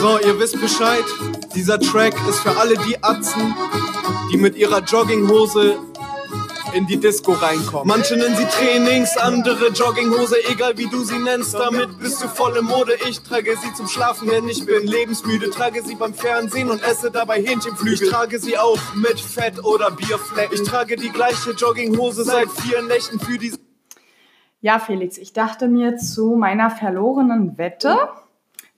So, 0.00 0.16
ihr 0.20 0.38
wisst 0.38 0.60
Bescheid. 0.60 1.04
Dieser 1.56 1.80
Track 1.80 2.14
ist 2.28 2.38
für 2.38 2.56
alle 2.56 2.76
die 2.86 3.02
Atzen, 3.02 3.54
die 4.30 4.36
mit 4.36 4.56
ihrer 4.56 4.78
Jogginghose 4.80 5.76
in 6.72 6.86
die 6.86 6.98
Disco 6.98 7.32
reinkommen. 7.32 7.88
Manche 7.88 8.16
nennen 8.16 8.36
sie 8.36 8.44
Trainings, 8.44 9.16
andere 9.16 9.70
Jogginghose, 9.70 10.36
egal 10.50 10.78
wie 10.78 10.86
du 10.86 11.02
sie 11.02 11.18
nennst. 11.18 11.54
Damit 11.54 11.98
bist 11.98 12.22
du 12.22 12.28
voll 12.28 12.56
im 12.56 12.66
Mode. 12.66 12.92
Ich 13.08 13.20
trage 13.22 13.56
sie 13.56 13.72
zum 13.74 13.88
Schlafen, 13.88 14.28
denn 14.28 14.48
ich 14.48 14.64
bin 14.64 14.86
lebensmüde. 14.86 15.50
Trage 15.50 15.82
sie 15.82 15.96
beim 15.96 16.14
Fernsehen 16.14 16.70
und 16.70 16.80
esse 16.84 17.10
dabei 17.10 17.42
Hähnchenflügel. 17.42 18.06
Ich 18.06 18.08
trage 18.08 18.38
sie 18.38 18.56
auch 18.56 18.78
mit 18.94 19.18
Fett 19.18 19.64
oder 19.64 19.90
Bierflecken. 19.90 20.54
Ich 20.54 20.62
trage 20.62 20.94
die 20.94 21.10
gleiche 21.10 21.50
Jogginghose 21.50 22.22
seit 22.22 22.48
vier 22.50 22.82
Nächten 22.82 23.18
für 23.18 23.36
die. 23.36 23.52
Ja, 24.60 24.78
Felix, 24.78 25.18
ich 25.18 25.32
dachte 25.32 25.66
mir 25.66 25.96
zu 25.96 26.36
meiner 26.36 26.70
verlorenen 26.70 27.58
Wette, 27.58 27.98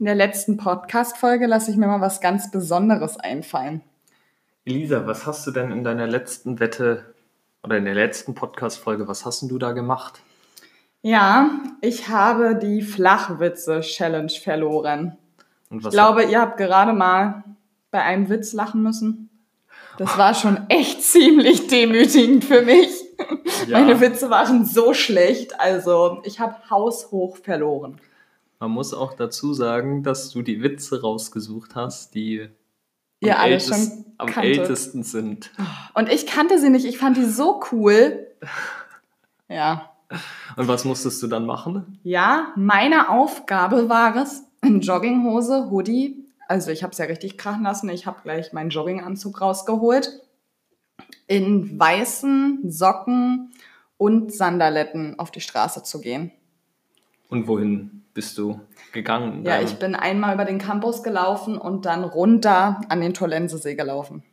in 0.00 0.06
der 0.06 0.14
letzten 0.14 0.56
Podcast-Folge 0.56 1.46
lasse 1.46 1.70
ich 1.70 1.76
mir 1.76 1.86
mal 1.86 2.00
was 2.00 2.22
ganz 2.22 2.50
Besonderes 2.50 3.18
einfallen. 3.18 3.82
Elisa, 4.64 5.06
was 5.06 5.26
hast 5.26 5.46
du 5.46 5.50
denn 5.50 5.70
in 5.70 5.84
deiner 5.84 6.06
letzten 6.06 6.58
Wette 6.58 7.04
oder 7.62 7.76
in 7.76 7.84
der 7.84 7.94
letzten 7.94 8.34
Podcast-Folge, 8.34 9.06
was 9.08 9.26
hast 9.26 9.42
denn 9.42 9.50
du 9.50 9.58
da 9.58 9.72
gemacht? 9.72 10.22
Ja, 11.02 11.50
ich 11.82 12.08
habe 12.08 12.56
die 12.56 12.80
Flachwitze-Challenge 12.80 14.32
verloren. 14.42 15.18
Ich 15.70 15.90
glaube, 15.90 16.24
ihr 16.24 16.40
habt 16.40 16.56
gerade 16.56 16.94
mal 16.94 17.44
bei 17.90 18.02
einem 18.02 18.30
Witz 18.30 18.54
lachen 18.54 18.82
müssen. 18.82 19.28
Das 19.98 20.16
war 20.16 20.32
schon 20.32 20.64
echt 20.70 21.02
ziemlich 21.02 21.66
demütigend 21.66 22.44
für 22.44 22.62
mich. 22.62 22.88
Ja. 23.66 23.80
Meine 23.80 24.00
Witze 24.00 24.30
waren 24.30 24.64
so 24.64 24.94
schlecht. 24.94 25.60
Also, 25.60 26.22
ich 26.24 26.40
habe 26.40 26.54
haushoch 26.70 27.36
verloren. 27.36 28.00
Man 28.60 28.70
muss 28.72 28.92
auch 28.94 29.14
dazu 29.14 29.54
sagen, 29.54 30.02
dass 30.02 30.30
du 30.30 30.42
die 30.42 30.62
Witze 30.62 31.00
rausgesucht 31.00 31.74
hast, 31.74 32.14
die 32.14 32.48
Ihr 33.20 33.38
am, 33.38 33.46
ältest- 33.50 33.68
schon 33.68 34.04
am 34.18 34.28
ältesten 34.28 35.02
sind. 35.02 35.50
Und 35.94 36.08
ich 36.10 36.26
kannte 36.26 36.58
sie 36.58 36.70
nicht. 36.70 36.84
Ich 36.86 36.98
fand 36.98 37.16
die 37.16 37.24
so 37.24 37.60
cool. 37.72 38.26
Ja. 39.48 39.90
Und 40.56 40.68
was 40.68 40.84
musstest 40.84 41.20
du 41.24 41.26
dann 41.26 41.44
machen? 41.44 41.98
Ja, 42.04 42.52
meine 42.54 43.08
Aufgabe 43.08 43.88
war 43.88 44.14
es, 44.14 44.44
in 44.62 44.80
Jogginghose, 44.80 45.70
Hoodie, 45.72 46.24
also 46.46 46.70
ich 46.70 46.84
habe 46.84 46.92
es 46.92 46.98
ja 46.98 47.06
richtig 47.06 47.36
krachen 47.36 47.64
lassen, 47.64 47.88
ich 47.88 48.06
habe 48.06 48.20
gleich 48.22 48.52
meinen 48.52 48.70
Jogginganzug 48.70 49.40
rausgeholt, 49.40 50.20
in 51.26 51.80
weißen 51.80 52.70
Socken 52.70 53.52
und 53.96 54.32
Sandaletten 54.32 55.18
auf 55.18 55.32
die 55.32 55.40
Straße 55.40 55.82
zu 55.82 56.00
gehen. 56.00 56.30
Und 57.30 57.46
wohin 57.46 58.02
bist 58.12 58.36
du 58.38 58.60
gegangen? 58.92 59.44
Ja, 59.44 59.60
ich 59.60 59.78
bin 59.78 59.94
einmal 59.94 60.34
über 60.34 60.44
den 60.44 60.58
Campus 60.58 61.02
gelaufen 61.02 61.56
und 61.56 61.86
dann 61.86 62.04
runter 62.04 62.80
an 62.88 63.00
den 63.00 63.14
Tollensesee 63.14 63.76
gelaufen. 63.76 64.24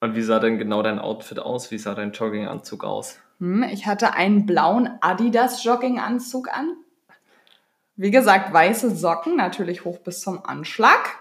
Und 0.00 0.14
wie 0.14 0.22
sah 0.22 0.38
denn 0.38 0.58
genau 0.58 0.82
dein 0.82 0.98
Outfit 0.98 1.40
aus? 1.40 1.70
Wie 1.70 1.78
sah 1.78 1.94
dein 1.94 2.12
Jogginganzug 2.12 2.84
aus? 2.84 3.18
Hm, 3.40 3.64
ich 3.64 3.86
hatte 3.86 4.14
einen 4.14 4.46
blauen 4.46 4.88
Adidas 5.00 5.64
Jogginganzug 5.64 6.48
an. 6.48 6.76
Wie 7.96 8.10
gesagt, 8.10 8.52
weiße 8.52 8.94
Socken, 8.94 9.36
natürlich 9.36 9.84
hoch 9.84 9.98
bis 9.98 10.20
zum 10.20 10.44
Anschlag. 10.44 11.16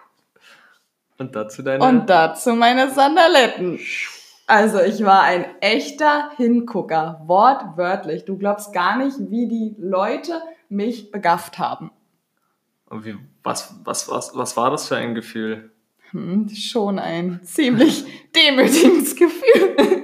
Und 1.17 1.36
dazu 1.36 1.61
deine. 1.61 1.84
Und 1.84 2.09
dazu 2.09 2.54
meine 2.54 2.92
Sandaletten. 2.92 3.80
Also 4.45 4.81
ich 4.81 5.04
war 5.06 5.23
ein 5.23 5.45
echter 5.61 6.31
Hingucker, 6.36 7.22
wortwörtlich. 7.26 8.26
Du 8.26 8.38
glaubst 8.38 8.73
gar 8.73 8.98
nicht, 8.98 9.17
wie 9.30 9.48
die 9.48 9.76
Leute 9.80 10.42
mich 10.69 11.11
begafft 11.11 11.59
haben. 11.59 11.92
Und 12.86 13.06
wie, 13.06 13.16
was, 13.44 13.75
was, 13.83 14.09
was, 14.09 14.36
was 14.36 14.56
war 14.58 14.70
das 14.72 14.88
für 14.88 14.95
ein 14.97 15.16
Gefühl? 15.16 15.72
Hm, 16.11 16.47
schon 16.50 17.00
ein 17.00 17.39
ziemlich 17.44 18.05
demütigendes 18.36 19.16
Gefühl. 19.16 20.03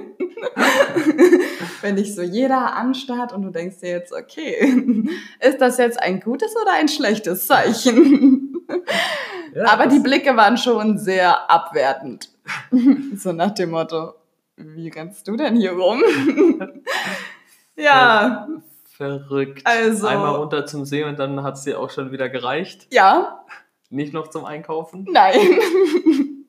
Wenn 1.82 1.96
dich 1.96 2.14
so 2.14 2.22
jeder 2.22 2.74
anstarrt 2.76 3.32
und 3.32 3.42
du 3.42 3.50
denkst 3.50 3.78
dir 3.80 3.90
jetzt, 3.90 4.12
okay, 4.12 5.08
ist 5.40 5.60
das 5.60 5.78
jetzt 5.78 6.00
ein 6.00 6.20
gutes 6.20 6.54
oder 6.60 6.72
ein 6.74 6.88
schlechtes 6.88 7.46
Zeichen? 7.46 8.54
Ja, 9.54 9.72
Aber 9.72 9.86
die 9.86 10.00
Blicke 10.00 10.36
waren 10.36 10.56
schon 10.56 10.98
sehr 10.98 11.50
abwertend. 11.50 12.28
so 13.14 13.32
nach 13.32 13.52
dem 13.52 13.70
Motto, 13.70 14.14
wie 14.56 14.88
rennst 14.88 15.26
du 15.28 15.36
denn 15.36 15.56
hier 15.56 15.72
rum? 15.72 16.02
ja, 17.76 18.48
Verrückt. 19.00 19.62
Also- 19.64 20.06
Einmal 20.06 20.34
runter 20.36 20.66
zum 20.66 20.84
See 20.84 21.04
und 21.04 21.18
dann 21.18 21.42
hat 21.42 21.54
es 21.54 21.62
dir 21.62 21.80
auch 21.80 21.88
schon 21.88 22.12
wieder 22.12 22.28
gereicht. 22.28 22.86
ja, 22.92 23.42
Nicht 23.88 24.12
noch 24.12 24.28
zum 24.28 24.44
Einkaufen? 24.44 25.06
nein. 25.10 25.38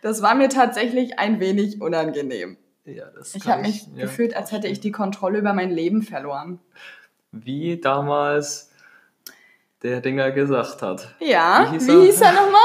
Das 0.00 0.22
war 0.22 0.36
mir 0.36 0.48
tatsächlich 0.48 1.18
ein 1.18 1.40
wenig 1.40 1.80
unangenehm. 1.80 2.56
Ja, 2.84 3.06
das 3.16 3.34
Ich 3.34 3.48
habe 3.48 3.62
mich 3.62 3.86
ja. 3.96 4.02
gefühlt, 4.02 4.36
als 4.36 4.52
hätte 4.52 4.68
ich 4.68 4.78
die 4.78 4.92
Kontrolle 4.92 5.38
über 5.40 5.54
mein 5.54 5.70
Leben 5.72 6.02
verloren. 6.02 6.60
Wie 7.32 7.80
damals 7.80 8.70
der 9.82 10.00
Dinger 10.00 10.30
gesagt 10.30 10.82
hat. 10.82 11.16
Ja, 11.18 11.66
Wie 11.72 11.80
wie 11.80 11.84
hieß 11.84 11.86
hieß, 12.04 12.20
er? 12.20 12.28
er 12.28 12.32
nochmal? 12.34 12.60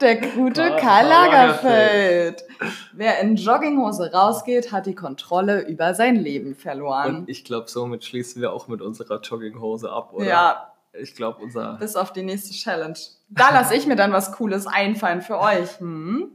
Der 0.00 0.16
gute 0.20 0.62
Karl- 0.62 0.80
Karl 0.80 0.80
Karl 0.80 1.08
Lagerfeld. 1.08 2.44
Wer 2.92 3.20
in 3.20 3.36
Jogginghose 3.36 4.12
rausgeht, 4.12 4.72
hat 4.72 4.86
die 4.86 4.94
Kontrolle 4.94 5.66
über 5.66 5.94
sein 5.94 6.16
Leben 6.16 6.54
verloren. 6.54 7.16
Und 7.16 7.28
ich 7.28 7.44
glaube, 7.44 7.68
somit 7.68 8.04
schließen 8.04 8.40
wir 8.42 8.52
auch 8.52 8.68
mit 8.68 8.82
unserer 8.82 9.20
Jogginghose 9.20 9.90
ab, 9.90 10.12
oder? 10.12 10.26
Ja, 10.26 10.72
Ich 10.92 11.14
glaube, 11.14 11.42
unser. 11.42 11.74
bis 11.78 11.96
auf 11.96 12.12
die 12.12 12.22
nächste 12.22 12.52
Challenge. 12.54 12.98
Da 13.28 13.50
lasse 13.50 13.74
ich 13.74 13.86
mir 13.86 13.96
dann 13.96 14.12
was 14.12 14.32
Cooles 14.32 14.66
einfallen 14.66 15.20
für 15.22 15.38
euch. 15.38 15.78
Hm? 15.80 16.30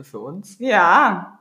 Für 0.00 0.20
uns? 0.20 0.58
Ja, 0.58 1.40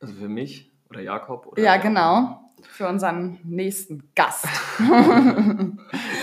Also 0.00 0.14
für 0.14 0.28
mich? 0.28 0.70
Oder 0.90 1.00
Jakob? 1.00 1.46
Oder 1.46 1.62
ja, 1.62 1.76
genau. 1.76 2.40
Für 2.62 2.88
unseren 2.88 3.38
nächsten 3.44 4.10
Gast. 4.14 4.46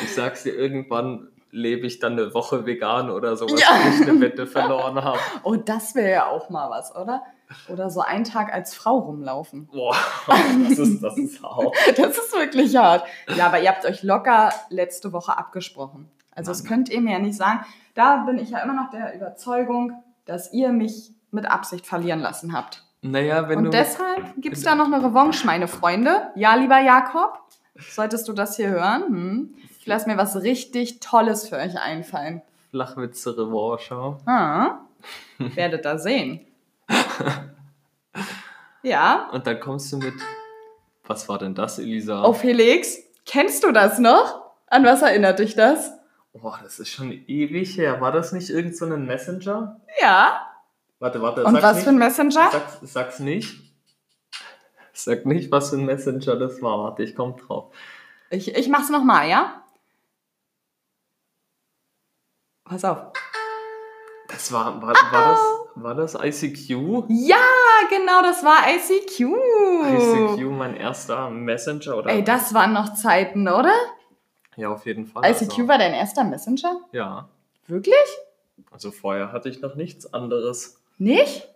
Ich 0.04 0.14
sag's 0.14 0.44
dir, 0.44 0.54
irgendwann 0.56 1.30
lebe 1.56 1.88
ich 1.88 2.00
dann 2.00 2.14
eine 2.14 2.34
Woche 2.34 2.66
vegan 2.66 3.10
oder 3.10 3.36
sowas, 3.38 3.60
Ja. 3.62 3.68
wenn 3.84 3.94
ich 4.02 4.10
eine 4.10 4.20
Wette 4.22 4.46
verloren 4.48 5.04
habe. 5.04 5.18
Oh, 5.44 5.56
das 5.56 5.96
wäre 5.96 6.12
ja 6.12 6.26
auch 6.28 6.50
mal 6.50 6.70
was, 6.70 6.96
oder? 6.96 7.24
Oder 7.70 7.90
so 7.90 8.02
einen 8.02 8.24
Tag 8.24 8.54
als 8.54 8.74
Frau 8.74 8.98
rumlaufen. 8.98 9.68
Boah, 9.72 9.96
das 10.28 10.80
ist, 10.80 11.02
das 11.04 11.18
ist 11.18 11.42
hart. 11.44 11.76
Das 11.98 12.18
ist 12.18 12.34
wirklich 12.34 12.76
hart. 12.76 13.06
Ja, 13.36 13.48
aber 13.48 13.60
ihr 13.62 13.70
habt 13.70 13.86
euch 13.86 14.04
locker 14.04 14.52
letzte 14.70 15.14
Woche 15.14 15.38
abgesprochen. 15.38 16.10
Also 16.32 16.52
das 16.52 16.64
Mann. 16.64 16.70
könnt 16.72 16.90
ihr 16.90 17.02
mir 17.02 17.14
ja 17.14 17.20
nicht 17.20 17.38
sagen. 17.38 17.64
Da 17.94 18.18
bin 18.26 18.38
ich 18.40 18.50
ja 18.50 18.60
immer 18.60 18.74
noch 18.74 18.90
der 18.90 19.16
Überzeugung, 19.16 19.94
dass 20.26 20.52
ihr 20.54 20.70
mich 20.70 21.12
mit 21.32 21.46
Absicht 21.50 21.86
verlieren 21.86 22.20
lassen 22.20 22.52
habt. 22.54 22.84
Naja, 23.02 23.48
wenn 23.48 23.60
Und 23.60 23.64
du. 23.66 23.70
deshalb 23.70 24.34
gibt 24.38 24.58
es 24.58 24.64
da 24.64 24.74
noch 24.74 24.88
eine 24.92 25.04
Revanche, 25.04 25.46
meine 25.46 25.68
Freunde. 25.68 26.32
Ja, 26.36 26.56
lieber 26.56 26.80
Jakob, 26.80 27.40
solltest 27.78 28.28
du 28.28 28.34
das 28.34 28.56
hier 28.56 28.70
hören, 28.70 29.04
hm? 29.08 29.56
Ich 29.86 29.90
lasse 29.90 30.10
mir 30.10 30.18
was 30.18 30.36
richtig 30.38 31.00
Tolles 31.00 31.48
für 31.48 31.58
euch 31.58 31.80
einfallen. 31.80 32.42
Flachwitze 32.72 33.38
Revanche. 33.38 34.18
Ah, 34.26 34.80
werdet 35.38 35.86
da 35.86 36.00
sehen. 36.00 36.48
Ja, 38.82 39.30
Und 39.32 39.46
dann 39.48 39.60
kommst 39.60 39.92
du 39.92 39.98
mit. 39.98 40.14
Was 41.06 41.28
war 41.28 41.38
denn 41.40 41.54
das, 41.56 41.80
Elisa? 41.80 42.24
oh 42.24 42.34
Felix, 42.34 42.98
kennst 43.26 43.64
du 43.64 43.72
das 43.72 43.98
noch? 44.00 44.44
An 44.68 44.84
was 44.86 45.02
erinnert 45.02 45.40
dich 45.40 45.56
das? 45.56 45.92
Boah, 46.34 46.60
das 46.64 46.80
ist 46.80 46.90
schon 46.90 47.12
ewig 47.12 47.78
her. 47.78 48.00
War 48.02 48.12
das 48.12 48.32
nicht 48.32 48.50
irgend 48.50 48.78
so 48.78 48.86
ein 48.86 49.06
Messenger? 49.06 49.80
Ja. 50.02 50.40
Warte, 51.00 51.20
warte. 51.22 51.44
Und 51.46 51.62
was 51.62 51.76
nicht. 51.78 51.84
für 51.84 51.90
ein 51.92 51.98
Messenger? 51.98 52.50
Sag's, 52.52 52.78
sag's 52.82 53.20
nicht. 53.20 53.60
Sag 54.94 55.26
nicht, 55.26 55.52
was 55.52 55.72
für 55.72 55.78
ein 55.78 55.86
Messenger 55.86 56.36
das 56.36 56.62
war. 56.62 56.78
Warte, 56.80 57.04
ich 57.04 57.16
komm 57.16 57.38
drauf. 57.38 57.74
Ich, 58.30 58.56
ich 58.56 58.70
mach's 58.70 58.90
nochmal, 58.90 59.28
ja? 59.30 59.64
Pass 62.66 62.84
auf. 62.84 62.98
Das 64.28 64.52
war, 64.52 64.82
war, 64.82 64.94
war, 64.94 65.66
das, 65.76 66.16
war 66.16 66.24
das 66.24 66.44
ICQ? 66.44 67.06
Ja, 67.10 67.38
genau, 67.90 68.24
das 68.24 68.44
war 68.44 68.64
ICQ. 68.68 69.20
ICQ, 70.40 70.50
mein 70.50 70.76
erster 70.76 71.30
Messenger 71.30 71.98
oder? 71.98 72.10
Ey, 72.10 72.24
das 72.24 72.56
waren 72.56 72.74
noch 72.74 72.96
Zeiten, 72.96 73.48
oder? 73.48 73.72
Ja, 74.56 74.70
auf 74.70 74.88
jeden 74.88 75.06
Fall. 75.06 75.30
ICQ 75.30 75.42
also, 75.42 75.68
war 75.68 75.78
dein 75.78 75.94
erster 75.94 76.24
Messenger? 76.24 76.82
Ja. 76.92 77.30
Wirklich? 77.68 77.94
Also 78.72 78.90
vorher 78.90 79.32
hatte 79.32 79.48
ich 79.48 79.62
noch 79.62 79.76
nichts 79.76 80.12
anderes. 80.12 80.82
Nicht? 80.98 81.48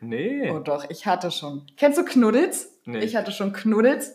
Nee. 0.00 0.50
Oh 0.50 0.58
doch, 0.58 0.90
ich 0.90 1.06
hatte 1.06 1.30
schon. 1.30 1.66
Kennst 1.78 1.98
du 1.98 2.04
Knuddels? 2.04 2.70
Nee. 2.84 2.98
Ich 2.98 3.16
hatte 3.16 3.32
schon 3.32 3.54
Knuddels. 3.54 4.14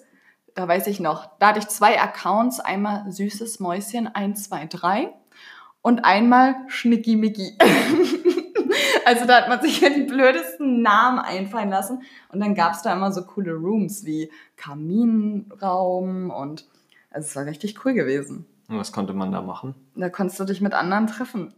Da 0.54 0.68
weiß 0.68 0.86
ich 0.88 1.00
noch. 1.00 1.28
Da 1.40 1.48
hatte 1.48 1.60
ich 1.60 1.68
zwei 1.70 2.00
Accounts. 2.00 2.60
Einmal 2.60 3.12
süßes 3.12 3.60
Mäuschen 3.60 4.08
123 4.08 5.10
und 5.86 6.04
einmal 6.04 6.56
Schnicki-Micki. 6.68 7.60
also 9.06 9.26
da 9.28 9.36
hat 9.42 9.50
man 9.50 9.62
sich 9.62 9.82
ja 9.82 9.90
die 9.90 10.02
blödesten 10.02 10.82
Namen 10.82 11.20
einfallen 11.20 11.70
lassen. 11.70 12.02
Und 12.30 12.40
dann 12.40 12.56
gab 12.56 12.74
es 12.74 12.82
da 12.82 12.92
immer 12.92 13.12
so 13.12 13.22
coole 13.24 13.54
Rooms 13.54 14.04
wie 14.04 14.32
Kaminraum 14.56 16.32
und 16.32 16.66
also 17.12 17.28
es 17.28 17.36
war 17.36 17.46
richtig 17.46 17.86
cool 17.86 17.94
gewesen. 17.94 18.48
Und 18.68 18.80
was 18.80 18.92
konnte 18.94 19.14
man 19.14 19.32
da 19.32 19.44
machen? 19.44 19.76
Da 19.96 20.10
konntest 20.10 20.40
du 20.40 20.46
dich 20.46 20.60
mit 20.60 20.74
anderen 20.74 21.06
treffen. 21.06 21.54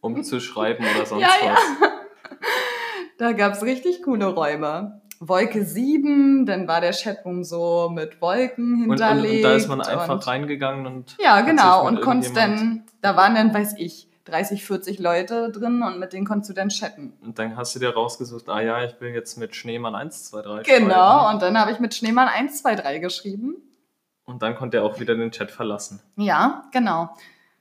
umzuschreiben 0.00 0.86
oder 0.94 1.04
sonst 1.04 1.20
Ja, 1.20 1.28
was. 1.28 1.44
ja. 1.44 1.56
Da 3.18 3.32
gab 3.32 3.52
es 3.52 3.62
richtig 3.62 4.02
coole 4.02 4.24
Räume. 4.24 5.02
Wolke 5.20 5.64
7, 5.66 6.46
dann 6.46 6.66
war 6.66 6.80
der 6.80 6.92
Chatroom 6.92 7.44
so 7.44 7.90
mit 7.92 8.20
Wolken 8.22 8.84
Und, 8.84 8.90
und, 8.90 9.06
hinterlegt. 9.06 9.36
und 9.36 9.42
da 9.50 9.54
ist 9.54 9.68
man 9.68 9.80
einfach 9.82 10.14
und, 10.14 10.26
reingegangen 10.26 10.86
und 10.86 11.16
Ja, 11.22 11.42
genau. 11.42 11.86
Und 11.86 12.00
konntest 12.00 12.34
dann, 12.36 12.84
da 13.02 13.16
waren 13.16 13.34
dann, 13.34 13.52
weiß 13.52 13.74
ich, 13.76 14.08
30, 14.24 14.64
40 14.64 14.98
Leute 14.98 15.50
drin 15.50 15.82
und 15.82 15.98
mit 15.98 16.12
denen 16.14 16.26
konntest 16.26 16.50
du 16.50 16.54
dann 16.54 16.70
chatten. 16.70 17.12
Und 17.22 17.38
dann 17.38 17.56
hast 17.56 17.74
du 17.74 17.80
dir 17.80 17.90
rausgesucht, 17.90 18.48
ah 18.48 18.60
ja, 18.62 18.82
ich 18.84 18.98
will 19.00 19.10
jetzt 19.10 19.36
mit 19.36 19.54
Schneemann 19.54 19.94
1, 19.94 20.30
2, 20.30 20.42
3 20.42 20.62
Genau. 20.62 20.94
schreiben. 20.94 21.34
Und 21.34 21.42
dann 21.42 21.58
habe 21.58 21.70
ich 21.72 21.80
mit 21.80 21.94
Schneemann 21.94 22.28
1, 22.28 22.62
2, 22.62 22.76
3 22.76 22.98
geschrieben. 22.98 23.56
Und 24.24 24.42
dann 24.42 24.54
konnte 24.54 24.78
er 24.78 24.84
auch 24.84 25.00
wieder 25.00 25.16
den 25.16 25.32
Chat 25.32 25.50
verlassen. 25.50 26.00
Ja, 26.16 26.64
genau. 26.72 27.10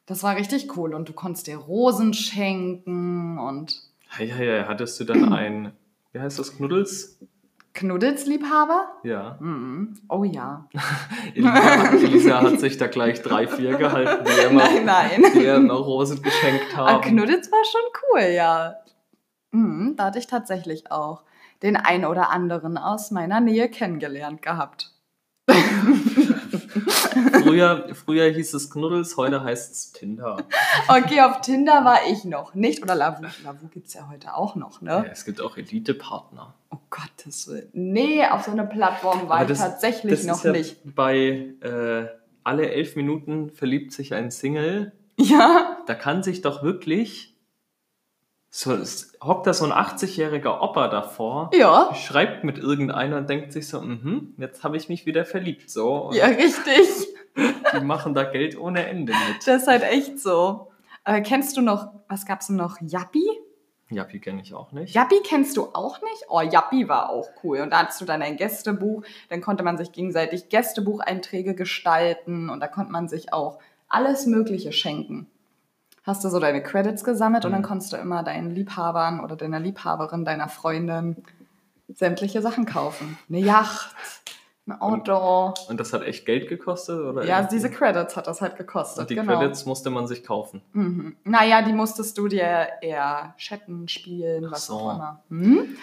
Das 0.05 0.23
war 0.23 0.35
richtig 0.37 0.77
cool. 0.77 0.93
Und 0.93 1.09
du 1.09 1.13
konntest 1.13 1.47
dir 1.47 1.57
Rosen 1.57 2.13
schenken 2.13 3.37
und 3.37 3.81
Ja, 4.17 4.25
ja, 4.25 4.43
ja. 4.59 4.67
Hattest 4.67 4.99
du 4.99 5.03
dann 5.05 5.33
ein, 5.33 5.73
wie 6.13 6.19
heißt 6.19 6.39
das, 6.39 6.55
Knuddels? 6.55 7.17
Knuddelsliebhaber? 7.73 8.87
Ja. 9.03 9.37
Mhm. 9.39 9.97
Oh 10.09 10.23
ja. 10.23 10.67
Elisa, 11.35 11.91
Elisa 11.93 12.41
hat 12.41 12.59
sich 12.59 12.77
da 12.77 12.87
gleich 12.87 13.21
drei, 13.21 13.47
vier 13.47 13.77
gehalten, 13.77 14.25
die 14.25 14.41
er 14.41 14.51
Nein, 14.51 14.85
nein. 14.85 15.23
die 15.33 15.45
immer 15.45 15.75
Rosen 15.75 16.21
geschenkt 16.21 16.65
Aber 16.77 16.87
haben. 16.93 17.01
Knuddels 17.01 17.51
war 17.51 17.63
schon 17.65 17.81
cool, 18.11 18.33
ja. 18.33 18.75
Mhm, 19.51 19.95
da 19.97 20.05
hatte 20.05 20.19
ich 20.19 20.27
tatsächlich 20.27 20.91
auch 20.91 21.23
den 21.63 21.75
einen 21.77 22.05
oder 22.05 22.29
anderen 22.31 22.77
aus 22.77 23.11
meiner 23.11 23.39
Nähe 23.39 23.69
kennengelernt 23.69 24.41
gehabt. 24.41 24.91
Früher, 27.43 27.87
früher 27.95 28.29
hieß 28.31 28.53
es 28.53 28.69
Knuddels, 28.69 29.17
heute 29.17 29.43
heißt 29.43 29.71
es 29.73 29.91
Tinder. 29.91 30.37
Okay, 30.87 31.21
auf 31.21 31.41
Tinder 31.41 31.83
war 31.85 31.99
ich 32.09 32.23
noch 32.25 32.53
nicht. 32.53 32.83
Oder 32.83 32.95
Lavu. 32.95 33.23
Lavu 33.43 33.67
gibt 33.67 33.87
es 33.87 33.93
ja 33.95 34.07
heute 34.09 34.35
auch 34.35 34.55
noch, 34.55 34.81
Ja, 34.81 35.01
ne? 35.01 35.09
es 35.11 35.25
gibt 35.25 35.41
auch 35.41 35.57
Elite-Partner. 35.57 36.53
Gottes 36.89 37.47
Willen. 37.47 37.69
Nee, 37.73 38.25
auf 38.25 38.43
so 38.45 38.51
eine 38.51 38.65
Plattform 38.65 39.29
war 39.29 39.37
Aber 39.41 39.43
ich 39.51 39.57
das- 39.57 39.59
tatsächlich 39.59 40.11
Das 40.11 40.23
noch 40.25 40.37
ist 40.37 40.43
ja 40.45 40.51
nicht. 40.51 40.95
bei 40.95 41.53
äh, 41.61 42.07
alle 42.43 42.71
elf 42.71 42.95
Minuten 42.95 43.49
verliebt 43.51 43.91
sich 43.93 44.13
ein 44.13 44.31
Single. 44.31 44.91
Ja, 45.17 45.77
Da 45.85 45.93
kann 45.95 46.23
sich 46.23 46.41
doch 46.41 46.63
wirklich 46.63 47.35
so 48.51 48.73
es 48.73 49.13
hockt 49.23 49.45
da 49.45 49.53
so 49.53 49.65
ein 49.65 49.71
80-jähriger 49.71 50.61
Opa 50.61 50.87
davor, 50.87 51.51
ja, 51.53 51.93
schreibt 51.93 52.43
mit 52.43 52.57
irgendeiner 52.57 53.17
und 53.17 53.29
denkt 53.29 53.53
sich 53.53 53.67
so, 53.67 53.79
mhm, 53.79 54.33
jetzt 54.39 54.63
habe 54.63 54.75
ich 54.75 54.89
mich 54.89 55.05
wieder 55.05 55.23
verliebt. 55.23 55.69
So, 55.69 56.07
und 56.07 56.15
ja, 56.15 56.25
richtig. 56.25 57.07
die 57.73 57.79
machen 57.85 58.15
da 58.15 58.23
Geld 58.23 58.57
ohne 58.59 58.87
Ende 58.87 59.13
mit. 59.13 59.45
Das 59.47 59.61
ist 59.63 59.67
halt 59.67 59.83
echt 59.83 60.19
so. 60.19 60.71
Aber 61.03 61.21
kennst 61.21 61.57
du 61.57 61.61
noch, 61.61 61.89
was 62.07 62.25
gab's 62.25 62.47
denn 62.47 62.55
noch? 62.55 62.77
Yappi? 62.81 63.23
Jappi 63.89 64.19
kenne 64.19 64.41
ich 64.41 64.53
auch 64.53 64.71
nicht. 64.71 64.93
Yappi 64.93 65.19
kennst 65.23 65.57
du 65.57 65.69
auch 65.73 65.99
nicht? 66.01 66.25
Oh, 66.29 66.41
Yappi 66.41 66.87
war 66.87 67.09
auch 67.09 67.27
cool. 67.43 67.61
Und 67.61 67.71
da 67.71 67.79
hattest 67.79 67.99
du 68.01 68.05
dann 68.05 68.21
ein 68.21 68.37
Gästebuch. 68.37 69.03
Dann 69.29 69.41
konnte 69.41 69.63
man 69.63 69.77
sich 69.77 69.91
gegenseitig 69.91 70.49
Gästebucheinträge 70.49 71.55
gestalten 71.55 72.49
und 72.49 72.59
da 72.59 72.67
konnte 72.67 72.91
man 72.91 73.07
sich 73.07 73.33
auch 73.33 73.59
alles 73.87 74.27
Mögliche 74.27 74.71
schenken. 74.71 75.27
Hast 76.03 76.23
du 76.23 76.29
so 76.29 76.39
deine 76.39 76.61
Credits 76.63 77.03
gesammelt 77.03 77.45
und 77.45 77.51
dann 77.51 77.61
Mhm. 77.61 77.65
konntest 77.65 77.91
du 77.93 77.97
immer 77.97 78.23
deinen 78.23 78.51
Liebhabern 78.51 79.19
oder 79.19 79.35
deiner 79.35 79.59
Liebhaberin, 79.59 80.23
deiner 80.25 80.49
Freundin 80.49 81.23
sämtliche 81.87 82.41
Sachen 82.41 82.65
kaufen. 82.65 83.17
Eine 83.27 83.39
Yacht, 83.39 83.95
ein 84.71 84.81
Auto. 84.81 85.53
Und 85.67 85.79
das 85.79 85.93
hat 85.93 86.03
echt 86.03 86.25
Geld 86.25 86.47
gekostet? 86.47 86.99
Oder 86.99 87.23
Ja, 87.25 87.37
irgendwie? 87.39 87.55
diese 87.55 87.69
Credits 87.69 88.15
hat 88.15 88.27
das 88.27 88.41
halt 88.41 88.55
gekostet. 88.55 89.01
Und 89.01 89.09
die 89.09 89.15
genau. 89.15 89.37
Credits 89.39 89.65
musste 89.65 89.89
man 89.89 90.07
sich 90.07 90.23
kaufen. 90.23 90.61
Mhm. 90.73 91.15
Naja, 91.23 91.61
die 91.61 91.73
musstest 91.73 92.17
du 92.17 92.27
dir 92.27 92.67
eher 92.81 93.33
chatten, 93.37 93.87
spielen, 93.87 94.45
Ach 94.47 94.51
was 94.53 94.65
so. 94.67 94.73
auch 94.75 94.95
immer. 94.95 95.23
Hm? 95.29 95.77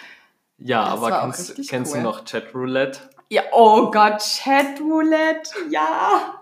Ja, 0.59 0.85
Das 0.85 0.93
aber 1.03 1.21
kennst, 1.21 1.69
kennst 1.69 1.93
cool. 1.93 1.99
du 1.99 2.03
noch 2.03 2.25
Chatroulette? 2.25 2.99
Ja, 3.29 3.41
oh 3.51 3.91
Gott, 3.91 4.21
Chatroulette, 4.41 5.51
ja. 5.69 6.33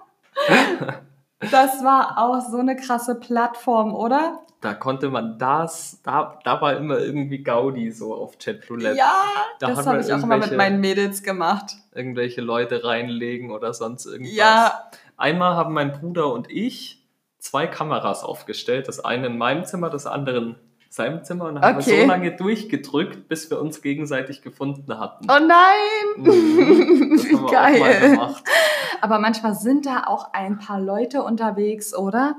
Das 1.39 1.83
war 1.83 2.17
auch 2.17 2.41
so 2.49 2.57
eine 2.57 2.75
krasse 2.75 3.15
Plattform, 3.19 3.93
oder? 3.93 4.39
Da 4.61 4.73
konnte 4.73 5.09
man 5.09 5.37
das, 5.37 6.01
da, 6.03 6.39
da 6.43 6.59
war 6.61 6.75
immer 6.77 6.97
irgendwie 6.97 7.43
Gaudi 7.43 7.91
so 7.91 8.15
auf 8.15 8.37
Chatroulette. 8.39 8.97
Ja, 8.97 9.13
Da 9.59 9.67
das 9.67 9.85
habe 9.85 9.99
ich 10.01 10.11
auch 10.11 10.23
immer 10.23 10.37
mit 10.37 10.55
meinen 10.57 10.79
Mädels 10.79 11.21
gemacht. 11.21 11.73
Irgendwelche 11.93 12.41
Leute 12.41 12.83
reinlegen 12.83 13.51
oder 13.51 13.73
sonst 13.73 14.05
irgendwas. 14.05 14.33
Ja, 14.33 14.89
Einmal 15.17 15.55
haben 15.55 15.73
mein 15.73 15.91
Bruder 15.91 16.33
und 16.33 16.49
ich 16.49 17.05
zwei 17.37 17.67
Kameras 17.67 18.23
aufgestellt. 18.23 18.87
Das 18.87 19.03
eine 19.03 19.27
in 19.27 19.37
meinem 19.37 19.65
Zimmer, 19.65 19.89
das 19.89 20.07
andere 20.07 20.37
in 20.37 20.55
seinem 20.89 21.23
Zimmer. 21.23 21.45
Und 21.45 21.61
haben 21.61 21.77
Okay. 21.77 22.01
so 22.01 22.07
lange 22.07 22.31
durchgedrückt, 22.35 23.27
bis 23.27 23.49
wir 23.51 23.61
uns 23.61 23.81
gegenseitig 23.81 24.41
gefunden 24.41 24.97
hatten. 24.99 25.25
oh 25.29 25.39
nein. 25.39 26.15
Mhm, 26.17 27.11
das 27.17 27.25
haben 27.25 27.31
wir 27.31 27.45
auch 27.45 27.51
mal 27.51 27.51
Geil. 27.77 28.09
gemacht. 28.11 28.43
Aber 29.05 29.19
manchmal 29.19 29.53
sind 29.53 29.85
da 29.85 30.05
auch 30.07 30.33
ein 30.33 30.57
paar 30.57 30.79
Leute 30.79 31.21
unterwegs, 31.21 31.93
oder? 31.95 32.37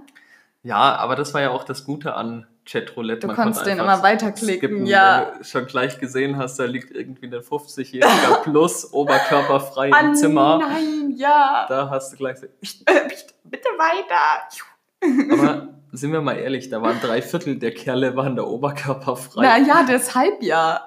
Ja, 0.64 0.96
aber 0.96 1.14
das 1.14 1.32
war 1.32 1.40
ja 1.40 1.50
auch 1.50 1.62
das 1.62 1.84
Gute 1.84 2.16
an 2.16 2.44
Chatroulette. 2.68 3.20
Du 3.20 3.26
Man 3.28 3.36
konntest 3.36 3.60
konnte 3.60 3.70
den 3.76 3.78
immer 3.84 4.02
weiterklicken, 4.02 4.58
skippen, 4.70 4.86
ja. 4.86 5.28
Wenn 5.30 5.38
du 5.38 5.44
schon 5.44 5.66
gleich 5.66 6.00
gesehen 6.00 6.36
hast, 6.38 6.58
da 6.58 6.64
liegt 6.64 6.90
irgendwie 6.90 7.26
ein 7.26 7.34
50-jähriger 7.34 8.38
plus 8.42 8.92
oberkörperfrei 8.92 9.92
Ah, 9.92 10.00
im 10.00 10.14
Zimmer. 10.16 10.58
nein, 10.58 11.12
ja. 11.16 11.66
Da 11.68 11.88
hast 11.88 12.12
du 12.12 12.16
gleich 12.16 12.38
so, 12.38 12.46
Äh, 12.46 13.08
Bitte 13.44 13.68
weiter. 13.78 15.32
aber 15.32 15.68
sind 15.92 16.10
wir 16.12 16.20
mal 16.20 16.36
ehrlich, 16.36 16.68
da 16.68 16.82
waren 16.82 16.98
drei 17.00 17.22
Viertel 17.22 17.60
der 17.60 17.72
Kerle 17.74 18.16
waren 18.16 18.34
der 18.34 18.48
oberkörperfrei. 18.48 19.42
Naja, 19.42 19.84
deshalb 19.88 20.42
ja. 20.42 20.80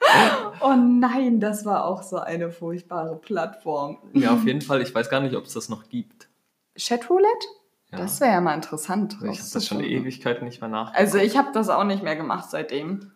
Oh 0.60 0.74
nein, 0.74 1.40
das 1.40 1.64
war 1.64 1.84
auch 1.84 2.02
so 2.02 2.18
eine 2.18 2.50
furchtbare 2.50 3.16
Plattform. 3.16 3.98
Ja, 4.12 4.34
auf 4.34 4.44
jeden 4.44 4.60
Fall. 4.60 4.82
Ich 4.82 4.94
weiß 4.94 5.08
gar 5.10 5.20
nicht, 5.20 5.34
ob 5.34 5.44
es 5.44 5.54
das 5.54 5.68
noch 5.68 5.88
gibt. 5.88 6.28
Chatroulette? 6.78 7.46
Ja. 7.92 7.98
Das 7.98 8.20
wäre 8.20 8.32
ja 8.32 8.40
mal 8.40 8.54
interessant. 8.54 9.16
ich 9.22 9.38
habe 9.38 9.50
das 9.52 9.66
schon. 9.66 9.80
Ewigkeiten 9.80 10.44
nicht 10.44 10.60
mehr 10.60 10.70
nach. 10.70 10.94
Also 10.94 11.18
ich 11.18 11.36
habe 11.36 11.50
das 11.52 11.68
auch 11.68 11.84
nicht 11.84 12.02
mehr 12.02 12.16
gemacht 12.16 12.50
seitdem. 12.50 13.10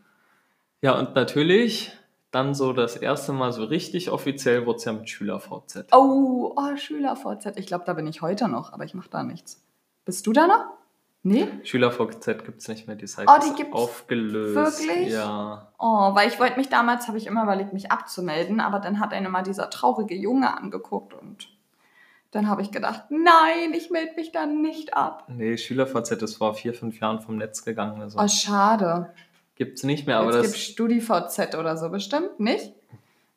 Ja, 0.80 0.98
und 0.98 1.14
natürlich 1.14 1.92
dann 2.30 2.54
so 2.54 2.72
das 2.72 2.96
erste 2.96 3.32
Mal 3.32 3.52
so 3.52 3.64
richtig 3.64 4.10
offiziell 4.10 4.66
wurde 4.66 4.78
es 4.78 4.84
ja 4.84 4.92
mit 4.92 5.08
SchülerVZ. 5.08 5.86
Oh, 5.92 6.52
oh 6.56 6.76
Schüler-VZ. 6.76 7.56
Ich 7.56 7.66
glaube, 7.66 7.84
da 7.86 7.92
bin 7.92 8.06
ich 8.08 8.22
heute 8.22 8.48
noch, 8.48 8.72
aber 8.72 8.84
ich 8.84 8.94
mache 8.94 9.08
da 9.08 9.22
nichts. 9.22 9.62
Bist 10.04 10.26
du 10.26 10.32
da 10.32 10.48
noch? 10.48 10.66
Nee? 11.26 11.48
SchülerVZ 11.64 12.44
gibt 12.44 12.60
es 12.60 12.68
nicht 12.68 12.86
mehr, 12.86 12.96
die 12.96 13.06
Seite 13.06 13.32
Oh, 13.34 13.40
die 13.42 13.48
ist 13.48 13.56
gibt's 13.56 13.72
aufgelöst. 13.72 14.86
wirklich? 14.86 15.10
Ja. 15.12 15.72
Oh, 15.78 16.14
weil 16.14 16.28
ich 16.28 16.38
wollte 16.38 16.58
mich 16.58 16.68
damals, 16.68 17.08
habe 17.08 17.16
ich 17.16 17.26
immer 17.26 17.42
überlegt, 17.44 17.72
mich 17.72 17.90
abzumelden, 17.90 18.60
aber 18.60 18.78
dann 18.78 19.00
hat 19.00 19.14
einen 19.14 19.26
immer 19.26 19.42
dieser 19.42 19.70
traurige 19.70 20.14
Junge 20.14 20.54
angeguckt 20.54 21.14
und 21.14 21.48
dann 22.30 22.48
habe 22.48 22.60
ich 22.60 22.70
gedacht, 22.72 23.04
nein, 23.08 23.72
ich 23.74 23.88
melde 23.90 24.14
mich 24.16 24.32
dann 24.32 24.60
nicht 24.60 24.94
ab. 24.94 25.24
Nee, 25.28 25.56
SchülerVZ, 25.56 26.20
das 26.20 26.40
war 26.40 26.52
vier, 26.52 26.74
fünf 26.74 27.00
Jahren 27.00 27.20
vom 27.20 27.36
Netz 27.38 27.64
gegangen. 27.64 28.02
Also 28.02 28.18
Oh, 28.18 28.28
schade. 28.28 29.10
gibt's 29.56 29.82
nicht 29.82 30.06
mehr, 30.06 30.18
aber 30.18 30.26
Jetzt 30.34 30.44
das, 30.44 30.52
gibt 30.52 30.56
StudiVZ 30.58 31.54
oder 31.58 31.78
so 31.78 31.88
bestimmt, 31.88 32.38
nicht? 32.38 32.74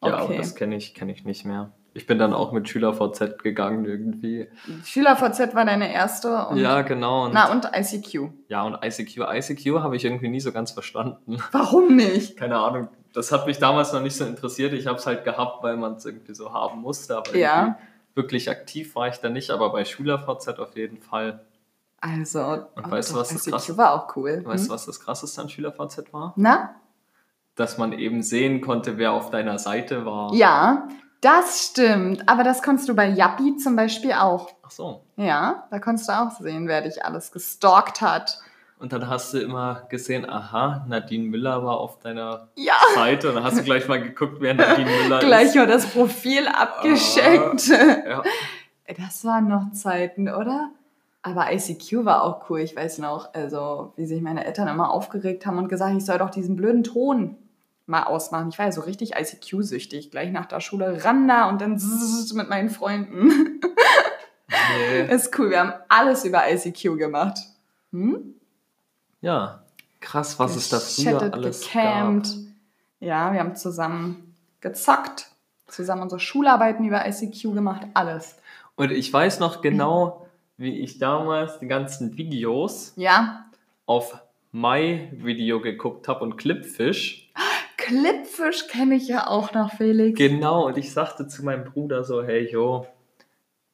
ja, 0.04 0.14
aber 0.14 0.24
Okay. 0.26 0.38
das 0.38 0.56
kenne 0.56 0.76
ich, 0.76 0.94
kenn 0.94 1.08
ich 1.08 1.24
nicht 1.24 1.46
mehr. 1.46 1.72
Ich 1.94 2.06
bin 2.06 2.20
dann 2.20 2.34
auch 2.34 2.52
mit 2.52 2.70
SchülerVZ 2.70 3.40
gegangen 3.42 3.86
irgendwie. 3.86 4.48
SchülerVZ 4.86 5.56
war 5.56 5.66
deine 5.66 5.92
erste 5.92 6.46
und, 6.48 6.58
ja, 6.58 6.82
genau. 6.84 7.26
Und, 7.26 7.34
na, 7.34 7.52
und 7.52 7.66
ICQ. 7.74 8.30
ja, 8.50 8.64
und 8.64 8.78
ICQ. 8.84 9.22
ICQ 9.34 9.80
habe 9.80 9.96
ich 9.96 10.06
irgendwie 10.06 10.30
nie 10.30 10.40
so 10.40 10.52
ganz 10.52 10.72
verstanden. 10.72 11.38
Warum 11.52 11.96
nicht? 11.96 12.38
Keine 12.38 12.58
Ahnung. 12.60 12.90
Das 13.14 13.32
hat 13.32 13.48
mich 13.48 13.58
damals 13.58 13.94
noch 13.94 14.02
nicht 14.02 14.16
so 14.16 14.26
interessiert. 14.26 14.74
Ich 14.74 14.86
habe 14.86 15.00
es 15.00 15.08
halt 15.08 15.24
gehabt, 15.24 15.64
weil 15.64 15.76
man 15.76 15.94
es 15.94 16.06
irgendwie 16.06 16.36
so 16.36 16.54
haben 16.54 16.82
musste. 16.82 17.18
Aber 17.18 17.36
Ja. 17.36 17.78
wirklich 18.14 18.48
aktiv 18.50 18.96
war 18.96 19.08
ich 19.08 19.18
da 19.18 19.30
nicht. 19.30 19.50
Aber 19.50 19.72
bei 19.72 19.84
SchülerVZ 19.84 20.60
auf 20.60 20.76
jeden 20.78 20.98
Fall. 20.98 21.40
Also, 22.00 22.42
Und 22.44 22.68
oh, 22.86 22.92
weißt 22.92 23.12
du, 23.12 23.16
was 23.16 23.30
das 23.30 23.48
ICQ 23.48 23.52
krass- 23.54 23.78
war 23.78 23.94
auch 23.94 24.16
cool. 24.16 24.44
Weißt 24.46 24.66
Hm? 24.66 24.68
du, 24.68 24.74
was 24.76 24.86
das 24.86 25.00
Krasseste 25.00 25.42
an 25.42 25.50
SchülerVZ 25.50 26.14
war? 26.14 26.34
Na? 26.36 26.76
Dass 27.56 27.80
man 27.80 27.92
eben 27.92 28.22
sehen 28.22 28.62
konnte, 28.62 29.00
wer 29.00 29.14
auf 29.14 29.32
deiner 29.32 29.58
Seite 29.58 30.06
war. 30.06 30.32
Ja, 30.36 30.88
das 31.22 31.66
stimmt. 31.66 32.28
Aber 32.30 32.44
das 32.44 32.62
konntest 32.62 32.88
du 32.90 32.96
bei 32.96 33.08
Yappi 33.10 33.58
zum 33.58 33.76
Beispiel 33.76 34.14
auch. 34.14 34.50
Ach 34.64 34.72
so. 34.72 35.02
Ja, 35.16 35.68
da 35.72 35.80
konntest 35.80 36.10
du 36.10 36.14
auch 36.14 36.32
sehen, 36.32 36.68
wer 36.68 36.82
dich 36.82 37.04
alles 37.04 37.32
gestalkt 37.32 38.02
hat. 38.02 38.40
Und 38.80 38.94
dann 38.94 39.10
hast 39.10 39.34
du 39.34 39.40
immer 39.40 39.84
gesehen, 39.90 40.30
aha, 40.30 40.86
Nadine 40.88 41.24
Müller 41.28 41.64
war 41.66 41.80
auf 41.80 41.98
deiner 42.00 42.50
Ja, 42.56 42.76
Seite. 42.94 43.30
Und 43.30 43.36
dann 43.36 43.44
hast 43.44 43.58
du 43.58 43.64
gleich 43.64 43.88
mal 43.88 44.02
geguckt, 44.02 44.38
wer 44.40 44.54
Nadine 44.54 44.90
Müller 44.90 45.20
gleich 45.22 45.48
ist. 45.50 45.56
war 45.56 45.66
das 45.66 45.88
Profil 45.88 46.48
abgeschenkt. 46.48 47.68
Ja. 47.68 48.22
Das 48.98 49.26
waren 49.26 49.48
noch 49.48 49.72
Zeiten, 49.72 50.30
oder? 50.30 50.70
Aber 51.24 51.52
ICQ 51.52 52.06
war 52.06 52.24
auch 52.24 52.50
cool. 52.50 52.60
Ich 52.60 52.76
weiß 52.76 53.00
noch, 53.00 53.34
also 53.34 53.94
wie 53.96 54.06
sich 54.06 54.22
meine 54.22 54.46
Eltern 54.46 54.68
immer 54.68 54.92
aufgeregt 54.92 55.46
haben 55.48 55.58
und 55.58 55.68
gesagt, 55.70 55.96
ich 55.98 56.06
soll 56.06 56.20
doch 56.20 56.30
diesen 56.30 56.56
blöden 56.56 56.84
Ton 56.84 57.36
mal 57.88 58.04
ausmachen. 58.04 58.50
Ich 58.50 58.60
war 58.60 58.66
ja 58.68 58.72
so 58.72 58.82
richtig 58.82 59.16
ICQ-süchtig. 59.16 60.12
Gleich 60.12 60.32
nach 60.32 60.46
der 60.46 60.60
Schule 60.60 61.04
ran 61.04 61.28
da 61.28 61.50
und 61.50 61.62
dann 61.62 61.82
mit 62.34 62.50
meinen 62.50 62.70
Freunden. 62.70 63.62
Nee. 64.80 65.14
Ist 65.14 65.38
cool, 65.38 65.50
wir 65.50 65.60
haben 65.60 65.74
alles 65.90 66.24
über 66.26 66.44
ICQ 66.50 66.98
gemacht. 66.98 67.38
Hm? 67.92 68.36
Ja, 69.22 69.64
krass, 70.00 70.40
was 70.40 70.56
es 70.56 70.70
da 70.70 70.80
früher 70.80 71.34
alles 71.34 71.62
gecampt. 71.62 72.28
gab. 72.28 72.36
Ja, 73.00 73.34
wir 73.34 73.40
haben 73.40 73.56
zusammen 73.56 74.36
gezockt, 74.62 75.30
zusammen 75.68 76.04
unsere 76.04 76.20
Schularbeiten 76.20 76.86
über 76.86 77.08
ICQ 77.08 77.54
gemacht, 77.54 77.88
alles. 77.94 78.38
Und 78.76 78.92
ich 78.92 79.12
weiß 79.12 79.40
noch 79.40 79.62
genau, 79.62 80.28
wie 80.58 80.80
ich 80.80 80.98
damals 80.98 81.60
die 81.60 81.68
ganzen 81.68 82.18
Videos 82.18 82.94
Ja, 82.96 83.46
auf 83.86 84.20
My 84.52 85.10
Video 85.12 85.62
geguckt 85.62 86.08
habe 86.08 86.24
und 86.24 86.38
Clipfish. 86.38 87.27
Clipfish 87.88 88.68
kenne 88.68 88.96
ich 88.96 89.08
ja 89.08 89.28
auch 89.28 89.54
noch, 89.54 89.74
Felix. 89.76 90.18
Genau, 90.18 90.66
und 90.68 90.78
ich 90.78 90.92
sagte 90.92 91.28
zu 91.28 91.44
meinem 91.46 91.64
Bruder 91.64 92.04
so, 92.04 92.22
hey, 92.22 92.50
jo, 92.52 92.86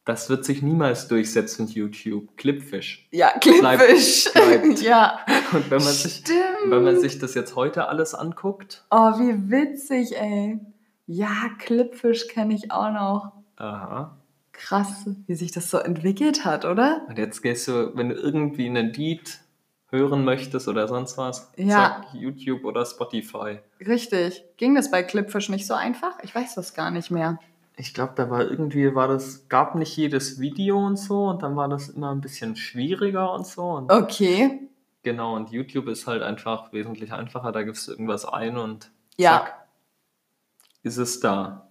das 0.06 0.30
wird 0.30 0.46
sich 0.46 0.62
niemals 0.62 1.08
durchsetzen, 1.08 1.68
YouTube. 1.68 2.36
Clipfish. 2.38 3.08
ja, 3.12 3.32
Clipfish. 3.40 4.32
bleibt. 4.34 4.82
ja, 4.82 5.20
Und 5.54 5.72
wenn 5.72 5.82
man, 5.84 5.94
sich, 5.94 6.14
stimmt. 6.18 6.38
wenn 6.70 6.84
man 6.84 7.00
sich 7.00 7.18
das 7.20 7.34
jetzt 7.34 7.56
heute 7.56 7.88
alles 7.88 8.14
anguckt, 8.14 8.86
Oh, 8.92 9.18
wie 9.20 9.50
witzig, 9.50 10.16
ey. 10.16 10.60
Ja, 11.08 11.50
Clipfish 11.60 12.28
kenne 12.28 12.54
ich 12.54 12.72
auch 12.72 12.92
noch. 12.92 13.32
aha. 13.58 14.18
Krass, 14.56 15.06
wie 15.26 15.34
sich 15.34 15.52
das 15.52 15.72
so 15.72 15.80
entwickelt 15.80 16.46
hat, 16.46 16.64
oder? 16.64 17.02
Und 17.10 17.18
jetzt 17.18 17.42
gehst 17.42 17.68
du, 17.68 17.92
wenn 17.96 18.10
du 18.10 18.16
irgendwie 18.16 18.68
einen 18.68 18.94
Lied 18.94 19.40
hören 19.94 20.26
möchtest 20.26 20.68
oder 20.68 20.88
sonst 20.88 21.18
was, 21.18 21.52
Ja. 21.56 21.70
zack, 22.02 22.08
YouTube 22.14 22.66
oder 22.66 22.86
Spotify. 22.86 23.60
Richtig. 23.80 24.44
Ging 24.58 24.76
das 24.76 24.92
bei 24.92 25.04
Clipfish 25.04 25.48
nicht 25.50 25.66
so 25.68 25.74
einfach? 25.76 26.18
Ich 26.24 26.34
weiß 26.36 26.56
das 26.56 26.74
gar 26.74 26.92
nicht 26.92 27.12
mehr. 27.12 27.40
Ich 27.78 27.94
glaube, 27.94 28.14
da 28.16 28.30
war 28.30 28.42
irgendwie, 28.42 28.94
war 28.94 29.08
das, 29.08 29.48
gab 29.50 29.76
nicht 29.76 29.96
jedes 29.96 30.40
Video 30.40 30.78
und 30.86 30.98
so 30.98 31.26
und 31.26 31.42
dann 31.42 31.56
war 31.56 31.70
das 31.70 31.90
immer 31.90 32.12
ein 32.12 32.22
bisschen 32.22 32.56
schwieriger 32.56 33.32
und 33.34 33.48
so. 33.48 33.64
Und 33.64 33.92
Okay. 33.92 34.60
Genau, 35.04 35.36
und 35.36 35.52
YouTube 35.52 35.88
ist 35.88 36.08
halt 36.08 36.22
einfach 36.24 36.72
wesentlich 36.74 37.12
einfacher. 37.14 37.52
Da 37.52 37.64
gibst 37.64 37.88
du 37.88 37.92
irgendwas 37.92 38.26
ein 38.26 38.58
und 38.58 38.92
Ja. 39.18 39.40
zack, 39.40 39.68
ist 40.84 40.98
es 40.98 41.20
da. 41.20 41.63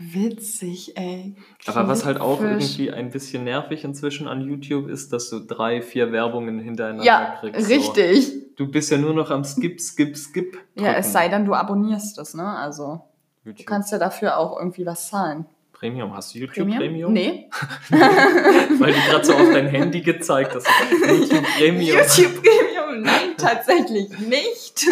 Witzig, 0.00 0.96
ey. 0.96 1.34
Aber 1.66 1.86
was 1.86 2.04
halt 2.06 2.20
auch 2.20 2.40
irgendwie 2.40 2.90
ein 2.90 3.10
bisschen 3.10 3.44
nervig 3.44 3.84
inzwischen 3.84 4.26
an 4.28 4.40
YouTube 4.40 4.88
ist, 4.88 5.12
dass 5.12 5.28
du 5.28 5.40
drei, 5.40 5.82
vier 5.82 6.10
Werbungen 6.10 6.58
hintereinander 6.58 7.04
Ja, 7.04 7.36
kriegst. 7.38 7.68
richtig. 7.68 8.26
So. 8.28 8.32
Du 8.56 8.66
bist 8.70 8.90
ja 8.90 8.96
nur 8.98 9.12
noch 9.14 9.30
am 9.30 9.44
Skip, 9.44 9.78
Skip, 9.80 10.16
Skip. 10.16 10.58
Ja, 10.74 10.92
es 10.94 11.06
drücken. 11.06 11.12
sei 11.12 11.28
denn, 11.28 11.44
du 11.44 11.54
abonnierst 11.54 12.18
es, 12.18 12.34
ne? 12.34 12.44
Also, 12.46 13.02
du 13.44 13.50
YouTube 13.50 13.66
kannst 13.66 13.92
ja 13.92 13.98
dafür 13.98 14.38
auch 14.38 14.58
irgendwie 14.58 14.86
was 14.86 15.08
zahlen. 15.08 15.44
Premium. 15.72 16.14
Hast 16.14 16.34
du 16.34 16.38
YouTube 16.40 16.68
Premium? 16.76 17.12
Nee. 17.14 17.48
Weil 17.90 18.92
du 18.92 19.00
gerade 19.10 19.24
so 19.24 19.32
auf 19.34 19.50
dein 19.52 19.66
Handy 19.68 20.00
gezeigt 20.02 20.54
hast. 20.54 20.66
YouTube 21.08 21.42
Premium. 21.58 21.96
YouTube 21.96 22.34
Premium, 22.42 22.69
nein, 22.96 23.34
tatsächlich 23.36 24.18
nicht. 24.20 24.86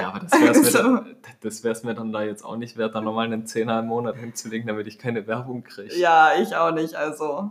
Ja, 0.00 0.08
aber 0.08 0.20
das 0.20 0.32
wäre 0.40 0.50
es 0.52 0.72
mir, 0.72 0.80
Also. 0.80 1.00
das 1.40 1.64
wär's 1.64 1.82
mir 1.84 1.94
dann 1.94 2.12
da 2.12 2.22
jetzt 2.22 2.44
auch 2.44 2.56
nicht 2.56 2.76
wert, 2.76 2.94
da 2.94 3.00
nochmal 3.00 3.26
einen 3.26 3.46
Zehner 3.46 3.80
im 3.80 3.86
Monat 3.86 4.16
hinzulegen, 4.16 4.66
damit 4.66 4.86
ich 4.86 4.98
keine 4.98 5.26
Werbung 5.26 5.62
kriege. 5.64 5.94
Ja, 5.96 6.32
ich 6.40 6.54
auch 6.56 6.72
nicht, 6.72 6.94
also. 6.94 7.50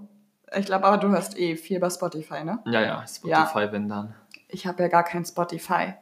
Ich 0.55 0.65
glaube 0.65 0.85
aber, 0.85 0.97
du 0.97 1.09
hörst 1.09 1.37
eh 1.37 1.55
viel 1.55 1.79
bei 1.79 1.89
Spotify, 1.89 2.43
ne? 2.43 2.59
ja, 2.65 2.81
ja, 2.81 3.05
Spotify, 3.07 3.71
wenn 3.71 3.87
dann. 3.89 4.13
Ich 4.47 4.67
habe 4.67 4.83
ja 4.83 4.89
gar 4.89 5.03
kein 5.03 5.25
Spotify. 5.25 5.95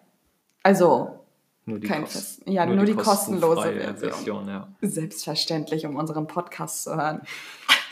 Also, 0.64 1.20
Nur 1.66 1.80
die, 1.80 1.88
Kein 1.88 2.04
Kost- 2.04 2.42
ja, 2.46 2.66
nur 2.66 2.84
die 2.86 2.94
kostenlose 2.94 3.56
kostenfreie 3.56 3.96
Version. 3.96 4.48
ja. 4.48 4.68
selbstverständlich, 4.82 5.86
um 5.86 5.96
unseren 5.96 6.28
Podcast 6.28 6.84
zu 6.84 6.96
hören. 6.96 7.22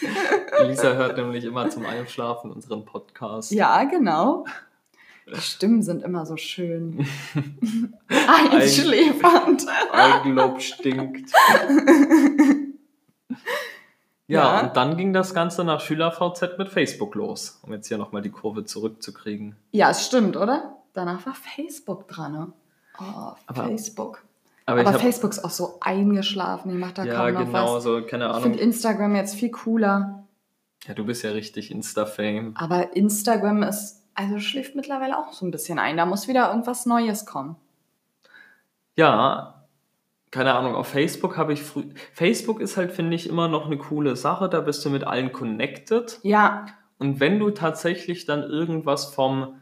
Lisa 0.68 0.94
hört 0.94 1.18
nämlich 1.18 1.46
immer 1.46 1.70
zum 1.70 1.86
Einschlafen 1.86 2.51
unseren 2.51 2.86
Podcast. 2.86 3.51
Ja, 3.51 3.84
genau. 3.86 4.46
Die 5.28 5.40
Stimmen 5.42 5.82
sind 5.84 6.04
immer 6.04 6.25
so 6.25 6.36
schön. 6.38 7.06
Einschläfernd. 8.08 9.66
Eigenlob 9.92 10.62
stinkt. 10.62 11.32
Ja, 14.28 14.60
Ja. 14.60 14.68
und 14.68 14.78
dann 14.78 14.96
ging 14.96 15.12
das 15.12 15.34
Ganze 15.34 15.66
nach 15.66 15.82
SchülerVZ 15.82 16.58
mit 16.58 16.70
Facebook 16.70 17.16
los, 17.16 17.60
um 17.63 17.74
jetzt 17.74 17.88
hier 17.90 17.98
nochmal 17.98 18.22
die 18.22 18.30
Kurve 18.30 18.63
zurückzukriegen. 18.63 19.58
Ja, 19.72 19.90
es 19.90 20.06
stimmt, 20.06 20.38
oder? 20.38 20.78
Danach 20.94 21.25
war 21.25 21.34
Facebook 21.34 22.08
dran, 22.08 22.32
ne? 22.32 22.54
Oh, 23.00 23.34
Aber- 23.48 23.66
Facebook. 23.66 24.24
Aber, 24.66 24.82
Aber, 24.82 24.92
ich 24.96 25.01
Facebook 25.01 25.32
ist 25.32 25.44
auch 25.44 25.50
so 25.50 25.78
eingeschlafen. 25.82 26.72
Ich 26.72 26.78
mache 26.78 26.94
da 26.94 27.04
ja 27.04 27.16
kaum 27.16 27.34
noch 27.34 27.46
genau 27.46 27.75
was. 27.75 27.84
so, 27.84 28.01
keine 28.06 28.25
Ich 28.25 28.30
Ahnung. 28.30 28.44
finde 28.44 28.60
Instagram 28.60 29.16
jetzt 29.16 29.36
viel 29.36 29.50
cooler. 29.51 30.24
Ja, 30.88 30.94
du 30.94 31.04
bist 31.04 31.24
ja 31.24 31.32
richtig 31.32 31.70
Insta-Fame. 31.72 32.54
Aber 32.56 32.96
Instagram 32.96 33.63
ist, 33.63 34.00
also 34.15 34.39
schläft 34.39 34.75
mittlerweile 34.75 35.18
auch 35.18 35.34
so 35.34 35.46
ein 35.46 35.51
bisschen 35.51 35.80
ein. 35.80 35.98
Da 35.98 36.06
muss 36.06 36.27
wieder 36.27 36.50
irgendwas 36.50 36.86
Neues 36.86 37.25
kommen. 37.25 37.56
Ja, 38.96 39.65
keine 40.32 40.53
Ahnung, 40.53 40.75
auf 40.75 40.88
Facebook 40.88 41.38
habe 41.38 41.53
ich 41.53 41.62
früh. 41.63 41.84
Facebook 42.13 42.60
ist 42.62 42.77
halt, 42.77 42.91
finde 42.91 43.15
ich, 43.15 43.27
immer 43.27 43.48
noch 43.48 43.65
eine 43.65 43.77
coole 43.77 44.15
Sache. 44.15 44.48
Da 44.50 44.62
bist 44.62 44.84
du 44.86 44.89
mit 44.89 45.03
allen 45.03 45.32
connected. 45.32 46.20
Ja, 46.24 46.65
Und 47.00 47.20
wenn 47.20 47.39
du 47.39 47.50
tatsächlich 47.51 48.25
dann 48.25 48.44
irgendwas 48.44 49.13
vom 49.13 49.56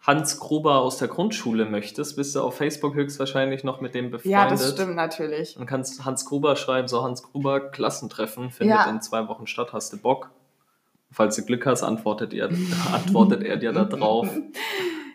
Hans 0.00 0.38
Gruber 0.38 0.80
aus 0.80 0.98
der 0.98 1.08
Grundschule 1.08 1.64
möchtest, 1.64 2.16
bist 2.16 2.34
du 2.36 2.42
auf 2.42 2.56
Facebook 2.58 2.94
höchstwahrscheinlich 2.94 3.64
noch 3.64 3.80
mit 3.80 3.94
dem 3.94 4.10
befreundet. 4.10 4.30
ja, 4.32 4.48
das 4.50 4.72
stimmt 4.72 4.96
natürlich. 4.96 5.56
Und 5.58 5.64
kannst 5.66 6.04
Hans 6.04 6.26
Gruber 6.26 6.56
schreiben, 6.56 6.88
so 6.88 7.02
Hans 7.02 7.22
Gruber 7.22 7.60
Klassentreffen 7.70 8.50
findet 8.50 8.76
Ja. 8.76 8.90
in 8.90 9.00
zwei 9.00 9.26
Wochen 9.28 9.46
statt, 9.46 9.72
hast 9.72 9.92
du 9.94 9.96
Bock? 9.96 10.30
Falls 11.14 11.36
du 11.36 11.42
Glück 11.44 11.64
hast, 11.64 11.82
antwortet, 11.82 12.32
ihr, 12.32 12.48
antwortet 12.92 13.42
er 13.42 13.56
dir 13.56 13.72
da 13.72 13.84
drauf. 13.84 14.28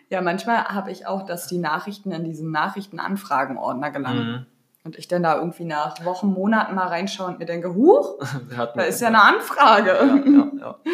Ja, 0.08 0.22
manchmal 0.22 0.64
habe 0.64 0.90
ich 0.90 1.06
auch, 1.06 1.24
dass 1.24 1.46
die 1.46 1.58
Nachrichten 1.58 2.10
in 2.10 2.24
diesen 2.24 2.50
Nachrichtenanfragen-Ordner 2.50 3.90
gelangen. 3.90 4.30
Mhm. 4.30 4.46
Und 4.82 4.96
ich 4.98 5.08
dann 5.08 5.22
da 5.22 5.36
irgendwie 5.36 5.64
nach 5.66 6.02
Wochen, 6.06 6.28
Monaten 6.28 6.74
mal 6.74 6.86
reinschaue 6.88 7.26
und 7.28 7.38
mir 7.38 7.44
denke, 7.44 7.74
huch, 7.74 8.18
da 8.74 8.82
ist 8.82 9.00
ja 9.02 9.08
eine 9.08 9.22
Anfrage. 9.22 9.90
Ja, 9.90 10.16
ja, 10.16 10.50
ja. 10.58 10.76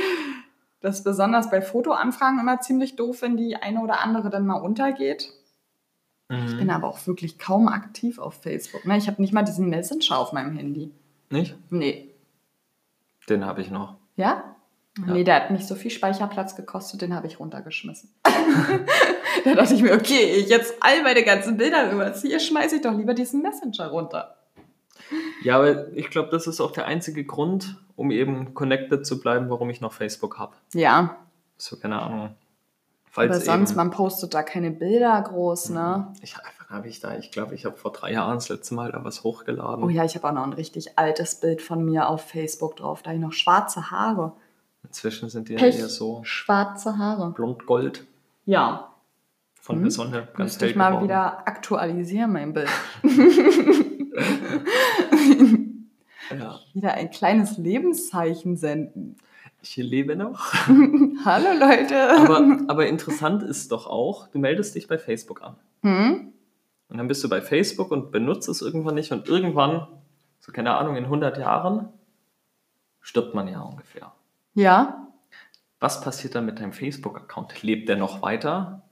Das 0.80 0.98
ist 0.98 1.04
besonders 1.04 1.50
bei 1.50 1.62
Fotoanfragen 1.62 2.38
immer 2.38 2.60
ziemlich 2.60 2.94
doof, 2.96 3.22
wenn 3.22 3.36
die 3.36 3.56
eine 3.56 3.80
oder 3.80 4.00
andere 4.02 4.28
dann 4.30 4.46
mal 4.46 4.60
untergeht. 4.60 5.32
Ich 6.28 6.56
bin 6.56 6.64
Mhm. 6.64 6.70
aber 6.70 6.88
auch 6.88 7.04
wirklich 7.06 7.38
kaum 7.38 7.66
aktiv 7.68 8.18
auf 8.18 8.34
Facebook. 8.42 8.84
Ne? 8.84 8.96
Ich 8.96 9.08
habe 9.08 9.20
nicht 9.22 9.32
mal 9.32 9.42
diesen 9.42 9.68
Messenger 9.70 10.18
auf 10.18 10.32
meinem 10.32 10.56
Handy. 10.56 10.92
Nicht? 11.30 11.56
Nee. 11.70 12.14
Den 13.28 13.44
habe 13.46 13.62
ich 13.62 13.70
noch. 13.70 13.96
Ja? 14.16 14.55
Ja. 14.98 15.12
Nee, 15.12 15.24
der 15.24 15.34
hat 15.36 15.50
nicht 15.50 15.66
so 15.66 15.74
viel 15.74 15.90
Speicherplatz 15.90 16.56
gekostet, 16.56 17.02
den 17.02 17.14
habe 17.14 17.26
ich 17.26 17.38
runtergeschmissen. 17.38 18.10
da 19.44 19.54
dachte 19.54 19.74
ich 19.74 19.82
mir, 19.82 19.92
okay, 19.92 20.36
ich 20.36 20.48
jetzt 20.48 20.74
all 20.80 21.02
meine 21.02 21.22
ganzen 21.22 21.58
Bilder 21.58 21.90
überziehe, 21.92 22.40
schmeiße 22.40 22.76
ich 22.76 22.82
doch 22.82 22.94
lieber 22.96 23.12
diesen 23.12 23.42
Messenger 23.42 23.88
runter. 23.88 24.36
Ja, 25.42 25.56
aber 25.56 25.92
ich 25.92 26.08
glaube, 26.08 26.30
das 26.30 26.46
ist 26.46 26.60
auch 26.60 26.72
der 26.72 26.86
einzige 26.86 27.24
Grund, 27.24 27.76
um 27.94 28.10
eben 28.10 28.54
connected 28.54 29.06
zu 29.06 29.20
bleiben, 29.20 29.50
warum 29.50 29.68
ich 29.68 29.80
noch 29.80 29.92
Facebook 29.92 30.38
habe. 30.38 30.54
Ja, 30.72 31.16
So, 31.58 31.76
keine 31.76 32.00
Ahnung. 32.00 32.20
aber 32.20 32.34
Falls 33.10 33.44
sonst, 33.44 33.70
eben, 33.70 33.76
man 33.76 33.90
postet 33.90 34.32
da 34.34 34.42
keine 34.42 34.70
Bilder 34.70 35.20
groß, 35.22 35.70
ne? 35.70 36.12
Ich 36.22 36.36
habe 36.68 36.88
ich 36.88 37.00
da, 37.00 37.16
ich 37.16 37.30
glaube, 37.30 37.54
ich 37.54 37.64
habe 37.64 37.76
vor 37.76 37.92
drei 37.92 38.12
Jahren 38.12 38.36
das 38.36 38.48
letzte 38.48 38.74
Mal 38.74 38.90
da 38.92 39.04
was 39.04 39.22
hochgeladen. 39.22 39.84
Oh 39.84 39.88
ja, 39.88 40.04
ich 40.04 40.16
habe 40.16 40.28
auch 40.28 40.32
noch 40.32 40.42
ein 40.42 40.52
richtig 40.52 40.98
altes 40.98 41.36
Bild 41.36 41.62
von 41.62 41.84
mir 41.84 42.08
auf 42.08 42.22
Facebook 42.22 42.76
drauf. 42.76 43.02
Da 43.02 43.10
habe 43.10 43.18
ich 43.18 43.24
noch 43.24 43.32
schwarze 43.32 43.90
Haare. 43.90 44.32
Inzwischen 44.86 45.28
sind 45.28 45.48
die 45.48 45.54
ja 45.54 45.58
Pech, 45.58 45.78
eher 45.78 45.88
so 45.88 46.20
schwarze 46.24 46.98
Haare. 46.98 47.32
blond-gold 47.32 48.04
Ja, 48.44 48.92
von 49.60 49.76
Hm. 49.76 49.82
der 49.82 49.90
Sonne 49.90 50.28
ganz 50.34 50.38
müsste 50.38 50.60
hell 50.64 50.70
ich 50.70 50.76
mal 50.76 50.88
geworden. 50.90 51.04
wieder 51.04 51.48
aktualisieren, 51.48 52.32
mein 52.32 52.52
Bild. 52.52 52.68
Ja, 56.30 56.58
wieder 56.74 56.94
ein 56.94 57.10
kleines 57.10 57.56
Lebenszeichen 57.56 58.56
senden. 58.56 59.16
ich 59.62 59.76
lebe 59.76 60.16
noch. 60.16 60.52
Hallo 61.24 61.48
Leute. 61.58 62.10
Aber, 62.18 62.58
aber 62.68 62.86
interessant 62.88 63.42
ist 63.44 63.70
doch 63.70 63.86
auch, 63.86 64.26
du 64.28 64.38
meldest 64.40 64.74
dich 64.74 64.88
bei 64.88 64.98
Facebook 64.98 65.42
an. 65.42 65.56
hm? 65.82 66.32
Und 66.88 66.98
dann 66.98 67.08
bist 67.08 67.22
du 67.24 67.28
bei 67.28 67.40
Facebook 67.42 67.90
und 67.90 68.10
benutzt 68.12 68.48
es 68.48 68.60
irgendwann 68.62 68.94
nicht. 68.96 69.10
Und 69.12 69.28
irgendwann, 69.28 69.86
so 70.40 70.52
keine 70.52 70.76
Ahnung, 70.76 70.94
in 70.96 71.04
100 71.04 71.36
Jahren, 71.38 71.88
stirbt 73.00 73.34
man 73.34 73.48
ja 73.48 73.60
ungefähr. 73.60 74.12
Ja, 74.56 75.06
Was 75.80 76.00
passiert 76.00 76.34
dann 76.34 76.46
mit 76.46 76.58
deinem 76.58 76.72
Facebook-Account? 76.72 77.62
Lebt 77.62 77.88
der 77.88 77.96
noch 77.96 78.22
weiter? 78.22 78.82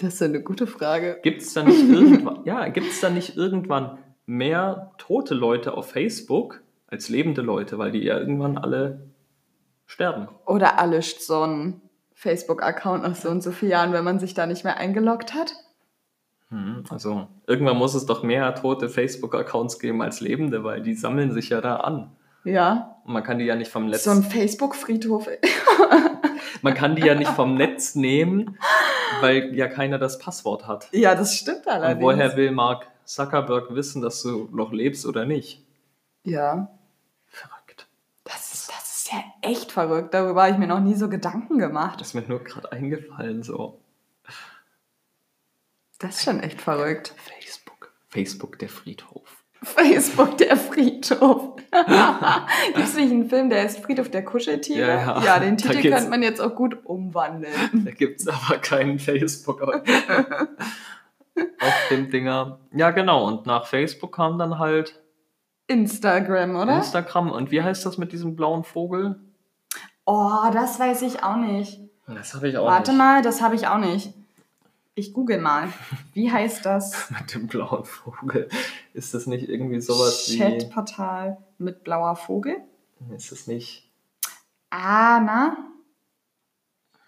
das 0.00 0.14
ist 0.14 0.22
eine 0.22 0.40
gute 0.40 0.68
Frage. 0.68 1.18
Gibt 1.24 1.42
es 1.42 1.52
da 1.54 1.64
nicht 1.64 1.82
irgendwann, 1.82 2.44
ja, 2.44 2.68
gibt's 2.68 3.00
da 3.00 3.10
nicht 3.10 3.36
irgendwann 3.36 3.98
mehr 4.26 4.92
tote 4.98 5.34
Leute 5.34 5.74
auf 5.76 5.90
Facebook 5.90 6.62
als 6.86 7.08
lebende 7.08 7.42
Leute, 7.42 7.78
weil 7.78 7.90
die 7.90 8.04
ja 8.04 8.16
irgendwann 8.16 8.56
alle 8.56 9.08
sterben? 9.86 10.28
Oder 10.46 10.68
erlischt 10.68 11.20
so 11.22 11.42
ein 11.42 11.80
Facebook-Account 12.14 13.02
nach 13.02 13.16
so 13.16 13.28
und 13.28 13.42
so 13.42 13.50
vielen 13.50 13.72
Jahren, 13.72 13.92
wenn 13.92 14.04
man 14.04 14.20
sich 14.20 14.34
da 14.34 14.46
nicht 14.46 14.62
mehr 14.62 14.76
eingeloggt 14.76 15.34
hat? 15.34 15.54
Hm, 16.50 16.84
Also 16.90 17.26
irgendwann 17.48 17.76
muss 17.78 17.94
es 17.94 18.06
doch 18.06 18.22
mehr 18.22 18.54
tote 18.54 18.88
Facebook-Accounts 18.88 19.80
geben 19.80 20.00
als 20.00 20.20
lebende, 20.20 20.62
weil 20.62 20.80
die 20.80 20.94
sammeln 20.94 21.32
sich 21.32 21.48
ja 21.48 21.60
da 21.60 21.76
an. 21.78 22.12
Ja, 22.44 22.96
Und 23.04 23.12
man 23.12 23.22
kann 23.22 23.38
die 23.38 23.44
ja 23.44 23.56
nicht 23.56 23.70
vom 23.70 23.86
Netz, 23.86 24.04
so 24.04 24.10
ein 24.10 24.22
Facebook-Friedhof. 24.22 25.28
man 26.62 26.74
kann 26.74 26.96
die 26.96 27.02
ja 27.02 27.14
nicht 27.14 27.30
vom 27.32 27.54
Netz 27.54 27.94
nehmen 27.94 28.58
weil 29.20 29.54
ja 29.54 29.68
keiner 29.68 29.98
das 29.98 30.18
Passwort 30.18 30.66
hat. 30.66 30.88
Ja, 30.92 31.14
das 31.14 31.36
stimmt 31.36 31.66
Und 31.66 31.72
allerdings. 31.72 32.02
woher 32.02 32.36
will 32.36 32.50
Mark 32.50 32.86
Zuckerberg 33.04 33.74
wissen, 33.74 34.02
dass 34.02 34.22
du 34.22 34.48
noch 34.52 34.72
lebst 34.72 35.06
oder 35.06 35.24
nicht? 35.24 35.64
Ja. 36.24 36.68
Verrückt. 37.26 37.86
Das 38.24 38.52
ist, 38.54 38.68
das 38.68 38.98
ist 38.98 39.12
ja 39.12 39.18
echt 39.42 39.72
verrückt. 39.72 40.12
Darüber 40.14 40.42
habe 40.42 40.52
ich 40.52 40.58
mir 40.58 40.66
noch 40.66 40.80
nie 40.80 40.94
so 40.94 41.08
Gedanken 41.08 41.58
gemacht. 41.58 42.00
Das 42.00 42.08
ist 42.08 42.14
mir 42.14 42.22
nur 42.22 42.44
gerade 42.44 42.70
eingefallen, 42.72 43.42
so. 43.42 43.80
Das 45.98 46.16
ist 46.16 46.24
schon 46.24 46.40
echt 46.40 46.60
verrückt. 46.60 47.14
Facebook. 47.16 47.92
Facebook, 48.08 48.58
der 48.58 48.68
Friedhof. 48.68 49.37
Facebook, 49.62 50.38
der 50.38 50.56
Friedhof. 50.56 51.56
Gibt 52.74 52.78
es 52.78 52.94
nicht 52.94 53.10
einen 53.10 53.28
Film, 53.28 53.50
der 53.50 53.62
heißt 53.62 53.80
Friedhof 53.80 54.10
der 54.10 54.24
Kuscheltiere? 54.24 54.88
Ja, 54.88 55.22
ja. 55.22 55.38
den 55.38 55.56
Da 55.56 55.68
Titel 55.70 55.90
könnte 55.90 56.08
man 56.08 56.22
jetzt 56.22 56.40
auch 56.40 56.54
gut 56.54 56.84
umwandeln. 56.84 57.84
Da 57.84 57.90
gibt 57.90 58.20
es 58.20 58.28
aber 58.28 58.58
keinen 58.58 58.98
Facebook 58.98 59.60
auf 59.62 59.82
dem 61.90 62.10
Dinger. 62.10 62.60
Ja, 62.72 62.90
genau. 62.90 63.26
Und 63.26 63.46
nach 63.46 63.66
Facebook 63.66 64.14
kam 64.14 64.38
dann 64.38 64.58
halt 64.58 65.00
Instagram, 65.66 66.56
oder? 66.56 66.76
Instagram. 66.78 67.30
Und 67.30 67.50
wie 67.50 67.62
heißt 67.62 67.84
das 67.84 67.98
mit 67.98 68.12
diesem 68.12 68.36
blauen 68.36 68.64
Vogel? 68.64 69.20
oh, 70.08 70.50
das 70.52 70.80
weiß 70.80 71.02
ich 71.02 71.22
auch 71.22 71.36
nicht. 71.36 71.80
Das 72.06 72.32
habe 72.34 72.48
ich 72.48 72.56
auch 72.56 72.66
Warte 72.66 72.92
nicht. 72.92 72.98
mal, 72.98 73.20
das 73.22 73.42
habe 73.42 73.54
ich 73.54 73.68
auch 73.68 73.76
nicht. 73.76 74.14
Ich 74.98 75.12
google 75.12 75.38
mal. 75.38 75.72
Wie 76.12 76.32
heißt 76.32 76.66
das? 76.66 77.08
Mit 77.20 77.32
dem 77.32 77.46
blauen 77.46 77.84
Vogel. 77.84 78.48
Ist 78.94 79.14
das 79.14 79.28
nicht 79.28 79.48
irgendwie 79.48 79.80
sowas 79.80 80.28
wie. 80.28 80.38
Chatportal 80.38 81.38
mit 81.58 81.84
blauer 81.84 82.16
Vogel? 82.16 82.56
Ist 83.16 83.30
das 83.30 83.46
nicht. 83.46 83.88
Ah, 84.70 85.20
na? 85.20 85.56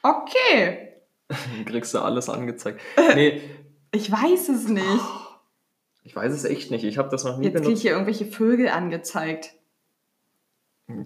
Okay. 0.03 0.93
Dann 1.27 1.65
kriegst 1.67 1.93
du 1.93 1.99
alles 1.99 2.29
angezeigt. 2.29 2.81
Nee, 2.97 3.43
Ich 3.91 4.11
weiß 4.11 4.51
es 4.51 4.69
nicht. 4.69 5.05
ich 6.05 6.15
weiß 6.15 6.33
es 6.33 6.45
echt 6.45 6.71
nicht. 6.71 6.85
Ich 6.85 6.97
habe 6.97 7.09
das 7.09 7.25
noch 7.25 7.39
nie 7.39 7.47
Jetzt 7.47 7.55
kriege 7.55 7.59
ich 7.61 7.65
benutzt. 7.67 7.83
hier 7.83 7.91
irgendwelche 7.93 8.27
Vögel 8.27 8.69
angezeigt. 8.69 9.55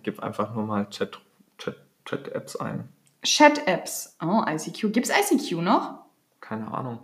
Gib 0.03 0.21
einfach 0.21 0.55
nur 0.55 0.65
mal 0.65 0.87
Chat, 0.91 1.19
Chat, 1.57 1.77
Chat-Apps 2.05 2.57
ein. 2.57 2.91
Chat-Apps. 3.23 4.19
Oh, 4.23 4.43
ICQ. 4.47 4.93
Gibt 4.93 5.09
es 5.09 5.31
ICQ 5.33 5.63
noch? 5.63 6.04
Keine 6.45 6.73
Ahnung. 6.73 6.99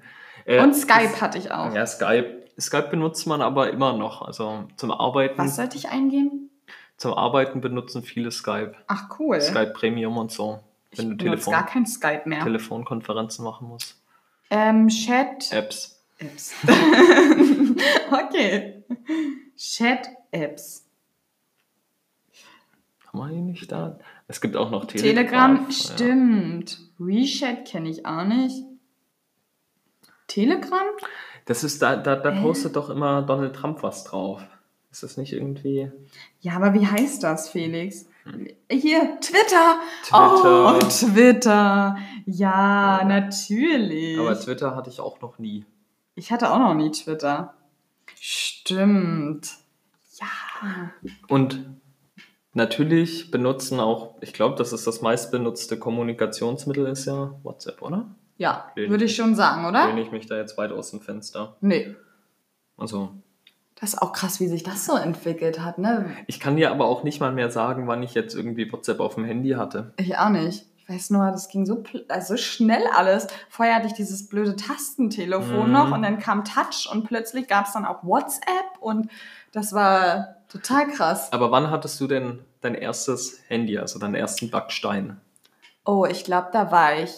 Äh, 0.45 0.61
Und 0.63 0.75
Skype 0.75 1.21
hatte 1.21 1.39
ich 1.39 1.51
auch. 1.51 1.75
Ja, 1.75 1.87
Skype. 1.87 2.47
Skype 2.61 2.89
benutzt 2.91 3.27
man 3.27 3.41
aber 3.41 3.71
immer 3.71 3.95
noch. 3.97 4.21
Also 4.21 4.65
zum 4.77 4.91
Arbeiten. 4.91 5.39
Was 5.39 5.57
sollte 5.57 5.79
ich 5.79 5.89
eingeben? 5.89 6.51
Zum 6.99 7.15
Arbeiten 7.15 7.63
benutzen 7.63 8.03
viele 8.03 8.31
Skype. 8.31 8.75
Ach, 8.87 9.09
cool. 9.19 9.41
Skype 9.41 9.73
Premium 9.73 10.19
und 10.19 10.31
so. 10.31 10.61
ich 10.91 10.99
Wenn 10.99 11.11
du 11.11 11.17
benutze 11.17 11.45
Telefon, 11.45 11.53
gar 11.55 11.67
kein 11.67 11.87
Skype 11.87 12.23
mehr. 12.27 12.43
Telefonkonferenzen 12.43 13.43
machen 13.45 13.69
musst. 13.69 13.97
ähm, 14.51 14.89
Chat. 14.89 15.51
Apps. 15.53 16.03
Apps. 16.19 16.53
okay. 18.13 18.85
Chat-Apps. 19.57 20.85
Haben 23.07 23.19
wir 23.19 23.29
die 23.29 23.41
nicht 23.41 23.73
da? 23.73 23.99
Es 24.29 24.41
gibt 24.43 24.57
auch 24.57 24.71
noch 24.71 24.85
Telegram, 24.85 25.57
Telegram. 25.57 25.71
stimmt. 25.73 26.79
WeChat 26.99 27.67
kenne 27.67 27.89
ich 27.89 28.05
auch 28.05 28.25
nicht. 28.25 28.65
Telegram? 30.31 30.89
Das 31.45 31.65
ist, 31.65 31.83
da, 31.83 31.97
da, 31.97 32.17
da 32.17 32.31
postet 32.43 32.77
doch 32.77 32.91
immer 32.91 33.23
Donald 33.23 33.55
Trump 33.55 33.83
was 33.83 34.05
drauf. 34.05 34.43
Ist 34.91 35.03
das 35.03 35.17
nicht 35.17 35.33
irgendwie. 35.33 35.91
Ja, 36.41 36.55
aber 36.57 36.75
wie 36.75 36.87
heißt 36.87 37.23
das, 37.23 37.49
Felix? 37.49 38.07
Hier, 38.71 39.19
Twitter. 39.21 39.81
Twitter. 40.05 40.75
Oh, 40.75 40.79
Twitter. 40.89 41.97
Ja, 42.27 43.03
natürlich. 43.05 44.19
Aber 44.19 44.39
Twitter 44.39 44.77
hatte 44.77 44.91
ich 44.91 45.01
auch 45.01 45.21
noch 45.21 45.39
nie. 45.39 45.65
ich 46.15 46.31
hatte 46.31 46.53
auch 46.53 46.59
noch 46.59 46.75
nie 46.75 46.91
Twitter. 46.91 47.55
Stimmt. 48.15 49.49
Ja. 50.21 50.93
Und 51.29 51.65
natürlich 52.53 53.31
benutzen 53.31 53.81
auch, 53.81 54.17
ich 54.21 54.33
glaube, 54.33 54.57
das 54.57 54.73
ist 54.73 54.87
das 54.87 55.01
meistbenutzte 55.01 55.79
Kommunikationsmittel, 55.79 56.87
ist 56.87 57.07
ja 57.07 57.35
WhatsApp, 57.43 57.81
oder? 57.81 58.07
Ja, 58.41 58.73
würde 58.75 59.05
ich 59.05 59.15
schon 59.15 59.35
sagen, 59.35 59.67
oder? 59.67 59.87
Lehne 59.89 60.01
ich 60.01 60.11
mich 60.13 60.25
da 60.27 60.37
jetzt 60.37 60.57
weit 60.57 60.73
aus 60.73 60.91
dem 60.91 61.01
Fenster. 61.03 61.57
Nee. 61.61 61.95
Also, 62.79 63.11
Das 63.79 63.91
ist 63.95 63.99
auch 64.01 64.13
krass, 64.15 64.41
wie 64.41 64.49
sich 64.49 64.63
das 64.63 64.87
so 64.87 64.97
entwickelt 64.97 65.61
hat, 65.61 65.77
ne? 65.79 66.07
ich 66.27 66.41
kann 66.41 66.57
dir 66.57 66.71
aber 66.71 66.87
auch 66.87 67.03
nicht 67.05 67.21
mal 67.21 67.33
mehr 67.33 67.51
sagen, 67.51 67.87
wann 67.87 68.03
ich 68.03 68.15
jetzt 68.15 68.35
irgendwie 68.35 68.73
WhatsApp 68.73 68.99
auf 69.01 69.15
dem 69.17 69.25
Handy 69.25 69.51
hatte. 69.51 69.93
Ich 69.99 70.17
auch 70.17 70.31
nicht. 70.31 70.65
Ich 70.79 70.89
weiß 70.89 71.11
nur, 71.11 71.31
das 71.31 71.49
ging 71.49 71.67
so, 71.67 71.85
also 72.09 72.35
so 72.35 72.37
schnell 72.39 72.83
alles. 72.97 73.27
Vorher 73.51 73.75
hatte 73.77 73.87
ich 73.89 73.93
dieses 73.93 74.27
blöde 74.29 74.57
Tastentelefon 74.57 75.67
Mhm. 75.67 75.73
noch 75.73 75.93
und 75.93 76.03
dann 76.03 76.19
kam 76.19 76.45
Touch 76.45 76.89
und 76.91 77.05
plötzlich 77.07 77.47
gab 77.47 77.67
es 77.67 77.75
dann 77.75 77.85
auch 77.85 78.03
WhatsApp 78.03 78.79
und 78.81 79.11
das 79.53 79.73
war 79.75 80.37
total 80.49 80.89
krass. 80.89 81.31
Aber 81.33 81.51
wann 81.53 81.71
hattest 81.71 82.01
du 82.01 82.07
denn 82.07 82.41
dein 82.63 82.75
erstes 82.75 83.39
Handy, 83.49 83.79
also 83.79 83.99
deinen 83.99 84.15
ersten 84.15 84.51
Backstein? 84.51 85.21
Oh, 85.85 86.07
ich 86.07 86.25
glaube, 86.25 86.49
da 86.53 86.71
war 86.73 86.99
ich 86.99 87.13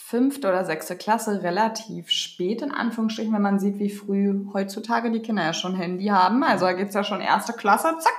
fünfte 0.00 0.48
oder 0.48 0.64
sechste 0.64 0.96
Klasse 0.96 1.42
relativ 1.42 2.10
spät, 2.10 2.62
in 2.62 2.70
Anführungsstrichen, 2.70 3.32
wenn 3.34 3.42
man 3.42 3.58
sieht, 3.58 3.78
wie 3.78 3.90
früh 3.90 4.46
heutzutage 4.54 5.10
die 5.10 5.20
Kinder 5.20 5.42
ja 5.42 5.52
schon 5.52 5.74
Handy 5.74 6.06
haben. 6.06 6.44
Also 6.44 6.66
da 6.66 6.72
geht's 6.72 6.94
ja 6.94 7.02
schon 7.04 7.20
erste 7.20 7.52
Klasse, 7.52 7.94
zack, 7.98 8.12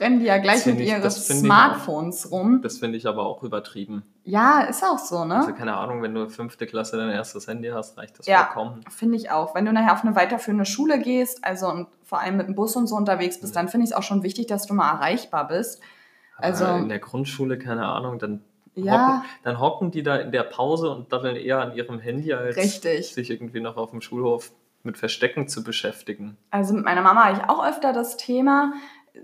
rennen 0.00 0.20
die 0.20 0.26
ja 0.26 0.38
gleich 0.38 0.64
mit 0.66 0.80
ich- 0.80 0.88
ihren 0.88 1.08
Smartphones 1.10 2.30
rum. 2.30 2.60
Das 2.62 2.78
finde 2.78 2.96
ich 2.96 3.06
aber 3.06 3.24
auch 3.26 3.42
übertrieben. 3.42 4.02
Ja, 4.24 4.62
ist 4.62 4.82
auch 4.82 4.98
so, 4.98 5.24
ne? 5.24 5.36
Also 5.36 5.52
keine 5.52 5.76
Ahnung, 5.76 6.00
wenn 6.02 6.14
du 6.14 6.28
fünfte 6.28 6.66
Klasse 6.66 6.96
dein 6.96 7.10
erstes 7.10 7.46
Handy 7.46 7.68
hast, 7.68 7.98
reicht 7.98 8.18
das 8.18 8.26
Ja. 8.26 8.44
vollkommen. 8.46 8.80
Finde 8.88 9.16
ich 9.16 9.30
auch. 9.30 9.54
Wenn 9.54 9.66
du 9.66 9.72
nachher 9.72 9.92
auf 9.92 10.02
eine 10.04 10.16
weiterführende 10.16 10.64
Schule 10.64 10.98
gehst, 10.98 11.44
also 11.44 11.68
und 11.68 11.88
vor 12.02 12.20
allem 12.20 12.36
mit 12.38 12.48
dem 12.48 12.54
Bus 12.54 12.74
und 12.74 12.86
so 12.86 12.96
unterwegs 12.96 13.38
bist, 13.40 13.54
dann 13.54 13.68
finde 13.68 13.84
ich 13.84 13.90
es 13.90 13.96
auch 13.96 14.02
schon 14.02 14.22
wichtig, 14.22 14.46
dass 14.46 14.66
du 14.66 14.74
mal 14.74 14.90
erreichbar 14.94 15.46
bist. 15.46 15.80
Also- 16.38 16.64
Aber 16.64 16.78
in 16.78 16.88
der 16.88 16.98
Grundschule, 17.00 17.58
keine 17.58 17.86
Ahnung, 17.86 18.18
dann, 18.18 18.42
Ja, 18.74 19.18
hocken, 19.18 19.28
dann 19.42 19.60
hocken 19.60 19.90
die 19.90 20.02
da 20.02 20.16
in 20.16 20.32
der 20.32 20.44
Pause 20.44 20.90
und 20.90 21.12
daddeln 21.12 21.36
eher 21.36 21.60
an 21.60 21.74
ihrem 21.74 21.98
Handy, 22.00 22.32
als 22.32 22.56
Richtig. 22.56 23.12
sich 23.12 23.30
irgendwie 23.30 23.60
noch 23.60 23.76
auf 23.76 23.90
dem 23.90 24.00
Schulhof 24.00 24.50
mit 24.82 24.96
Verstecken 24.96 25.46
zu 25.46 25.62
beschäftigen. 25.62 26.36
also 26.50 26.74
mit 26.74 26.84
meiner 26.84 27.02
Mama 27.02 27.24
habe 27.24 27.38
ich 27.38 27.48
auch 27.48 27.64
öfter 27.64 27.92
das 27.92 28.16
Thema, 28.16 28.72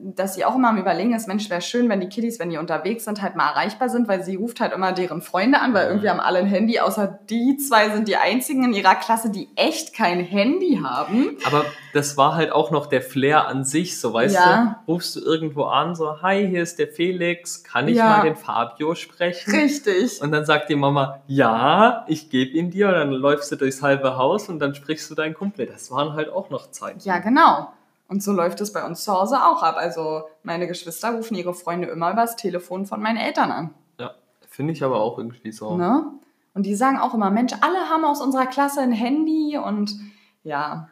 dass 0.00 0.34
sie 0.34 0.44
auch 0.44 0.54
immer 0.54 0.68
am 0.68 0.76
Überlegen 0.76 1.14
ist, 1.14 1.28
Mensch, 1.28 1.48
wäre 1.48 1.62
schön, 1.62 1.88
wenn 1.88 2.00
die 2.00 2.08
Kiddies, 2.10 2.38
wenn 2.38 2.50
die 2.50 2.58
unterwegs 2.58 3.06
sind, 3.06 3.22
halt 3.22 3.36
mal 3.36 3.48
erreichbar 3.48 3.88
sind, 3.88 4.06
weil 4.06 4.22
sie 4.22 4.36
ruft 4.36 4.60
halt 4.60 4.74
immer 4.74 4.92
deren 4.92 5.22
Freunde 5.22 5.60
an, 5.60 5.72
weil 5.72 5.84
Mhm. 5.86 5.90
irgendwie 5.90 6.10
haben 6.10 6.20
alle 6.20 6.40
ein 6.40 6.46
Handy, 6.46 6.78
außer 6.78 7.18
die 7.30 7.56
zwei 7.56 7.88
sind 7.88 8.06
die 8.06 8.16
einzigen 8.18 8.64
in 8.64 8.74
ihrer 8.74 8.96
Klasse, 8.96 9.30
die 9.30 9.48
echt 9.56 9.94
kein 9.94 10.20
Handy 10.20 10.80
haben. 10.84 11.38
Aber 11.46 11.64
das 11.94 12.18
war 12.18 12.34
halt 12.34 12.52
auch 12.52 12.70
noch 12.70 12.84
der 12.86 13.00
Flair 13.00 13.48
an 13.48 13.64
sich, 13.64 13.98
so 13.98 14.12
weißt 14.12 14.34
Ja. 14.34 14.78
du, 14.86 14.92
rufst 14.92 15.16
du 15.16 15.20
irgendwo 15.20 15.64
an, 15.64 15.94
so, 15.94 16.20
hi, 16.20 16.46
hier 16.46 16.62
ist 16.62 16.78
der 16.78 16.88
Felix, 16.88 17.64
kann 17.64 17.88
ich 17.88 17.96
Ja. 17.96 18.08
mal 18.08 18.22
den 18.22 18.36
Fabio 18.36 18.94
sprechen? 18.94 19.50
Richtig. 19.50 20.20
Und 20.20 20.32
dann 20.32 20.44
sagt 20.44 20.68
die 20.68 20.76
Mama, 20.76 21.22
ja, 21.26 22.04
ich 22.08 22.28
gebe 22.28 22.50
ihn 22.50 22.70
dir. 22.70 22.88
Und 22.88 22.94
dann 22.94 23.10
läufst 23.12 23.50
du 23.52 23.56
durchs 23.56 23.80
halbe 23.80 24.18
Haus 24.18 24.50
und 24.50 24.58
dann 24.58 24.74
sprichst 24.74 25.10
du 25.10 25.14
deinen 25.14 25.32
Kumpel. 25.34 25.64
Das 25.66 25.90
waren 25.90 26.12
halt 26.12 26.28
auch 26.30 26.50
noch 26.50 26.70
Zeiten. 26.70 27.00
Ja, 27.04 27.18
genau. 27.20 27.68
Und 28.08 28.22
so 28.22 28.32
läuft 28.32 28.60
es 28.60 28.72
bei 28.72 28.84
uns 28.84 29.04
zu 29.04 29.12
Hause 29.12 29.36
auch 29.36 29.62
ab. 29.62 29.76
Also 29.78 30.22
meine 30.42 30.66
Geschwister 30.66 31.10
rufen 31.10 31.36
ihre 31.36 31.54
Freunde 31.54 31.88
immer 31.88 32.10
übers 32.10 32.36
Telefon 32.36 32.86
von 32.86 33.00
meinen 33.00 33.18
Eltern 33.18 33.52
an. 33.52 33.74
Ja, 34.00 34.14
finde 34.48 34.72
ich 34.72 34.82
aber 34.82 35.00
auch 35.00 35.18
irgendwie 35.18 35.52
so. 35.52 35.76
Ne? 35.76 36.10
Und 36.54 36.64
die 36.64 36.74
sagen 36.74 36.98
auch 36.98 37.14
immer, 37.14 37.30
Mensch, 37.30 37.52
alle 37.60 37.90
haben 37.90 38.04
aus 38.04 38.22
unserer 38.22 38.46
Klasse 38.46 38.80
ein 38.80 38.92
Handy 38.92 39.58
und 39.58 39.94
ja. 40.42 40.88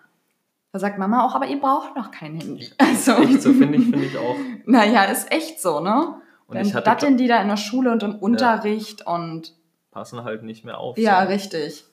Da 0.72 0.78
sagt 0.78 0.98
Mama 0.98 1.24
auch, 1.24 1.34
aber 1.34 1.46
ihr 1.46 1.58
braucht 1.58 1.96
noch 1.96 2.10
kein 2.10 2.38
Handy. 2.38 2.68
Also, 2.76 3.12
Echt 3.12 3.42
so, 3.42 3.52
finde 3.52 3.78
ich, 3.78 3.84
finde 3.84 4.04
ich 4.04 4.18
auch. 4.18 4.36
naja, 4.66 5.04
ist 5.04 5.32
echt 5.32 5.60
so, 5.60 5.80
ne? 5.80 6.20
Und 6.46 6.56
Dann 6.56 6.66
ich 6.66 6.74
hatte 6.74 6.84
datteln 6.84 7.16
die 7.16 7.26
da 7.26 7.40
in 7.40 7.48
der 7.48 7.56
Schule 7.56 7.90
und 7.90 8.02
im 8.02 8.14
Unterricht 8.16 9.06
und 9.06 9.54
passen 9.90 10.22
halt 10.22 10.42
nicht 10.42 10.64
mehr 10.64 10.78
auf. 10.78 10.98
ja, 10.98 11.22
so. 11.22 11.32
richtig. 11.32 11.84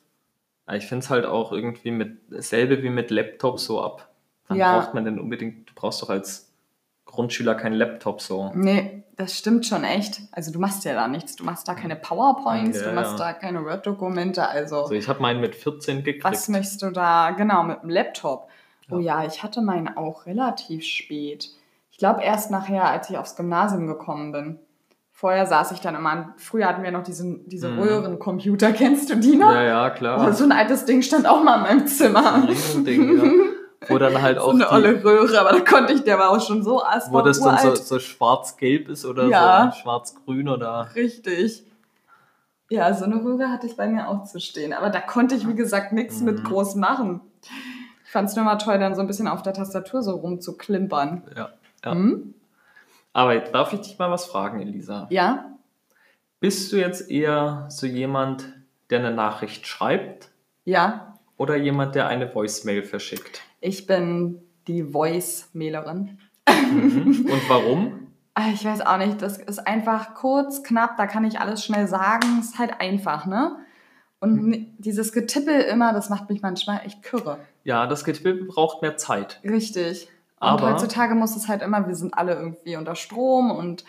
Ich 0.72 0.86
finde 0.86 1.04
es 1.04 1.10
halt 1.10 1.26
auch 1.26 1.52
irgendwie 1.52 1.92
mit 1.92 2.20
dasselbe 2.30 2.84
wie 2.84 2.90
mit 2.90 3.10
Laptop 3.10 3.60
so 3.60 3.82
ab. 3.82 4.13
Wann 4.48 4.58
Ja. 4.58 4.80
braucht 4.80 4.94
man 4.94 5.06
denn 5.06 5.20
unbedingt, 5.20 5.70
du 5.70 5.74
brauchst 5.76 6.02
doch 6.02 6.10
als 6.10 6.50
Grundschüler 7.06 7.56
keinen 7.56 7.74
Laptop 7.74 8.22
so. 8.22 8.52
Nee, 8.56 9.04
das 9.18 9.38
stimmt 9.38 9.66
schon 9.66 9.84
echt. 9.84 10.22
Also 10.32 10.52
du 10.52 10.60
machst 10.60 10.84
ja 10.86 10.94
da 10.96 11.08
nichts. 11.08 11.36
Du 11.36 11.44
machst 11.44 11.68
da 11.68 11.76
keine 11.76 11.96
PowerPoints, 11.96 12.82
Ja, 12.82 12.90
du 12.90 12.96
machst 12.96 13.20
ja. 13.20 13.26
da 13.32 13.34
keine 13.34 13.64
Word-Dokumente. 13.64 14.48
Also 14.48 14.82
Also 14.82 14.94
ich 14.96 15.08
habe 15.08 15.22
meinen 15.22 15.40
mit 15.42 15.56
14 15.56 16.04
gekriegt. 16.04 16.24
was 16.24 16.50
möchtest 16.50 16.82
du 16.82 16.90
da? 16.92 17.32
Genau, 17.32 17.64
mit 17.64 17.84
dem 17.84 17.90
Laptop. 17.90 18.48
Oh 18.92 18.98
ja, 19.00 19.24
ich 19.26 19.44
hatte 19.44 19.62
meinen 19.62 19.96
auch 19.96 20.26
relativ 20.26 20.84
spät. 20.84 21.50
Ich 21.92 21.98
glaube 22.00 22.22
erst 22.24 22.50
nachher, 22.52 22.86
als 22.86 23.10
ich 23.10 23.18
aufs 23.18 23.36
Gymnasium 23.36 23.86
gekommen 23.88 24.32
bin. 24.32 24.60
Vorher 25.12 25.46
saß 25.46 25.72
ich 25.72 25.80
dann 25.80 25.94
immer, 25.96 26.10
an- 26.10 26.34
früher 26.38 26.68
hatten 26.68 26.82
wir 26.84 26.92
noch 26.92 27.04
diesen, 27.04 27.48
diese 27.48 27.70
Mhm. 27.70 27.80
Röhrencomputer, 27.80 28.72
kennst 28.74 29.10
du 29.12 29.16
die 29.16 29.36
noch? 29.36 29.52
Ja, 29.54 29.64
ja, 29.64 29.88
Oh, 29.88 29.96
klar. 29.96 30.34
so 30.34 30.44
ein 30.44 30.52
altes 30.52 30.86
Ding 30.86 31.02
stand 31.04 31.28
auch 31.28 31.44
mal 31.44 31.58
in 31.58 31.62
meinem 31.62 31.80
Ein 31.82 31.88
Zimmer. 31.88 32.48
Riesending, 32.48 33.18
ja. 33.18 33.24
Wo 33.90 33.98
dann 33.98 34.22
halt 34.22 34.38
So 34.40 34.46
auch 34.46 34.50
eine 34.52 34.60
die, 34.66 34.72
olle 34.72 35.04
Röhre, 35.04 35.40
aber 35.40 35.52
da 35.52 35.60
konnte 35.60 35.94
ich, 35.94 36.04
der 36.04 36.18
war 36.20 36.30
auch 36.32 36.42
schon 36.46 36.64
so 36.64 36.76
wo 36.76 36.80
asbach 36.82 37.24
das 37.24 37.40
dann 37.42 37.58
so, 37.60 37.76
so 37.76 38.00
schwarz-gelb 38.00 38.90
ist 38.90 39.06
oder 39.06 39.26
Ja. 39.28 39.72
so 39.74 39.82
schwarz-grün 39.82 40.50
oder 40.50 40.90
Richtig. 40.96 41.64
Ja, 42.70 42.94
so 42.94 43.06
eine 43.06 43.24
Röhre 43.24 43.50
hatte 43.50 43.68
ich 43.68 43.76
bei 43.78 43.88
mir 43.88 44.08
auch 44.08 44.24
zu 44.24 44.40
stehen. 44.40 44.74
Aber 44.74 44.90
da 44.90 45.00
konnte 45.02 45.36
ich, 45.36 45.48
wie 45.48 45.56
gesagt, 45.56 45.92
nichts 45.94 46.20
Mhm. 46.20 46.26
mit 46.26 46.44
groß 46.44 46.76
machen. 46.76 47.22
Ich 48.06 48.12
fand 48.12 48.30
es 48.30 48.36
nur 48.36 48.46
mal 48.46 48.56
toll, 48.58 48.80
dann 48.80 48.96
so 48.96 49.02
ein 49.02 49.08
bisschen 49.08 49.28
auf 49.28 49.42
der 49.44 49.54
Tastatur 49.54 50.02
so 50.02 50.12
rumzuklimpern. 50.16 51.24
Ja. 51.36 51.50
Ja. 51.86 51.92
Hm? 51.92 52.34
Aber 53.12 53.38
darf 53.38 53.74
ich 53.74 53.82
dich 53.82 54.00
mal 54.00 54.10
was 54.10 54.26
fragen, 54.26 54.60
Elisa? 54.62 55.08
Ja? 55.12 55.46
Bist 56.40 56.72
du 56.72 56.78
jetzt 56.78 57.10
eher 57.12 57.66
so 57.70 57.86
jemand, 57.86 58.46
der 58.90 59.00
eine 59.00 59.12
Nachricht 59.14 59.68
schreibt 59.68 60.30
Ja. 60.66 61.18
oder 61.38 61.56
jemand, 61.56 61.96
der 61.96 62.08
eine 62.08 62.34
Voicemail 62.34 62.84
verschickt? 62.84 63.42
Ich 63.66 63.88
bin 63.88 64.42
die 64.68 64.84
Voice-Mailerin. 64.84 66.18
Mhm. 66.50 67.28
Und 67.32 67.42
warum? 67.50 68.08
Ah, 68.34 68.50
Ich 68.54 68.66
weiß 68.66 68.82
auch 68.82 68.98
nicht, 68.98 69.22
das 69.22 69.38
ist 69.38 69.66
einfach 69.66 70.16
kurz, 70.16 70.64
knapp, 70.64 70.98
da 70.98 71.08
kann 71.08 71.24
ich 71.24 71.40
alles 71.40 71.64
schnell 71.64 71.88
sagen. 71.88 72.40
Ist 72.42 72.60
halt 72.60 72.82
einfach, 72.82 73.26
ne? 73.26 73.56
Und 74.20 74.38
Hm. 74.38 74.54
n- 74.54 74.76
dieses 74.80 75.14
Getippel 75.14 75.62
immer, 75.62 75.94
das 75.94 76.10
macht 76.10 76.30
mich 76.30 76.42
manchmal 76.42 76.82
echt 76.86 77.04
kürre. 77.04 77.38
Ja, 77.64 77.88
das 77.88 78.04
Getippel 78.04 78.44
braucht 78.46 78.82
mehr 78.82 78.98
Zeit. 78.98 79.40
Richtig. 79.46 80.10
Und 80.42 80.48
Aber- 80.50 80.72
heutzutage 80.74 81.16
muss 81.16 81.36
es 81.38 81.48
halt 81.48 81.62
immer, 81.62 81.88
wir 81.88 81.96
sind 81.96 82.14
alle 82.18 82.34
irgendwie 82.34 82.76
unter 82.76 82.96
Strom 82.96 83.50
und 83.50 83.86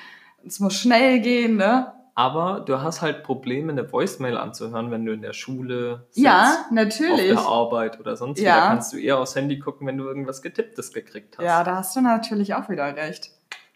es 0.46 0.60
muss 0.60 0.74
schnell 0.74 1.18
gehen, 1.20 1.56
ne? 1.56 1.92
Aber 2.16 2.60
du 2.60 2.80
hast 2.80 3.02
halt 3.02 3.24
Probleme, 3.24 3.72
eine 3.72 3.90
Voicemail 3.90 4.36
anzuhören, 4.36 4.92
wenn 4.92 5.04
du 5.04 5.12
in 5.12 5.20
der 5.22 5.32
Schule 5.32 6.04
sitzt, 6.10 6.24
Ja, 6.24 6.64
auf 6.66 6.70
natürlich. 6.70 7.28
der 7.30 7.40
Arbeit 7.40 7.98
oder 7.98 8.16
sonst 8.16 8.38
wie. 8.40 8.44
Ja. 8.44 8.60
Da 8.60 8.66
kannst 8.68 8.92
du 8.92 8.98
eher 8.98 9.18
aufs 9.18 9.34
Handy 9.34 9.58
gucken, 9.58 9.86
wenn 9.88 9.98
du 9.98 10.04
irgendwas 10.04 10.40
Getipptes 10.40 10.92
gekriegt 10.92 11.38
hast. 11.38 11.44
Ja, 11.44 11.64
da 11.64 11.76
hast 11.76 11.96
du 11.96 12.00
natürlich 12.00 12.54
auch 12.54 12.68
wieder 12.68 12.94
recht. 12.94 13.30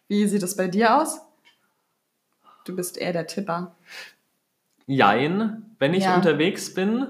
Wie 0.06 0.26
sieht 0.28 0.42
es 0.44 0.56
bei 0.56 0.68
dir 0.68 0.96
aus? 1.00 1.20
Du 2.64 2.76
bist 2.76 2.96
eher 2.96 3.12
der 3.12 3.26
Tipper. 3.26 3.74
Jein, 4.86 5.74
wenn 5.78 5.92
ich 5.94 6.04
Ja. 6.04 6.14
unterwegs 6.16 6.72
bin, 6.74 7.06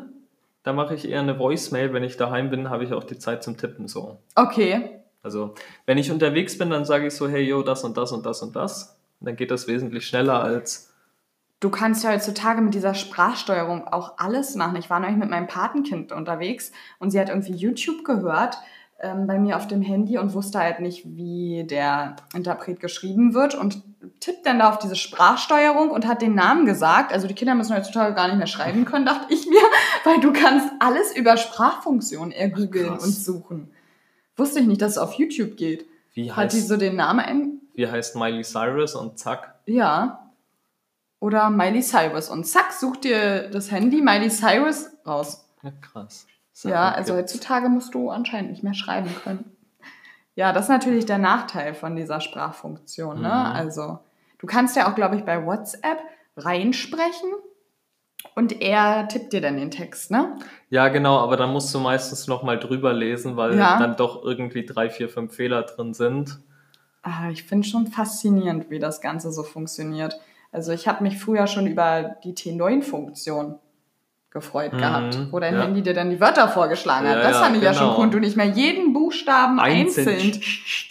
dann 0.62 0.76
mache 0.76 0.94
ich 0.94 1.08
eher 1.08 1.20
eine 1.20 1.38
Voicemail. 1.38 1.92
Wenn 1.92 2.02
ich 2.04 2.16
daheim 2.16 2.50
bin, 2.50 2.70
habe 2.70 2.84
ich 2.84 2.92
auch 2.92 3.04
die 3.04 3.18
Zeit 3.18 3.42
zum 3.42 3.56
Tippen 3.56 3.86
so. 3.86 4.18
Okay. 4.34 5.00
Also, 5.22 5.54
wenn 5.86 5.98
ich 5.98 6.10
unterwegs 6.10 6.56
bin, 6.58 6.70
dann 6.70 6.84
sage 6.84 7.06
ich 7.08 7.14
so, 7.14 7.28
hey, 7.28 7.42
yo, 7.42 7.62
das 7.62 7.84
und 7.84 7.96
das 7.96 8.12
und 8.12 8.24
das 8.24 8.40
und 8.42 8.56
das. 8.56 8.98
Und 9.20 9.26
dann 9.26 9.36
geht 9.36 9.50
das 9.50 9.68
wesentlich 9.68 10.06
schneller 10.06 10.42
als, 10.42 10.88
Du 11.61 11.71
kannst 11.71 12.05
ja 12.05 12.11
heutzutage 12.11 12.61
mit 12.61 12.75
dieser 12.75 12.94
Sprachsteuerung 12.94 13.88
auch 13.88 14.14
alles 14.18 14.55
machen. 14.55 14.77
Ich 14.77 14.90
war 14.90 15.01
neulich 15.01 15.16
mit 15.16 15.29
meinem 15.29 15.49
Patenkind 15.49 16.12
unterwegs 16.12 16.71
und 17.01 17.11
sie 17.11 17.18
hat 17.18 17.31
irgendwie 17.31 17.55
YouTube 17.55 18.05
gehört 18.05 18.59
ähm, 19.01 19.27
bei 19.27 19.38
mir 19.38 19.57
auf 19.57 19.66
dem 19.66 19.83
Handy 19.83 20.18
und 20.18 20.35
wusste 20.35 20.61
halt 20.61 20.81
nicht, 20.81 21.05
wie 21.05 21.64
der 21.68 22.16
Interpret 22.35 22.79
geschrieben 22.79 23.35
wird 23.35 23.57
und 23.57 23.83
tippt 24.21 24.47
dann 24.47 24.61
da 24.61 24.71
auf 24.71 24.79
diese 24.79 24.97
Sprachsteuerung 24.97 25.90
und 25.90 26.07
hat 26.07 26.23
den 26.23 26.35
Namen 26.35 26.64
gesagt. 26.66 27.12
Also 27.12 27.27
die 27.27 27.35
Kinder 27.35 27.55
müssen 27.55 27.75
heutzutage 27.75 28.14
gar 28.14 28.29
nicht 28.29 28.38
mehr 28.38 28.47
schreiben 28.47 28.85
können, 28.85 29.07
dachte 29.07 29.33
ich 29.33 29.47
mir, 29.47 29.61
weil 30.05 30.21
du 30.21 30.33
kannst 30.33 30.68
alles 30.79 31.16
über 31.16 31.37
Sprachfunktionen 31.37 32.31
eher 32.31 32.51
googeln 32.51 32.88
krass. 32.88 33.05
und 33.05 33.12
suchen. 33.12 33.71
Wusste 34.37 34.61
ich 34.61 34.66
nicht, 34.66 34.81
dass 34.81 34.92
es 34.92 34.99
auf 34.99 35.14
YouTube 35.14 35.57
geht. 35.57 35.87
wie 36.14 36.31
Hat 36.31 36.53
die 36.53 36.59
heißt, 36.59 36.68
so 36.68 36.77
den 36.77 36.94
Namen 36.94 37.21
ein? 37.21 37.61
wie 37.75 37.87
heißt 37.87 38.16
Miley 38.16 38.42
Cyrus 38.42 38.94
und 38.97 39.18
zack. 39.18 39.55
Ja. 39.66 40.27
Oder 41.20 41.50
Miley 41.50 41.83
Cyrus. 41.83 42.28
Und 42.31 42.44
zack, 42.44 42.72
such 42.72 42.96
dir 42.98 43.48
das 43.50 43.70
Handy 43.70 44.00
Miley 44.00 44.31
Cyrus 44.31 44.90
raus. 45.07 45.44
Ja, 45.62 45.72
krass. 45.81 46.26
Ja, 46.64 46.90
also 46.90 47.14
heutzutage 47.14 47.68
musst 47.68 47.94
du 47.94 48.11
anscheinend 48.11 48.50
nicht 48.50 48.62
mehr 48.64 48.74
schreiben 48.74 49.14
können. 49.22 49.44
Ja, 50.35 50.52
das 50.52 50.64
ist 50.64 50.70
natürlich 50.70 51.07
der 51.07 51.18
Nachteil 51.18 51.74
von 51.74 51.96
dieser 51.96 52.20
Sprachfunktion. 52.20 53.20
Ne? 53.20 53.28
Mhm. 53.28 53.57
Also, 53.57 53.98
du 54.38 54.46
kannst 54.46 54.76
ja 54.76 54.90
auch, 54.90 54.94
glaube 54.94 55.16
ich, 55.16 55.24
bei 55.24 55.44
WhatsApp 55.44 55.98
reinsprechen 56.37 57.31
und 58.35 58.61
er 58.61 59.09
tippt 59.09 59.33
dir 59.33 59.40
dann 59.40 59.57
den 59.57 59.70
Text, 59.70 60.11
ne? 60.11 60.37
Ja, 60.70 60.88
genau, 60.88 61.18
aber 61.18 61.37
dann 61.37 61.52
musst 61.52 61.74
du 61.74 61.81
meistens 61.81 62.26
nochmal 62.28 62.59
drüber 62.59 62.92
lesen, 62.92 63.37
weil 63.37 63.57
Ja. 63.57 63.78
dann 63.78 63.96
doch 63.96 64.24
irgendwie 64.24 64.64
drei, 64.64 64.90
vier, 64.90 65.09
fünf 65.09 65.35
Fehler 65.35 65.62
drin 65.62 65.94
sind. 65.94 66.38
Ah, 67.02 67.31
ich 67.31 67.44
finde 67.44 67.66
schon 67.66 67.87
faszinierend, 67.87 68.70
wie 68.70 68.78
das 68.78 69.00
Ganze 69.00 69.33
so 69.33 69.42
funktioniert. 69.42 70.20
Also 70.52 70.72
ich 70.72 70.88
habe 70.88 71.02
mich 71.02 71.18
früher 71.18 71.46
schon 71.46 71.66
über 71.66 72.16
die 72.24 72.32
T9-Funktion 72.34 73.58
gefreut 74.30 74.74
Mhm, 74.74 74.78
gehabt, 74.78 75.18
wo 75.32 75.40
dein 75.40 75.54
ja. 75.54 75.62
Handy 75.62 75.82
dir 75.82 75.94
dann 75.94 76.11
die 76.11 76.20
Wörter 76.20 76.48
vorgeschlagen 76.48 77.08
hat. 77.08 77.16
Ja, 77.16 77.22
das 77.22 77.32
ja, 77.32 77.42
fand 77.44 77.56
ich 77.56 77.62
ja 77.62 77.72
schon 77.72 77.88
genau. 77.88 78.00
cool. 78.00 78.11
Du 78.11 78.18
nicht 78.18 78.37
mehr 78.37 78.46
jeden 78.46 78.92
Buchstaben 78.92 79.58
einzeln. 79.58 80.06
Einzeln. 80.08 80.42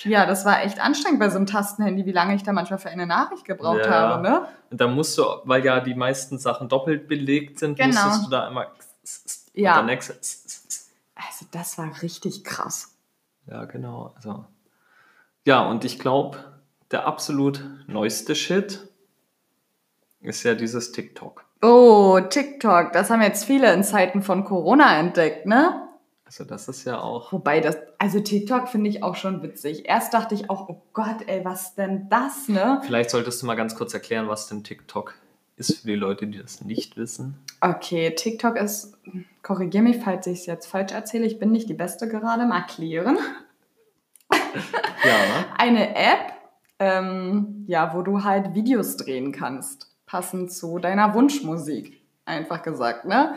Ja, 0.04 0.26
das 0.26 0.43
war 0.43 0.63
echt 0.63 0.80
anstrengend 0.80 1.20
bei 1.20 1.30
so 1.30 1.38
einem 1.38 1.46
Tastenhandy, 1.46 2.06
wie 2.06 2.12
lange 2.12 2.34
ich 2.36 2.41
da 2.43 2.52
manchmal 2.52 2.80
für 2.80 2.89
eine 2.89 3.06
Nachricht 3.06 3.46
gebraucht 3.46 3.86
Ja. 3.86 3.91
habe. 3.91 4.24
Ne? 4.24 4.48
Und 4.72 4.82
dann 4.82 4.96
musst 4.96 5.17
du, 5.17 5.24
weil 5.43 5.63
ja 5.63 5.80
die 5.80 5.93
meisten 5.93 6.39
Sachen 6.39 6.67
doppelt 6.67 7.08
belegt 7.08 7.60
sind, 7.60 7.78
Genau. 7.78 7.88
musstest 8.06 8.26
du 8.26 8.30
da 8.32 8.48
immer 8.48 8.67
Ja. 9.54 9.80
Also 11.15 11.46
das 11.52 11.78
war 11.78 12.02
richtig 12.02 12.43
krass. 12.43 12.96
Ja, 13.46 13.65
genau. 13.65 14.13
Also. 14.15 14.46
Ja, 15.46 15.62
und 15.62 15.86
ich 15.86 16.00
glaube, 16.00 16.38
der 16.91 17.06
absolut 17.06 17.63
neueste 17.88 18.36
Shit 18.36 18.88
ist 20.22 20.44
ja 20.44 20.56
dieses 20.56 20.92
TikTok. 20.92 21.46
Oh, 21.62 22.20
TikTok, 22.20 22.94
das 22.94 23.10
haben 23.10 23.22
jetzt 23.22 23.46
viele 23.46 23.74
in 23.74 23.84
Zeiten 23.84 24.22
von 24.22 24.46
Corona 24.46 25.00
entdeckt, 25.00 25.46
ne? 25.46 25.88
Also 26.26 26.44
das 26.44 26.68
ist 26.68 26.86
ja 26.86 27.00
auch. 27.00 27.32
Wobei 27.32 27.62
das, 27.62 27.78
also 28.00 28.20
TikTok 28.20 28.68
finde 28.68 28.90
ich 28.90 29.02
auch 29.02 29.16
schon 29.16 29.42
witzig. 29.42 29.88
Erst 29.88 30.14
dachte 30.14 30.36
ich 30.36 30.50
auch, 30.50 30.68
oh 30.68 30.82
Gott, 30.92 31.24
ey, 31.26 31.46
was 31.46 31.74
denn 31.76 32.10
das, 32.10 32.50
ne? 32.50 32.82
Vielleicht 32.86 33.10
solltest 33.10 33.42
du 33.42 33.46
mal 33.46 33.56
ganz 33.56 33.76
kurz 33.76 33.94
erklären, 33.94 34.28
was 34.28 34.48
denn 34.48 34.64
TikTok 34.64 35.16
ist 35.56 35.80
für 35.80 35.88
die 35.88 35.96
Leute, 35.96 36.28
die 36.28 36.38
das 36.38 36.62
nicht 36.62 36.98
wissen. 36.98 37.40
Okay, 37.62 38.14
TikTok 38.14 38.58
ist, 38.58 38.98
korrigier 39.42 39.82
mich, 39.82 39.98
falls 40.04 40.28
ich 40.28 40.40
es 40.40 40.46
jetzt 40.46 40.68
falsch 40.68 40.92
erzähle, 40.92 41.26
ich 41.26 41.40
bin 41.40 41.52
nicht 41.52 41.70
die 41.70 41.74
Beste 41.74 42.08
gerade 42.08 42.44
im 42.44 42.52
Erklären. 42.52 43.18
Ja, 44.32 45.46
Eine 45.58 45.96
App, 45.96 46.34
ähm, 46.80 47.64
ja, 47.68 47.94
wo 47.96 48.02
du 48.02 48.24
halt 48.24 48.54
Videos 48.54 48.98
drehen 48.98 49.32
kannst, 49.32 49.87
passend 50.08 50.52
zu 50.52 50.80
deiner 50.80 51.13
Wunschmusik. 51.13 52.02
Einfach 52.26 52.63
gesagt, 52.63 53.06
ne? 53.06 53.36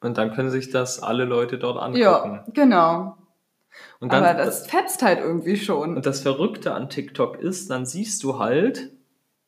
und 0.00 0.18
dann 0.18 0.34
können 0.34 0.50
sich 0.50 0.70
das 0.70 1.02
alle 1.02 1.24
Leute 1.24 1.58
dort 1.58 1.78
angucken. 1.78 2.00
Ja, 2.00 2.44
genau. 2.52 3.16
Und 4.00 4.12
dann, 4.12 4.22
Aber 4.22 4.34
das 4.34 4.66
fetzt 4.66 5.02
halt 5.02 5.18
irgendwie 5.18 5.56
schon. 5.56 5.96
Und 5.96 6.06
das 6.06 6.20
Verrückte 6.20 6.74
an 6.74 6.90
TikTok 6.90 7.38
ist, 7.40 7.70
dann 7.70 7.86
siehst 7.86 8.22
du 8.22 8.38
halt, 8.38 8.90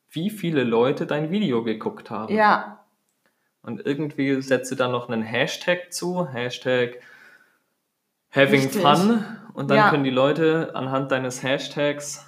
wie 0.09 0.29
viele 0.31 0.63
Leute 0.63 1.05
dein 1.05 1.29
Video 1.31 1.63
geguckt 1.63 2.09
haben. 2.09 2.33
Ja, 2.33 2.83
Und 3.61 3.85
irgendwie 3.85 4.41
setzt 4.41 4.71
du 4.71 4.75
dann 4.75 4.91
noch 4.91 5.09
einen 5.09 5.21
Hashtag 5.21 5.91
zu, 5.93 6.27
Hashtag 6.27 7.01
Having 8.31 8.61
Richtig. 8.61 8.81
Fun. 8.81 9.23
Und 9.53 9.69
dann 9.69 9.77
Ja. 9.77 9.89
können 9.89 10.03
die 10.03 10.09
Leute 10.09 10.71
anhand 10.75 11.11
deines 11.11 11.43
Hashtags 11.43 12.25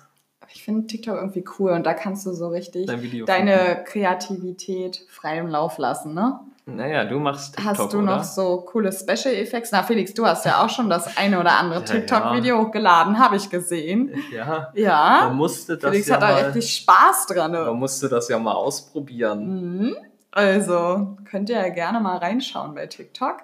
ich 0.54 0.64
finde 0.64 0.88
TikTok 0.88 1.16
irgendwie 1.18 1.44
cool 1.60 1.72
und 1.72 1.86
da 1.86 1.94
kannst 1.94 2.26
du 2.26 2.34
so 2.34 2.48
richtig 2.50 2.88
dein 2.88 3.26
deine 3.26 3.84
Kreativität 3.86 5.02
freien 5.10 5.48
Lauf 5.50 5.78
lassen, 5.78 6.14
ne? 6.14 6.40
Naja, 6.66 7.04
du 7.06 7.18
machst 7.20 7.56
TikTok, 7.56 7.78
Hast 7.80 7.94
du 7.94 7.98
oder? 7.98 8.06
noch 8.18 8.24
so 8.24 8.58
coole 8.62 8.92
Special 8.92 9.34
Effects? 9.34 9.72
Na, 9.72 9.82
Felix, 9.82 10.14
du 10.14 10.24
hast 10.26 10.46
ja 10.46 10.64
auch 10.64 10.70
schon 10.70 10.88
das 10.88 11.18
eine 11.18 11.40
oder 11.40 11.58
andere 11.58 11.80
Ja, 11.80 11.86
TikTok-Video 11.86 12.60
hochgeladen, 12.64 13.18
habe 13.18 13.38
ich 13.38 13.50
gesehen. 13.50 14.14
Ja, 14.32 14.46
man 14.46 14.84
Ja, 14.84 15.32
musste 15.34 15.78
das 15.80 15.90
Felix 15.90 16.08
ja 16.08 16.16
hat 16.16 16.22
da 16.22 16.28
mal, 16.28 16.44
richtig 16.46 16.76
Spaß 16.76 17.26
dran. 17.26 17.52
man 17.54 17.66
Ne? 17.66 17.74
musste 17.74 18.08
das 18.08 18.30
ja 18.30 18.38
mal 18.38 18.54
ausprobieren. 18.54 19.80
Mhm. 19.88 19.96
Also, 20.32 21.18
könnt 21.26 21.50
ihr 21.50 21.56
ja 21.58 21.70
gerne 21.70 22.00
mal 22.00 22.18
reinschauen 22.18 22.76
bei 22.76 22.86
TikTok. 22.86 23.38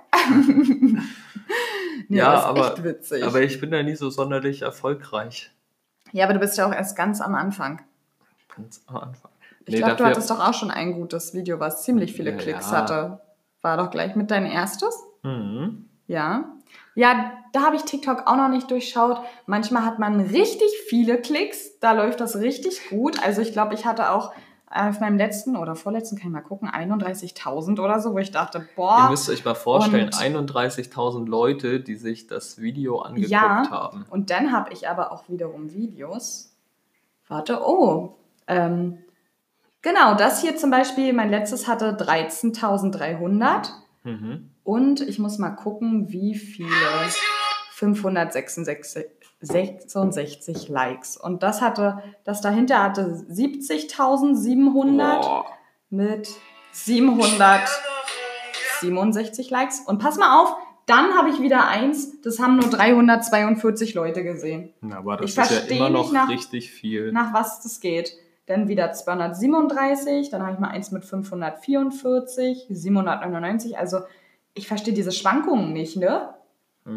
nee, 0.47 0.99
Ja, 2.19 2.31
das 2.33 2.41
ist 2.41 2.45
aber- 2.47 2.67
echt 2.73 2.83
witzig. 2.83 3.23
Aber 3.23 3.41
ich 3.41 3.59
bin 3.59 3.71
da 3.71 3.81
nie 3.81 3.95
so 3.95 4.11
sonderlich 4.11 4.61
erfolgreich. 4.61 5.51
Ja, 6.15 6.23
aber 6.25 6.33
du 6.33 6.39
bist 6.39 6.57
ja 6.57 6.65
auch 6.65 6.73
erst 6.73 6.95
ganz 6.95 7.19
am 7.19 7.35
Anfang. 7.35 7.81
Ganz 8.55 8.81
am 8.87 8.95
Anfang. 8.97 9.31
Ich 9.65 9.73
Nee, 9.73 9.79
glaube, 9.79 9.95
du 9.95 10.05
hattest 10.05 10.29
doch 10.29 10.39
auch 10.39 10.53
schon 10.53 10.71
ein 10.71 10.93
gutes 10.93 11.33
Video, 11.33 11.59
was 11.59 11.83
ziemlich 11.83 12.13
viele 12.13 12.31
Ja, 12.31 12.37
Klicks 12.37 12.71
ja. 12.71 12.77
hatte. 12.77 13.21
War 13.61 13.75
doch 13.77 13.89
gleich 13.89 14.15
mit 14.15 14.31
dein 14.31 14.45
erstes? 14.45 14.95
Mhm. 15.23 15.89
Ja. 16.07 16.45
Ja, 16.93 17.33
da 17.51 17.63
habe 17.63 17.75
ich 17.75 17.81
TikTok 17.83 18.27
auch 18.27 18.37
noch 18.37 18.47
nicht 18.47 18.71
durchschaut. 18.71 19.19
Manchmal 19.45 19.83
hat 19.83 19.99
man 19.99 20.21
richtig 20.21 20.69
viele 20.87 21.19
Klicks, 21.19 21.79
da 21.79 21.91
läuft 21.91 22.21
das 22.21 22.37
richtig 22.37 22.89
gut. 22.89 23.21
Also 23.21 23.41
ich 23.41 23.51
glaube, 23.51 23.73
ich 23.73 23.85
hatte 23.85 24.11
auch 24.11 24.33
auf 24.75 24.99
meinem 24.99 25.17
letzten 25.17 25.55
oder 25.55 25.75
vorletzten, 25.75 26.17
kann 26.17 26.27
ich 26.27 26.33
mal 26.33 26.41
gucken, 26.41 26.69
31.000 26.69 27.79
oder 27.79 27.99
so, 28.01 28.13
wo 28.13 28.17
ich 28.17 28.31
dachte, 28.31 28.57
Ihr 28.59 28.67
boah, 28.75 29.07
müsst 29.09 29.29
euch 29.29 29.45
mal 29.45 29.55
vorstellen, 29.55 30.07
Und- 30.07 30.15
31.000 30.21 31.27
Leute, 31.27 31.79
die 31.79 31.95
sich 31.95 32.27
das 32.27 32.59
Video 32.59 32.99
angeguckt 32.99 33.31
Ja. 33.31 33.69
haben. 33.69 34.05
Und 34.09 34.29
dann 34.31 34.51
habe 34.51 34.73
ich 34.73 34.89
aber 34.89 35.11
auch 35.11 35.29
wiederum 35.29 35.71
Videos. 35.73 36.51
Warte, 37.27 37.61
oh. 37.65 38.17
Ähm, 38.47 38.97
genau, 39.81 40.15
das 40.15 40.41
hier 40.41 40.57
zum 40.57 40.69
Beispiel, 40.71 41.13
mein 41.13 41.29
letztes 41.29 41.67
hatte 41.67 41.93
13.300. 41.95 43.71
Mhm. 44.03 44.51
Und 44.63 45.01
ich 45.01 45.19
muss 45.19 45.37
mal 45.37 45.51
gucken, 45.51 46.11
wie 46.11 46.35
viele 46.35 46.69
566 47.71 49.05
66 49.45 50.69
Likes. 50.69 51.17
Und 51.17 51.43
das 51.43 51.61
hatte, 51.61 52.01
das 52.23 52.41
dahinter 52.41 52.81
hatte 52.83 53.25
70.700 53.29 55.21
Boah. 55.21 55.45
mit 55.89 56.29
767 56.71 59.49
Likes. 59.49 59.79
Und 59.81 59.99
pass 59.99 60.17
mal 60.17 60.41
auf, 60.41 60.55
dann 60.85 61.13
habe 61.17 61.29
ich 61.29 61.41
wieder 61.41 61.67
eins, 61.67 62.21
das 62.21 62.39
haben 62.39 62.57
nur 62.57 62.69
342 62.69 63.93
Leute 63.95 64.23
gesehen. 64.23 64.71
Na, 64.81 64.97
aber 64.97 65.17
das 65.17 65.31
Ich 65.31 65.37
ist 65.37 65.51
ja 65.69 65.75
immer 65.75 65.89
noch 65.89 66.11
nach- 66.11 66.29
richtig 66.29 66.71
viel. 66.71 67.11
Nach 67.11 67.33
was 67.33 67.61
das 67.61 67.79
geht. 67.79 68.13
Dann 68.47 68.67
wieder 68.67 68.91
237, 68.93 70.29
dann 70.29 70.43
habe 70.43 70.53
ich 70.53 70.59
mal 70.59 70.67
eins 70.69 70.91
mit 70.91 71.03
544, 71.03 72.67
799. 72.69 73.79
Also 73.79 74.01
ich 74.53 74.67
verstehe 74.67 74.93
diese 74.93 75.11
Schwankungen 75.11 75.73
nicht, 75.73 75.97
ne? 75.97 76.35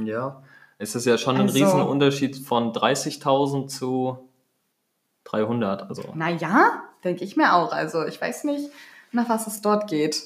Ja, 0.04 0.42
es 0.78 0.94
ist 0.94 1.04
ja 1.04 1.18
schon 1.18 1.36
ein 1.36 1.42
Also- 1.42 1.54
Riesenunterschied 1.58 2.36
von 2.38 2.72
30.000 2.72 3.68
zu 3.70 4.28
300. 5.24 5.88
Also, 5.88 6.02
Naja, 6.14 6.82
denke 7.04 7.24
ich 7.24 7.36
mir 7.36 7.54
auch. 7.54 7.72
Also 7.72 8.04
ich 8.06 8.20
weiß 8.20 8.44
nicht, 8.44 8.70
nach 9.12 9.28
was 9.28 9.46
es 9.46 9.60
dort 9.60 9.88
geht. 9.88 10.22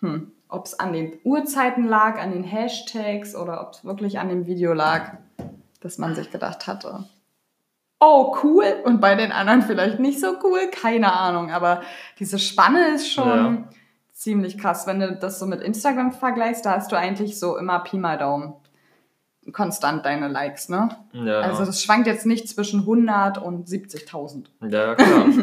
Hm. 0.00 0.30
Ob 0.48 0.66
es 0.66 0.78
an 0.78 0.92
den 0.92 1.18
Uhrzeiten 1.24 1.86
lag, 1.88 2.18
an 2.20 2.30
den 2.30 2.44
Hashtags 2.44 3.34
oder 3.34 3.60
ob 3.66 3.72
es 3.72 3.84
wirklich 3.84 4.18
an 4.20 4.28
dem 4.28 4.46
Video 4.46 4.72
lag, 4.74 5.14
dass 5.80 5.98
man 5.98 6.14
sich 6.14 6.30
gedacht 6.30 6.66
hatte. 6.66 7.04
Oh, 7.98 8.36
cool. 8.44 8.76
Und 8.84 9.00
bei 9.00 9.14
den 9.14 9.32
anderen 9.32 9.62
vielleicht 9.62 9.98
nicht 9.98 10.20
so 10.20 10.36
cool. 10.44 10.68
Keine 10.70 11.12
Ahnung. 11.14 11.50
Aber 11.50 11.82
diese 12.20 12.38
Spanne 12.38 12.94
ist 12.94 13.10
schon 13.10 13.26
Ja. 13.26 13.68
ziemlich 14.12 14.58
krass. 14.58 14.86
Wenn 14.86 15.00
du 15.00 15.16
das 15.16 15.38
so 15.40 15.46
mit 15.46 15.62
Instagram 15.62 16.12
vergleichst, 16.12 16.64
da 16.66 16.72
hast 16.76 16.92
du 16.92 16.96
eigentlich 16.96 17.40
so 17.40 17.56
immer 17.56 17.80
Pi 17.80 17.96
mal 17.96 18.18
Daumen. 18.18 18.54
Konstant 19.52 20.04
deine 20.04 20.28
Likes, 20.28 20.68
ne? 20.68 20.88
ja, 21.12 21.40
Also 21.40 21.64
das 21.64 21.82
schwankt 21.82 22.06
jetzt 22.06 22.26
nicht 22.26 22.48
zwischen 22.48 22.80
100 22.80 23.38
und 23.38 23.66
70.000. 23.68 24.44
ja, 24.68 24.94
klar. 24.94 25.26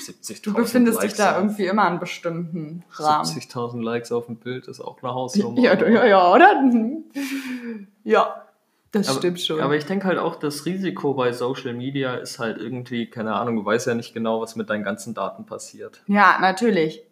70.000 0.00 0.42
Du 0.44 0.54
befindest 0.54 0.98
dich 0.98 1.10
Likes 1.10 1.16
da 1.18 1.32
auf- 1.32 1.36
irgendwie 1.38 1.66
immer 1.66 1.88
in 1.90 1.98
bestimmten 1.98 2.84
Rahmen. 2.92 3.24
70.000 3.24 3.82
Likes 3.82 4.10
auf 4.12 4.26
dem 4.26 4.36
Bild 4.36 4.66
ist 4.66 4.80
auch 4.80 5.02
eine 5.02 5.12
Hausnummer. 5.14 5.60
Ja, 5.60 5.74
ja, 5.74 6.04
ja, 6.06 6.32
oder? 6.32 6.62
Ja, 8.04 8.46
das 8.92 9.08
aber, 9.08 9.18
stimmt 9.18 9.40
schon. 9.40 9.60
Aber 9.60 9.76
ich 9.76 9.84
denke 9.84 10.06
halt 10.06 10.18
auch, 10.18 10.36
das 10.36 10.64
Risiko 10.64 11.14
bei 11.14 11.32
Social 11.32 11.74
Media 11.74 12.14
ist 12.14 12.38
halt 12.38 12.58
irgendwie, 12.58 13.06
keine 13.08 13.34
Ahnung, 13.34 13.56
du 13.56 13.64
weißt 13.64 13.86
ja 13.86 13.94
nicht 13.94 14.14
genau, 14.14 14.40
was 14.40 14.56
mit 14.56 14.70
deinen 14.70 14.82
ganzen 14.84 15.12
Daten 15.14 15.44
passiert. 15.44 16.02
ja, 16.06 16.38
natürlich. 16.40 17.02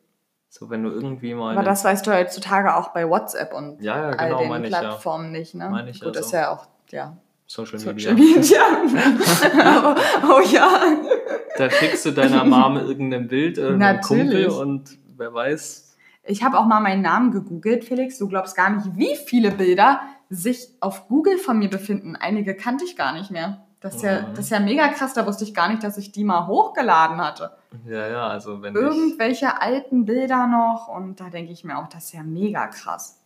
So, 0.51 0.71
wenn 0.71 0.83
du 0.83 0.91
irgendwie 0.91 1.35
mal. 1.35 1.55
Aber 1.55 1.65
das 1.65 1.85
weißt 1.85 2.07
du 2.07 2.13
heutzutage 2.13 2.75
auch 2.75 2.89
bei 2.89 3.09
WhatsApp 3.09 3.53
und 3.53 3.83
ja, 3.83 3.97
ja, 3.97 4.17
all 4.17 4.29
genau, 4.29 4.41
den 4.41 4.49
meine 4.49 4.67
ich 4.67 4.73
ja. 4.73 4.81
Plattformen 4.81 5.31
nicht, 5.31 5.55
ne? 5.55 5.69
Meine 5.69 5.91
ich 5.91 6.01
Gut, 6.01 6.15
ja 6.15 6.21
ist 6.21 6.33
ja 6.33 6.51
auch, 6.51 6.67
ja. 6.91 7.17
Social 7.47 7.79
Media. 7.79 8.11
Social 8.11 8.15
Media. 8.15 8.61
oh, 10.23 10.29
oh 10.29 10.41
ja. 10.53 10.69
Da 11.57 11.71
schickst 11.71 12.05
du 12.05 12.11
deiner 12.13 12.45
Mom 12.45 12.77
irgendein 12.77 13.27
Bild, 13.27 13.57
äh, 13.59 13.69
einem 13.69 14.01
Kumpel 14.01 14.49
und 14.49 14.99
wer 15.17 15.33
weiß. 15.33 15.97
Ich 16.25 16.43
habe 16.43 16.59
auch 16.59 16.67
mal 16.67 16.81
meinen 16.81 17.01
Namen 17.01 17.31
gegoogelt, 17.31 17.85
Felix. 17.85 18.19
Du 18.19 18.29
glaubst 18.29 18.55
gar 18.55 18.69
nicht, 18.69 18.97
wie 18.97 19.17
viele 19.17 19.51
Bilder 19.51 20.01
sich 20.29 20.69
auf 20.81 21.09
Google 21.09 21.39
von 21.39 21.59
mir 21.59 21.71
befinden. 21.71 22.17
Einige 22.17 22.55
kannte 22.55 22.85
ich 22.85 22.97
gar 22.97 23.15
nicht 23.15 23.31
mehr. 23.31 23.67
Das 23.81 23.95
ist, 23.97 24.03
ja, 24.03 24.23
Mhm. 24.23 24.27
das 24.35 24.47
ist 24.47 24.51
ja 24.51 24.59
mega 24.61 24.89
krass. 24.89 25.15
Da 25.15 25.25
wusste 25.27 25.45
ich 25.45 25.55
gar 25.55 25.69
nicht, 25.69 25.85
dass 25.85 25.97
ich 25.99 26.11
die 26.11 26.25
mal 26.25 26.47
hochgeladen 26.49 27.19
hatte. 27.19 27.53
Ja, 27.87 28.09
ja, 28.09 28.27
also 28.27 28.61
wenn. 28.61 28.75
Irgendwelche 28.75 29.61
alten 29.61 30.05
Bilder 30.05 30.47
noch. 30.49 30.89
Und 30.89 31.21
da 31.21 31.31
denke 31.31 31.53
ich 31.53 31.63
mir 31.65 31.79
auch, 31.79 31.89
das 31.89 32.07
ist 32.07 32.13
ja 32.15 32.23
mega 32.25 32.67
krass. 32.67 33.23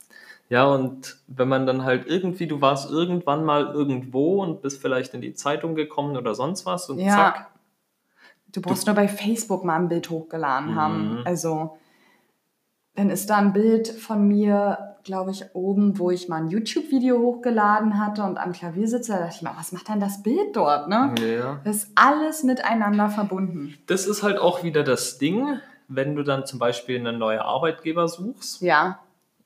Ja, 0.50 0.66
und 0.66 1.16
wenn 1.28 1.48
man 1.48 1.66
dann 1.66 1.84
halt 1.84 2.06
irgendwie, 2.06 2.46
du 2.46 2.60
warst 2.60 2.90
irgendwann 2.90 3.44
mal 3.44 3.68
irgendwo 3.72 4.42
und 4.42 4.60
bist 4.60 4.82
vielleicht 4.82 5.14
in 5.14 5.22
die 5.22 5.32
Zeitung 5.32 5.74
gekommen 5.74 6.16
oder 6.18 6.34
sonst 6.34 6.66
was 6.66 6.90
und 6.90 6.98
Ja. 6.98 7.16
zack. 7.16 7.46
Du 8.52 8.60
brauchst 8.60 8.86
nur 8.86 8.94
bei 8.94 9.08
Facebook 9.08 9.64
mal 9.64 9.76
ein 9.76 9.88
Bild 9.88 10.10
hochgeladen 10.10 10.72
Mhm. 10.72 10.76
haben. 10.76 11.22
Also, 11.24 11.78
dann 12.94 13.08
ist 13.08 13.30
da 13.30 13.36
ein 13.38 13.54
Bild 13.54 13.88
von 13.88 14.28
mir, 14.28 14.82
glaube 15.04 15.30
ich, 15.30 15.44
oben, 15.54 15.98
wo 15.98 16.10
ich 16.10 16.28
mal 16.28 16.36
ein 16.36 16.48
YouTube-Video 16.48 17.18
hochgeladen 17.18 17.98
hatte 17.98 18.22
und 18.22 18.38
am 18.38 18.52
Klavier 18.52 18.88
sitze. 18.88 19.12
Da 19.12 19.18
dachte 19.18 19.34
ich 19.36 19.42
mir, 19.42 19.54
was 19.56 19.72
macht 19.72 19.88
denn 19.88 20.00
das 20.00 20.22
Bild 20.22 20.54
dort, 20.54 20.88
ne? 20.88 21.14
Ja. 21.20 21.60
Das 21.64 21.76
ist 21.76 21.88
alles 21.94 22.42
miteinander 22.42 23.08
verbunden. 23.10 23.74
Das 23.86 24.06
ist 24.06 24.22
halt 24.22 24.38
auch 24.38 24.62
wieder 24.62 24.84
das 24.84 25.18
Ding, 25.18 25.58
wenn 25.88 26.14
du 26.14 26.22
dann 26.22 26.46
zum 26.46 26.58
Beispiel 26.58 26.98
einen 26.98 27.18
neuen 27.18 27.40
Arbeitgeber 27.40 28.08
suchst 28.08 28.62
Ja, 28.62 29.00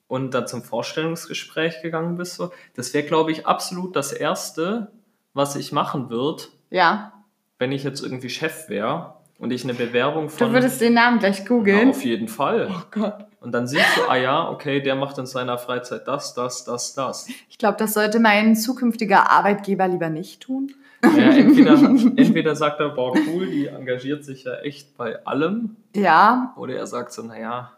und 0.08 0.34
dann 0.34 0.46
zum 0.46 0.62
Vorstellungsgespräch 0.62 1.82
gegangen 1.82 2.16
bist, 2.16 2.36
so, 2.36 2.52
das 2.74 2.94
wäre, 2.94 3.06
glaube 3.06 3.32
ich, 3.32 3.46
absolut 3.46 3.96
das 3.96 4.12
Erste, 4.12 4.92
was 5.34 5.56
ich 5.56 5.72
machen 5.72 6.10
würde, 6.10 6.44
ja. 6.70 7.12
wenn 7.58 7.72
ich 7.72 7.84
jetzt 7.84 8.02
irgendwie 8.02 8.30
Chef 8.30 8.68
wäre 8.68 9.14
und 9.38 9.52
ich 9.52 9.64
eine 9.64 9.74
Bewerbung 9.74 10.28
von. 10.28 10.48
Du 10.48 10.54
würdest 10.54 10.80
den 10.80 10.94
Namen 10.94 11.18
gleich 11.18 11.44
googeln. 11.44 11.90
auf 11.90 12.04
jeden 12.04 12.28
Fall. 12.28 12.68
Oh 12.70 12.82
Gott. 12.90 13.25
Und 13.40 13.52
dann 13.52 13.66
siehst 13.66 13.96
du, 13.96 14.08
ah 14.08 14.16
ja, 14.16 14.48
okay, 14.48 14.80
der 14.80 14.94
macht 14.96 15.18
in 15.18 15.26
seiner 15.26 15.58
Freizeit 15.58 16.08
das, 16.08 16.34
das, 16.34 16.64
das, 16.64 16.94
das. 16.94 17.28
Ich 17.48 17.58
glaube, 17.58 17.76
das 17.78 17.94
sollte 17.94 18.18
mein 18.18 18.56
zukünftiger 18.56 19.30
Arbeitgeber 19.30 19.86
lieber 19.88 20.08
nicht 20.08 20.42
tun. 20.42 20.74
Ja, 21.02 21.30
entweder, 21.30 21.74
entweder 22.16 22.56
sagt 22.56 22.80
er, 22.80 22.88
boah, 22.88 23.14
cool, 23.28 23.46
die 23.46 23.66
engagiert 23.66 24.24
sich 24.24 24.44
ja 24.44 24.54
echt 24.56 24.96
bei 24.96 25.24
allem. 25.24 25.76
Ja, 25.94 26.54
Oder 26.56 26.76
er 26.76 26.86
sagt 26.86 27.12
so, 27.12 27.22
naja, 27.22 27.72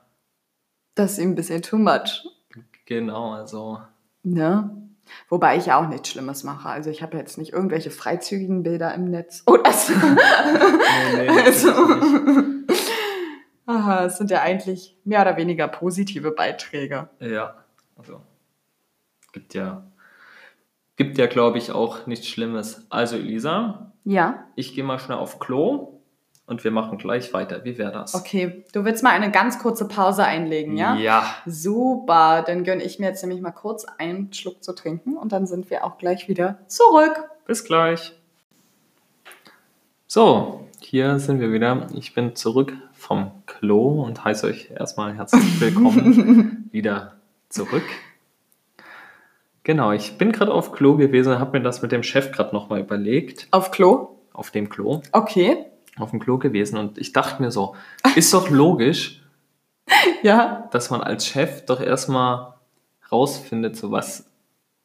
das 0.94 1.12
ist 1.12 1.18
ihm 1.18 1.30
ein 1.30 1.34
bisschen 1.34 1.62
too 1.62 1.78
much. 1.78 2.26
genau, 2.86 3.32
also. 3.32 3.80
Ne? 4.22 4.70
Wobei 5.28 5.56
ich 5.56 5.66
ja 5.66 5.80
auch 5.80 5.88
nichts 5.88 6.10
Schlimmes 6.10 6.44
mache. 6.44 6.68
Also 6.68 6.90
ich 6.90 7.02
habe 7.02 7.16
jetzt 7.16 7.38
nicht 7.38 7.52
irgendwelche 7.52 7.90
freizügigen 7.90 8.62
Bilder 8.62 8.94
im 8.94 9.04
Netz. 9.04 9.42
Oder 9.46 9.72
so. 9.72 9.92
Nee, 9.94 11.22
nee, 11.22 11.28
also, 11.28 11.70
nicht. 11.70 12.57
Es 14.06 14.18
sind 14.18 14.30
ja 14.30 14.42
eigentlich 14.42 14.96
mehr 15.04 15.22
oder 15.22 15.36
weniger 15.36 15.68
positive 15.68 16.30
Beiträge. 16.32 17.08
Ja, 17.20 17.56
also. 17.96 18.20
Gibt 19.32 19.54
ja, 19.54 19.84
gibt 20.96 21.18
ja, 21.18 21.26
glaube 21.26 21.58
ich, 21.58 21.70
auch 21.72 22.06
nichts 22.06 22.26
Schlimmes. 22.26 22.86
Also, 22.90 23.16
Elisa, 23.16 23.92
Ja, 24.04 24.44
ich 24.56 24.74
gehe 24.74 24.84
mal 24.84 24.98
schnell 24.98 25.18
auf 25.18 25.38
Klo 25.38 26.00
und 26.46 26.64
wir 26.64 26.70
machen 26.70 26.96
gleich 26.96 27.32
weiter. 27.34 27.64
Wie 27.64 27.76
wäre 27.76 27.92
das? 27.92 28.14
okay. 28.14 28.64
Du 28.72 28.84
willst 28.84 29.02
mal 29.04 29.10
eine 29.10 29.30
ganz 29.30 29.58
kurze 29.58 29.86
Pause 29.86 30.24
einlegen, 30.24 30.76
ja? 30.76 30.96
Ja. 30.96 31.24
Super, 31.44 32.42
dann 32.46 32.64
gönne 32.64 32.82
ich 32.82 32.98
mir 32.98 33.06
jetzt 33.06 33.22
nämlich 33.22 33.42
mal 33.42 33.52
kurz 33.52 33.84
einen 33.98 34.32
Schluck 34.32 34.64
zu 34.64 34.74
trinken 34.74 35.16
und 35.16 35.32
dann 35.32 35.46
sind 35.46 35.68
wir 35.70 35.84
auch 35.84 35.98
gleich 35.98 36.26
wieder 36.28 36.58
zurück. 36.66 37.28
Bis 37.46 37.64
gleich. 37.64 38.14
So, 40.06 40.66
hier 40.80 41.18
sind 41.18 41.38
wir 41.40 41.52
wieder. 41.52 41.86
Ich 41.94 42.14
bin 42.14 42.34
zurück 42.34 42.72
vom 43.08 43.30
Klo 43.46 44.02
und 44.04 44.22
heiße 44.22 44.46
euch 44.46 44.70
erstmal 44.70 45.14
herzlich 45.16 45.58
willkommen 45.62 46.68
wieder 46.72 47.14
zurück. 47.48 47.82
Genau, 49.62 49.92
ich 49.92 50.18
bin 50.18 50.30
gerade 50.30 50.52
auf 50.52 50.72
Klo 50.72 50.94
gewesen 50.98 51.32
und 51.32 51.38
habe 51.38 51.58
mir 51.58 51.64
das 51.64 51.80
mit 51.80 51.90
dem 51.90 52.02
Chef 52.02 52.32
gerade 52.32 52.54
nochmal 52.54 52.80
überlegt. 52.80 53.48
Auf 53.50 53.70
Klo? 53.70 54.18
Auf 54.34 54.50
dem 54.50 54.68
Klo. 54.68 55.00
Okay. 55.12 55.64
Auf 55.98 56.10
dem 56.10 56.20
Klo 56.20 56.36
gewesen 56.36 56.76
und 56.76 56.98
ich 56.98 57.14
dachte 57.14 57.40
mir 57.40 57.50
so, 57.50 57.74
ist 58.14 58.34
doch 58.34 58.50
logisch, 58.50 59.22
Ja. 60.22 60.68
dass 60.70 60.90
man 60.90 61.00
als 61.00 61.26
Chef 61.26 61.64
doch 61.64 61.80
erstmal 61.80 62.56
rausfindet, 63.10 63.74
so 63.74 63.90
was 63.90 64.27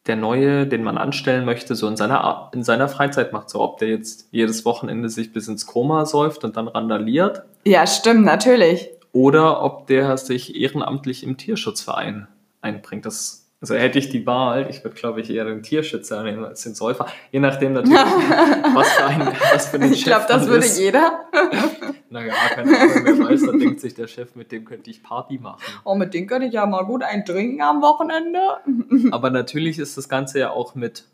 der 0.07 0.15
Neue, 0.17 0.67
den 0.67 0.83
man 0.83 0.97
anstellen 0.97 1.45
möchte, 1.45 1.75
so 1.75 1.87
in 1.87 1.95
seiner, 1.95 2.51
in 2.53 2.63
seiner 2.63 2.89
Freizeit 2.89 3.31
macht. 3.31 3.49
So, 3.49 3.61
ob 3.61 3.77
der 3.77 3.87
jetzt 3.89 4.27
jedes 4.31 4.65
Wochenende 4.65 5.09
sich 5.09 5.31
bis 5.31 5.47
ins 5.47 5.65
Koma 5.65 6.05
säuft 6.05 6.43
und 6.43 6.57
dann 6.57 6.67
randaliert 6.67 7.43
Ja, 7.63 7.87
stimmt, 7.87 8.25
natürlich. 8.25 8.89
oder 9.13 9.63
ob 9.63 9.87
der 9.87 10.17
sich 10.17 10.55
ehrenamtlich 10.55 11.23
im 11.23 11.37
Tierschutzverein 11.37 12.27
einbringt. 12.61 13.05
Das, 13.05 13.42
also 13.63 13.75
hätte 13.75 13.97
ich 13.97 14.09
die 14.09 14.25
Wahl, 14.27 14.67
ich 14.69 14.83
würde, 14.83 14.93
glaube 14.97 15.21
ich, 15.21 15.29
eher 15.29 15.45
den 15.45 15.63
Tierschützer 15.63 16.21
nehmen 16.21 16.43
als 16.43 16.63
den 16.63 16.75
Säufer. 16.75 17.07
Je 17.31 17.39
nachdem 17.39 17.71
natürlich, 17.71 17.97
was 18.75 18.91
für, 18.91 19.05
ein, 19.05 19.27
was 19.53 19.67
für 19.69 19.79
den 19.79 19.93
Ich 19.93 20.03
glaube, 20.03 20.25
das 20.27 20.47
würde 20.47 20.65
ist. 20.65 20.77
jeder. 20.77 21.21
Naja, 22.09 22.33
keine 22.53 22.77
Ahnung, 22.77 23.01
wer 23.05 23.19
weiß, 23.29 23.45
da 23.47 23.51
denkt 23.53 23.79
sich 23.79 23.95
der 23.95 24.05
Chef, 24.07 24.35
mit 24.35 24.51
dem 24.51 24.65
könnte 24.65 24.91
ich 24.91 25.01
Party 25.01 25.39
machen. 25.39 25.61
Oh, 25.83 25.95
mit 25.95 26.13
denen 26.13 26.27
könnte 26.27 26.45
ich 26.45 26.53
ja 26.53 26.65
mal 26.67 26.83
gut 26.83 27.01
einen 27.01 27.25
trinken 27.25 27.61
am 27.63 27.81
Wochenende. 27.81 28.39
Aber 29.11 29.31
natürlich 29.31 29.79
ist 29.79 29.97
das 29.97 30.09
Ganze 30.09 30.37
ja 30.39 30.51
auch 30.51 30.75
mit 30.75 31.05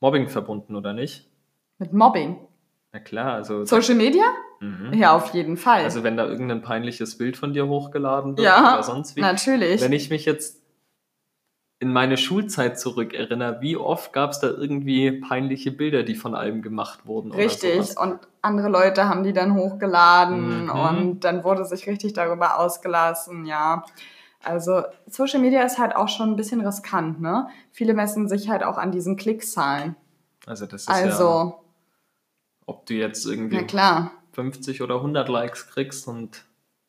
Mobbing 0.00 0.28
verbunden, 0.28 0.74
oder 0.74 0.94
nicht? 0.94 1.28
Mit 1.78 1.92
Mobbing. 1.92 2.38
Na 2.92 2.98
klar, 3.00 3.34
also. 3.34 3.64
Social 3.66 3.94
Media? 3.94 4.24
Mhm. 4.60 4.94
Ja, 4.94 5.14
auf 5.14 5.32
jeden 5.34 5.56
Fall. 5.56 5.84
Also 5.84 6.02
wenn 6.02 6.16
da 6.16 6.26
irgendein 6.26 6.62
peinliches 6.62 7.18
Bild 7.18 7.36
von 7.36 7.52
dir 7.52 7.68
hochgeladen 7.68 8.36
wird 8.36 8.44
Ja, 8.46 8.74
oder 8.74 8.82
sonst 8.82 9.14
wie. 9.14 9.20
natürlich. 9.20 9.80
Wenn 9.80 9.92
ich 9.92 10.10
mich 10.10 10.24
jetzt 10.24 10.61
in 11.82 11.92
meine 11.92 12.16
Schulzeit 12.16 12.78
zurückerinnere, 12.78 13.60
wie 13.60 13.76
oft 13.76 14.12
gab 14.12 14.30
es 14.30 14.38
da 14.38 14.46
irgendwie 14.46 15.10
peinliche 15.10 15.72
Bilder, 15.72 16.04
die 16.04 16.14
von 16.14 16.36
allem 16.36 16.62
gemacht 16.62 17.06
wurden? 17.06 17.32
Oder 17.32 17.38
Richtig. 17.40 17.98
Und 17.98 18.20
andere 18.40 18.68
Leute 18.68 19.08
haben 19.08 19.24
die 19.24 19.32
dann 19.32 19.56
hochgeladen 19.56 20.66
Mhm. 20.66 20.70
und 20.70 21.20
dann 21.24 21.42
wurde 21.42 21.64
sich 21.64 21.88
richtig 21.88 22.12
darüber 22.12 22.60
ausgelassen, 22.60 23.46
ja. 23.46 23.84
Also 24.44 24.82
Social 25.08 25.40
Media 25.40 25.62
ist 25.64 25.78
halt 25.78 25.96
auch 25.96 26.08
schon 26.08 26.30
ein 26.30 26.36
bisschen 26.36 26.64
riskant, 26.64 27.20
ne? 27.20 27.48
Viele 27.72 27.94
messen 27.94 28.28
sich 28.28 28.48
halt 28.48 28.62
auch 28.62 28.78
an 28.78 28.92
diesen 28.92 29.16
Klickzahlen. 29.16 29.96
Also 30.46 30.66
das 30.66 30.82
ist 30.82 30.88
ja, 30.88 30.94
Also, 30.94 31.64
ob 32.64 32.86
du 32.86 32.94
jetzt 32.94 33.26
irgendwie 33.26 33.56
na 33.56 33.62
klar. 33.64 34.12
50 34.34 34.82
oder 34.82 35.00
100 35.02 35.28
Likes 35.28 35.66
kriegst 35.66 36.06
und 36.06 36.44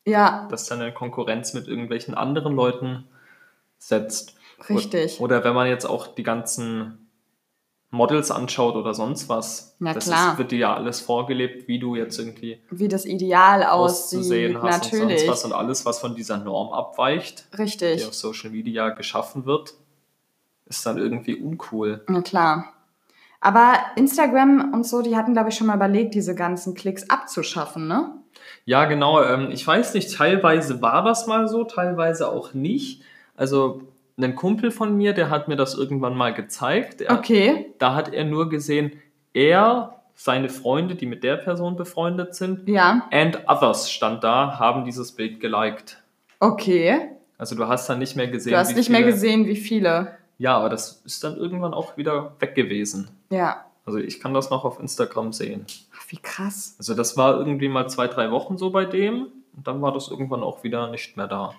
Ja, 0.06 0.48
das 0.52 0.68
dann 0.68 0.82
in 0.82 0.94
Konkurrenz 0.94 1.56
mit 1.56 1.68
irgendwelchen 1.68 2.14
anderen 2.14 2.56
Leuten 2.56 3.06
setzt. 3.80 4.36
Richtig. 4.70 5.20
Oder 5.20 5.44
wenn 5.44 5.54
man 5.54 5.68
jetzt 5.68 5.86
auch 5.86 6.08
die 6.08 6.24
ganzen 6.24 7.10
Models 7.92 8.32
anschaut 8.32 8.76
oder 8.76 8.94
sonst 8.96 9.30
was, 9.30 9.76
Na 9.80 9.94
das 9.94 10.06
klar. 10.06 10.32
Ist, 10.32 10.38
wird 10.40 10.52
dir 10.52 10.58
ja 10.60 10.76
alles 10.76 11.00
vorgelebt, 11.00 11.68
wie 11.68 11.78
du 11.78 11.96
jetzt 11.96 12.18
irgendwie 12.18 12.60
Wie 12.72 12.88
das 12.88 13.06
Ideal 13.06 13.64
auszusehen 13.64 14.58
aussieht. 14.58 14.72
hast 14.72 14.94
und 14.94 15.00
Natürlich. 15.00 15.20
sonst 15.20 15.32
was 15.32 15.46
und 15.46 15.54
alles, 15.54 15.86
was 15.86 16.00
von 16.00 16.16
dieser 16.16 16.38
Norm 16.40 16.74
abweicht, 16.74 17.46
die 17.54 17.58
Richtig. 17.58 18.08
auf 18.08 18.16
Social 18.16 18.50
Media 18.50 18.90
geschaffen 18.90 19.46
wird, 19.46 19.76
ist 20.66 20.86
dann 20.86 20.98
irgendwie 20.98 21.36
uncool. 21.36 22.04
Na 22.08 22.22
klar. 22.22 22.74
Aber 23.42 23.74
Instagram 23.96 24.74
und 24.74 24.88
so, 24.88 25.02
die 25.02 25.16
hatten, 25.16 25.34
glaube 25.34 25.50
ich, 25.50 25.56
schon 25.56 25.68
mal 25.68 25.76
überlegt, 25.76 26.16
diese 26.16 26.34
ganzen 26.34 26.74
Klicks 26.74 27.10
abzuschaffen, 27.10 27.88
ne? 27.88 28.12
Ja, 28.66 28.86
genau. 28.86 29.22
Ähm, 29.22 29.52
ich 29.52 29.68
weiß 29.68 29.94
nicht, 29.94 30.16
teilweise 30.16 30.82
war 30.82 31.04
das 31.04 31.28
mal 31.28 31.48
so, 31.48 31.64
teilweise 31.66 32.30
auch 32.30 32.54
nicht. 32.54 33.04
Also 33.36 33.82
ein 34.18 34.36
Kumpel 34.36 34.72
von 34.72 34.96
mir, 34.96 35.14
der 35.14 35.30
hat 35.30 35.48
mir 35.48 35.56
das 35.56 35.74
irgendwann 35.76 36.16
mal 36.16 36.34
gezeigt. 36.34 37.02
Er, 37.02 37.14
Okay. 37.18 37.74
Da 37.80 37.96
hat 37.96 38.14
er 38.14 38.24
nur 38.26 38.50
gesehen, 38.50 38.92
er, 39.34 40.02
seine 40.16 40.50
Freunde, 40.50 40.96
die 40.96 41.06
mit 41.08 41.24
der 41.24 41.38
Person 41.38 41.76
befreundet 41.76 42.36
sind, 42.36 42.70
Ja. 42.70 43.08
and 43.12 43.40
others 43.48 43.92
stand 43.92 44.24
da, 44.24 44.60
haben 44.60 44.86
dieses 44.86 45.12
Bild 45.14 45.40
geliked. 45.40 45.98
Okay. 46.40 47.10
Also 47.38 47.56
du 47.56 47.68
hast 47.68 47.90
dann 47.90 48.00
nicht 48.00 48.16
mehr 48.16 48.28
gesehen. 48.28 48.52
Du 48.54 48.58
hast 48.60 48.76
nicht 48.76 48.90
mehr 48.90 49.00
viele- 49.00 49.12
gesehen, 49.12 49.48
wie 49.48 49.56
viele. 49.56 50.16
Ja, 50.38 50.58
aber 50.58 50.70
das 50.70 51.02
ist 51.06 51.24
dann 51.24 51.38
irgendwann 51.38 51.74
auch 51.74 51.98
wieder 51.98 52.34
weg 52.40 52.54
gewesen. 52.56 53.10
Ja. 53.32 53.66
Also 53.86 53.98
ich 54.00 54.20
kann 54.20 54.34
das 54.34 54.50
noch 54.50 54.64
auf 54.66 54.80
Instagram 54.80 55.34
sehen. 55.34 55.66
Ach, 55.98 56.06
wie 56.10 56.18
krass. 56.18 56.76
Also 56.78 56.94
das 56.96 57.18
war 57.18 57.38
irgendwie 57.38 57.68
mal 57.70 57.88
zwei, 57.90 58.08
drei 58.08 58.32
Wochen 58.32 58.58
so 58.58 58.70
bei 58.70 58.86
dem 58.86 59.28
und 59.56 59.68
dann 59.68 59.82
war 59.82 59.92
das 59.92 60.08
irgendwann 60.10 60.44
auch 60.44 60.64
wieder 60.64 60.90
nicht 60.90 61.18
mehr 61.18 61.28
da. 61.28 61.54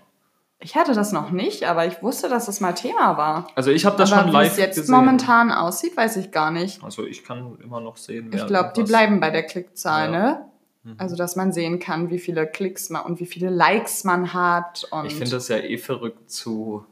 Ich 0.65 0.75
hatte 0.77 0.95
das 0.95 1.13
noch 1.13 1.31
nicht, 1.31 1.65
aber 1.65 1.87
ich 1.87 2.03
wusste, 2.03 2.29
dass 2.31 2.47
das 2.47 2.61
mal 2.61 2.73
Thema 2.73 3.19
war. 3.19 3.47
Also 3.55 3.71
ich 3.71 3.85
habe 3.85 3.99
das 3.99 4.11
aber 4.11 4.23
schon 4.23 4.31
wie 4.31 4.37
live 4.37 4.53
es 4.53 4.57
jetzt 4.57 4.77
gesehen. 4.77 4.95
momentan 4.95 5.53
aussieht, 5.53 5.95
weiß 5.97 6.17
ich 6.17 6.31
gar 6.33 6.51
nicht. 6.51 6.83
Also 6.83 7.05
ich 7.05 7.23
kann 7.23 7.59
immer 7.63 7.81
noch 7.81 7.99
sehen, 7.99 8.29
Ich 8.33 8.41
wer 8.41 8.47
glaube, 8.47 8.73
die 8.75 8.83
bleiben 8.83 9.21
bei 9.21 9.29
der 9.31 9.43
Klickzahl, 9.43 10.11
Ja. 10.13 10.19
ne? 10.19 10.45
Mhm. 10.85 10.95
Also, 10.99 11.17
dass 11.17 11.35
man 11.37 11.53
sehen 11.53 11.79
kann, 11.79 12.11
wie 12.11 12.19
viele 12.19 12.47
Klicks 12.47 12.91
man 12.91 13.05
und 13.05 13.21
wie 13.21 13.27
viele 13.27 13.51
Likes 13.51 14.05
man 14.05 14.33
hat. 14.35 14.87
Und 14.91 15.07
Ich 15.07 15.15
finde 15.15 15.31
das 15.33 15.49
ja 15.49 15.57
eh 15.59 15.79
verrückt 15.79 16.31
zu, 16.31 16.85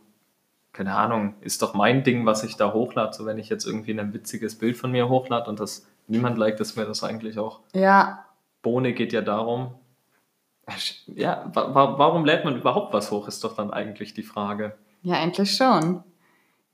keine 0.72 0.94
Ahnung, 0.94 1.34
ist 1.40 1.62
doch 1.62 1.74
mein 1.74 2.02
Ding, 2.04 2.24
was 2.26 2.42
ich 2.44 2.56
da 2.56 2.72
hochlade. 2.72 3.12
So 3.14 3.26
wenn 3.26 3.38
ich 3.38 3.48
jetzt 3.50 3.66
irgendwie 3.66 3.98
ein 3.98 4.12
witziges 4.14 4.54
Bild 4.56 4.76
von 4.76 4.90
mir 4.92 5.08
hochlade 5.08 5.48
und 5.48 5.60
das 5.60 5.86
niemand 6.08 6.36
liked, 6.38 6.60
ist 6.60 6.76
mir 6.76 6.84
das 6.86 7.02
eigentlich 7.04 7.38
auch. 7.38 7.60
ja, 7.74 8.24
Bohne 8.62 8.92
geht 8.92 9.12
ja 9.12 9.22
darum. 9.22 9.74
Ja, 11.06 11.50
wa 11.52 11.74
wa 11.74 11.98
warum 11.98 12.24
lädt 12.24 12.44
man 12.44 12.56
überhaupt 12.56 12.92
was 12.92 13.10
hoch, 13.10 13.28
ist 13.28 13.42
doch 13.44 13.56
dann 13.56 13.72
eigentlich 13.72 14.14
die 14.14 14.22
Frage. 14.22 14.76
ja, 15.02 15.16
endlich 15.16 15.56
schon. 15.56 16.02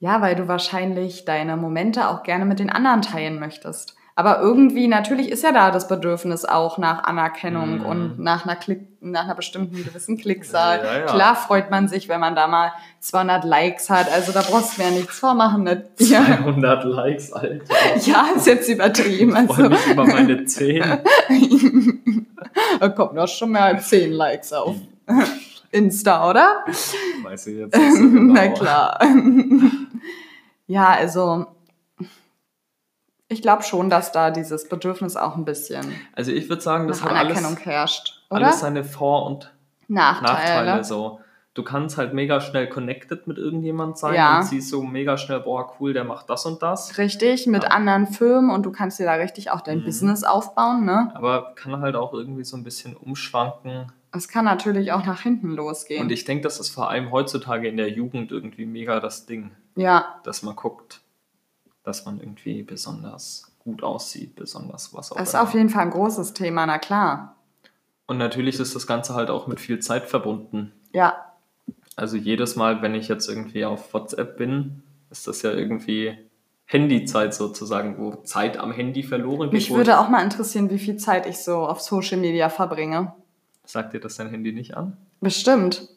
Ja, 0.01 0.21
weil 0.21 0.37
du 0.37 0.47
wahrscheinlich 0.47 1.25
deine 1.25 1.57
Momente 1.57 2.09
auch 2.09 2.23
gerne 2.23 2.45
mit 2.45 2.61
den 2.61 2.71
anderen 2.71 3.03
teilen 3.03 3.41
möchtest. 3.41 3.97
Aber 4.19 4.41
irgendwie, 4.41 4.89
natürlich 4.89 5.31
ist 5.31 5.45
ja 5.45 5.53
da 5.53 5.71
das 5.71 5.87
Bedürfnis 5.87 6.45
auch 6.45 6.77
nach 6.77 7.05
Anerkennung 7.05 7.79
Mhm. 7.79 7.87
und 7.87 8.19
nach 8.19 8.45
einer, 8.45 8.57
Klick, 8.57 8.81
nach 9.01 9.23
einer 9.23 9.37
bestimmten 9.37 9.77
gewissen 9.85 10.19
Klickzahl. 10.19 10.81
Ja, 10.85 10.99
ja. 10.99 11.07
Klar 11.07 11.37
freut 11.37 11.71
man 11.71 11.87
sich, 11.87 12.09
wenn 12.09 12.19
man 12.19 12.35
da 12.35 12.49
mal 12.49 12.73
200 12.99 13.45
Likes 13.45 13.89
hat. 13.91 14.11
Also 14.13 14.33
da 14.33 14.43
brauchst 14.43 14.77
du 14.77 14.83
mir 14.83 14.89
ja 14.89 14.95
nichts 14.97 15.21
vormachen. 15.21 15.63
Ne? 15.63 15.85
Ja. 16.01 16.25
200 16.25 16.83
Likes, 16.85 17.33
Alter. 17.33 17.65
ja, 18.07 18.27
ist 18.35 18.49
jetzt 18.49 18.69
übertrieben. 18.69 19.37
Ich 19.37 19.55
freue 19.55 19.67
Also, 19.67 19.69
mich 19.69 19.87
über 19.87 20.05
meine 20.05 20.45
10. 20.45 20.83
da 22.81 22.89
kommen 22.89 23.15
doch 23.15 23.29
schon 23.29 23.53
mehr 23.53 23.67
als 23.67 23.89
10 23.89 24.11
Likes 24.13 24.53
auf 24.53 24.75
Insta, 25.71 26.29
oder? 26.29 26.65
Weiß 27.23 27.47
ich 27.47 27.59
jetzt 27.59 27.77
nicht 27.77 27.93
so 27.93 27.99
genau. 28.03 28.33
Na 28.35 28.49
klar. 28.49 28.99
ja, 30.67 30.89
also 30.89 31.47
ich 33.29 33.43
glaube 33.43 33.63
schon, 33.63 33.91
dass 33.91 34.13
da 34.13 34.31
dieses 34.31 34.69
Bedürfnis 34.69 35.17
auch 35.17 35.37
ein 35.37 35.45
bisschen 35.45 35.85
Also 36.15 36.33
ich 36.33 36.49
würde 36.49 36.63
sagen, 36.63 36.89
das 36.89 37.01
nach 37.01 37.11
hat 37.11 37.17
Anerkennung 37.21 37.53
alles, 37.55 37.67
herrscht, 37.67 38.23
oder? 38.31 38.47
alles 38.47 38.61
seine 38.61 38.85
Vor- 38.85 39.27
und 39.27 39.53
Nachteile. 39.89 40.33
Nachteile. 40.67 40.85
So. 40.85 41.21
Du 41.55 41.65
kannst 41.65 41.99
halt 41.99 42.15
mega 42.15 42.41
schnell 42.41 42.69
connected 42.69 43.27
mit 43.27 43.37
irgendjemand 43.37 43.99
sein 43.99 44.15
Ja. 44.15 44.39
und 44.39 44.45
siehst 44.45 44.69
so 44.71 44.83
mega 44.83 45.17
schnell, 45.17 45.41
boah, 45.41 45.73
cool, 45.81 45.93
der 45.93 46.05
macht 46.05 46.31
das 46.31 46.47
und 46.47 46.63
das. 46.63 46.99
Richtig, 46.99 47.47
mit 47.49 47.65
Ja. 47.65 47.71
anderen 47.71 48.07
Firmen 48.07 48.51
und 48.51 48.65
du 48.65 48.71
kannst 48.71 49.01
dir 49.01 49.05
da 49.07 49.15
richtig 49.15 49.51
auch 49.51 49.61
dein 49.61 49.81
Mhm. 49.81 49.85
Business 49.85 50.23
aufbauen, 50.23 50.85
ne? 50.85 51.11
Aber 51.15 51.55
kann 51.57 51.81
halt 51.81 51.97
auch 51.97 52.13
irgendwie 52.13 52.45
so 52.45 52.57
ein 52.57 52.63
bisschen 52.65 52.95
umschwanken. 52.97 53.91
Es 54.13 54.29
kann 54.29 54.45
natürlich 54.45 54.93
auch 54.93 55.05
nach 55.05 55.21
hinten 55.21 55.51
losgehen. 55.51 56.03
Und 56.03 56.13
ich 56.13 56.25
denke, 56.25 56.43
das 56.45 56.61
ist 56.61 56.69
vor 56.71 56.89
allem 56.91 57.11
heutzutage 57.11 57.67
in 57.69 57.77
der 57.77 57.91
Jugend 57.91 58.31
irgendwie 58.31 58.65
mega 58.65 59.01
das 59.01 59.27
Ding, 59.27 59.51
ja, 59.75 60.21
dass 60.25 60.43
man 60.45 60.55
guckt, 60.55 61.01
dass 61.89 62.05
man 62.05 62.21
irgendwie 62.21 62.63
besonders 62.63 63.51
gut 63.65 63.83
aussieht, 63.83 64.37
besonders 64.37 64.93
was 64.95 65.11
auch 65.11 65.17
das 65.17 65.29
ist 65.31 65.35
immer. 65.35 65.43
auf 65.43 65.55
jeden 65.55 65.71
Fall 65.71 65.83
ein 65.83 65.91
großes 65.91 66.35
Thema, 66.35 66.67
na 66.67 66.79
klar. 66.79 67.35
Und 68.07 68.19
natürlich 68.19 68.61
ist 68.61 68.75
das 68.75 68.87
Ganze 68.87 69.15
halt 69.15 69.31
auch 69.31 69.47
mit 69.47 69.59
viel 69.59 69.79
Zeit 69.81 70.07
verbunden. 70.07 70.73
Ja, 70.93 71.33
Also 71.97 72.17
jedes 72.17 72.57
Mal, 72.57 72.81
wenn 72.83 72.95
ich 72.95 73.09
jetzt 73.09 73.29
irgendwie 73.29 73.65
auf 73.65 73.93
WhatsApp 73.95 74.37
bin, 74.37 74.83
ist 75.11 75.27
das 75.27 75.43
ja 75.43 75.51
irgendwie 75.51 76.17
Handyzeit 76.67 77.35
sozusagen, 77.35 77.99
wo 77.99 78.17
Zeit 78.23 78.59
am 78.59 78.71
Handy 78.73 79.03
verloren 79.03 79.45
geht. 79.49 79.53
mich 79.55 79.71
würde 79.71 79.99
auch 79.99 80.09
mal 80.11 80.23
interessieren, 80.23 80.69
wie 80.71 80.79
viel 80.79 80.97
Zeit 80.99 81.27
ich 81.27 81.39
so 81.39 81.67
auf 81.67 81.81
Social 81.81 82.19
Media 82.19 82.51
verbringe. 82.51 83.15
sagt 83.65 83.95
dir 83.95 84.01
das 84.01 84.17
dein 84.17 84.29
Handy 84.29 84.53
nicht 84.53 84.77
an? 84.77 84.97
Bestimmt. 85.23 85.89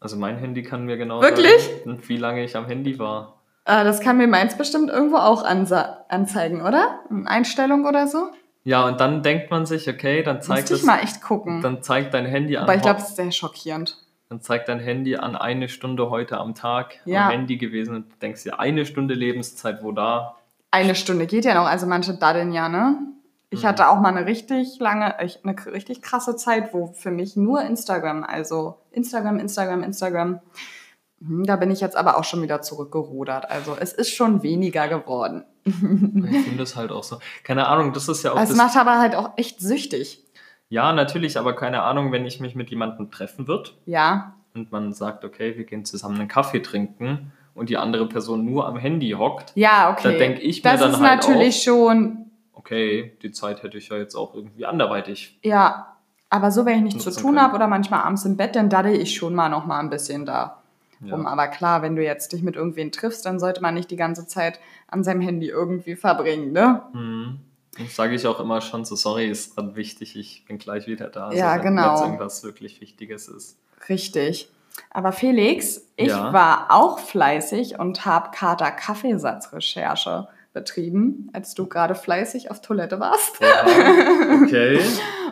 Also 0.00 0.16
mein 0.16 0.38
Handy 0.38 0.62
kann 0.62 0.86
mir 0.86 0.96
genau 0.96 1.20
Wirklich? 1.20 1.62
sagen, 1.84 2.00
wie 2.08 2.16
lange 2.16 2.42
ich 2.42 2.56
am 2.56 2.64
Handy 2.66 2.98
war. 2.98 3.39
Äh, 3.64 3.84
das 3.84 4.00
kann 4.00 4.16
mir 4.16 4.26
meins 4.26 4.56
bestimmt 4.56 4.90
irgendwo 4.90 5.16
auch 5.16 5.44
anzeigen, 5.44 6.62
oder? 6.62 7.00
In 7.10 7.26
Einstellung 7.26 7.86
oder 7.86 8.06
so? 8.06 8.28
Ja, 8.64 8.86
und 8.86 9.00
dann 9.00 9.22
denkt 9.22 9.50
man 9.50 9.64
sich, 9.66 9.88
okay, 9.88 10.22
dann 10.22 10.42
zeigt 10.42 10.70
Müsste 10.70 10.74
ich 10.74 10.80
das, 10.80 10.86
mal 10.86 11.02
echt 11.02 11.22
gucken. 11.22 11.62
dann 11.62 11.82
zeigt 11.82 12.12
dein 12.14 12.26
Handy 12.26 12.56
an, 12.56 12.64
Aber 12.64 12.74
ich 12.74 12.82
glaube, 12.82 13.00
es 13.00 13.08
ist 13.10 13.16
sehr 13.16 13.32
schockierend. 13.32 13.96
dann 14.28 14.40
zeigt 14.42 14.68
dein 14.68 14.78
Handy 14.80 15.16
an 15.16 15.34
eine 15.34 15.68
Stunde 15.68 16.10
heute 16.10 16.38
am 16.38 16.54
Tag 16.54 17.00
Ja. 17.04 17.24
am 17.26 17.30
Handy 17.30 17.56
gewesen 17.56 17.96
und 17.96 18.12
du 18.12 18.16
denkst 18.20 18.42
dir, 18.44 18.60
eine 18.60 18.84
Stunde 18.86 19.14
Lebenszeit, 19.14 19.82
wo 19.82 19.92
da? 19.92 20.36
Eine 20.70 20.94
Stunde 20.94 21.26
geht 21.26 21.44
ja 21.46 21.54
noch, 21.54 21.66
also 21.66 21.86
manche 21.86 22.14
daddeln 22.14 22.52
ja, 22.52 22.68
ne? 22.68 22.98
Ich 23.52 23.62
Mhm. 23.64 23.68
hatte 23.68 23.88
auch 23.88 23.98
mal 23.98 24.14
eine 24.14 24.26
richtig 24.26 24.78
lange, 24.78 25.18
eine 25.18 25.56
richtig 25.72 26.02
krasse 26.02 26.36
Zeit, 26.36 26.72
wo 26.74 26.88
für 26.88 27.10
mich 27.10 27.36
nur 27.36 27.62
Instagram, 27.62 28.22
also 28.24 28.76
Instagram, 28.92 29.38
Instagram, 29.40 29.82
Instagram. 29.82 30.40
Hm, 31.24 31.44
Da 31.44 31.56
bin 31.56 31.70
ich 31.70 31.80
jetzt 31.80 31.96
aber 31.96 32.18
auch 32.18 32.24
schon 32.24 32.42
wieder 32.42 32.62
zurückgerudert. 32.62 33.50
Also 33.50 33.76
es 33.78 33.92
ist 33.92 34.10
schon 34.14 34.42
weniger 34.42 34.88
geworden. 34.88 35.44
Ich 35.64 35.72
finde 35.72 36.56
das 36.58 36.76
halt 36.76 36.90
auch 36.92 37.04
so. 37.04 37.18
Keine 37.44 37.66
Ahnung, 37.68 37.92
das 37.92 38.08
ist 38.08 38.22
ja 38.22 38.32
auch 38.32 38.40
Es 38.40 38.48
das. 38.48 38.56
macht 38.58 38.76
aber 38.76 38.98
halt 38.98 39.14
auch 39.14 39.30
echt 39.36 39.60
süchtig. 39.60 40.24
Ja, 40.68 40.92
natürlich, 40.92 41.38
aber 41.38 41.54
keine 41.56 41.82
Ahnung, 41.82 42.12
wenn 42.12 42.24
ich 42.26 42.40
mich 42.40 42.54
mit 42.54 42.70
jemandem 42.70 43.10
treffen 43.10 43.48
wird 43.48 43.76
Ja, 43.86 44.34
und 44.54 44.70
man 44.72 44.92
sagt, 44.92 45.24
okay, 45.24 45.56
wir 45.56 45.64
gehen 45.64 45.84
zusammen 45.84 46.16
einen 46.20 46.28
Kaffee 46.28 46.60
trinken 46.60 47.32
und 47.54 47.68
die 47.70 47.76
andere 47.76 48.06
Person 48.08 48.44
nur 48.44 48.66
am 48.66 48.76
Handy 48.76 49.10
hockt, 49.10 49.52
ja, 49.56 49.90
okay. 49.92 50.12
Da 50.12 50.18
denk 50.18 50.38
ich 50.40 50.62
mir 50.62 50.70
das 50.70 50.80
dann 50.80 50.90
ist 50.92 51.00
halt 51.00 51.20
natürlich 51.20 51.62
schon, 51.62 52.30
okay, 52.52 53.16
die 53.22 53.32
Zeit 53.32 53.62
hätte 53.64 53.78
ich 53.78 53.88
ja 53.88 53.96
jetzt 53.96 54.14
auch 54.14 54.34
irgendwie 54.34 54.64
anderweitig. 54.64 55.38
ja. 55.42 55.86
Aber 56.32 56.52
so, 56.52 56.64
wenn 56.64 56.76
ich 56.86 56.94
nichts 56.94 57.02
zu 57.02 57.10
tun 57.20 57.42
habe 57.42 57.56
oder 57.56 57.66
manchmal 57.66 58.02
abends 58.02 58.24
im 58.24 58.36
Bett, 58.36 58.54
dann 58.54 58.70
daddel 58.70 58.94
ich 58.94 59.16
schon 59.16 59.34
mal 59.34 59.48
noch 59.48 59.66
mal 59.66 59.80
ein 59.80 59.90
bisschen 59.90 60.24
da. 60.26 60.59
Ja. 61.02 61.14
rum. 61.14 61.26
Aber 61.26 61.48
klar, 61.48 61.82
wenn 61.82 61.96
du 61.96 62.02
jetzt 62.04 62.32
dich 62.32 62.42
mit 62.42 62.56
irgendwen 62.56 62.92
triffst, 62.92 63.24
dann 63.26 63.38
sollte 63.40 63.62
man 63.62 63.74
nicht 63.74 63.90
die 63.90 63.96
ganze 63.96 64.26
Zeit 64.26 64.60
an 64.88 65.02
seinem 65.04 65.20
Handy 65.20 65.48
irgendwie 65.48 65.96
verbringen, 65.96 66.52
ne? 66.52 66.82
Mhm. 66.92 67.38
Das 67.78 67.94
sage 67.96 68.14
ich 68.14 68.26
auch 68.26 68.40
immer 68.40 68.60
schon 68.60 68.84
so, 68.84 68.96
sorry, 68.96 69.30
ist 69.30 69.54
gerade 69.54 69.76
wichtig, 69.76 70.16
ich 70.16 70.44
bin 70.46 70.58
gleich 70.58 70.86
wieder 70.86 71.08
da. 71.08 71.26
Also 71.28 71.38
Ja, 71.38 71.54
wenn 71.54 71.62
genau. 71.62 71.92
jetzt 71.92 72.02
irgendwas 72.02 72.42
wirklich 72.44 72.80
Wichtiges 72.80 73.28
ist. 73.28 73.56
Richtig. 73.88 74.50
Aber 74.90 75.12
Felix, 75.12 75.86
ich 75.96 76.08
Ja. 76.08 76.32
war 76.32 76.66
auch 76.70 76.98
fleißig 76.98 77.78
und 77.78 78.04
habe 78.04 78.30
Kater 78.32 78.70
Kaffeesatzrecherche 78.70 80.28
betrieben, 80.52 81.30
als 81.32 81.54
du 81.54 81.66
gerade 81.66 81.94
fleißig 81.94 82.50
auf 82.50 82.60
Toilette 82.60 82.98
warst. 83.00 83.40
Oha, 83.40 84.42
okay. 84.44 84.80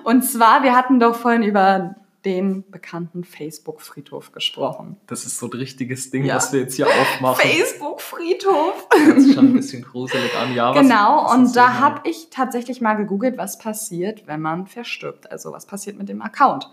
Und 0.05 0.23
zwar, 0.23 0.63
wir 0.63 0.77
hatten 0.77 1.01
doch 1.01 1.17
vorhin 1.17 1.43
über 1.43 1.97
den 2.29 2.71
bekannten 2.71 3.25
Facebook-Friedhof 3.25 4.33
gesprochen. 4.33 4.97
Das 5.07 5.25
ist 5.25 5.39
so 5.39 5.47
ein 5.47 5.53
richtiges 5.53 6.11
Ding, 6.11 6.25
Ja. 6.25 6.37
was 6.37 6.53
wir 6.53 6.61
jetzt 6.61 6.75
hier 6.77 6.87
aufmachen. 6.87 7.41
Facebook-Friedhof? 7.49 8.87
Hört 9.07 9.21
sich 9.21 9.35
schon 9.35 9.47
ein 9.47 9.53
bisschen 9.55 9.83
gruselig 9.83 10.37
an. 10.37 10.55
Ja, 10.55 10.75
was- 10.75 10.81
Genau, 10.83 11.25
was 11.25 11.35
und 11.35 11.45
ist 11.47 11.57
da 11.57 11.69
so- 11.69 11.79
habe 11.81 12.09
ich 12.09 12.29
tatsächlich 12.31 12.81
mal 12.81 12.95
gegoogelt, 12.95 13.39
was 13.39 13.59
passiert, 13.59 14.27
wenn 14.27 14.41
man 14.41 14.67
verstirbt. 14.67 15.31
Also 15.33 15.53
was 15.53 15.67
passiert 15.67 15.97
mit 15.99 16.09
dem 16.09 16.23
Account. 16.23 16.71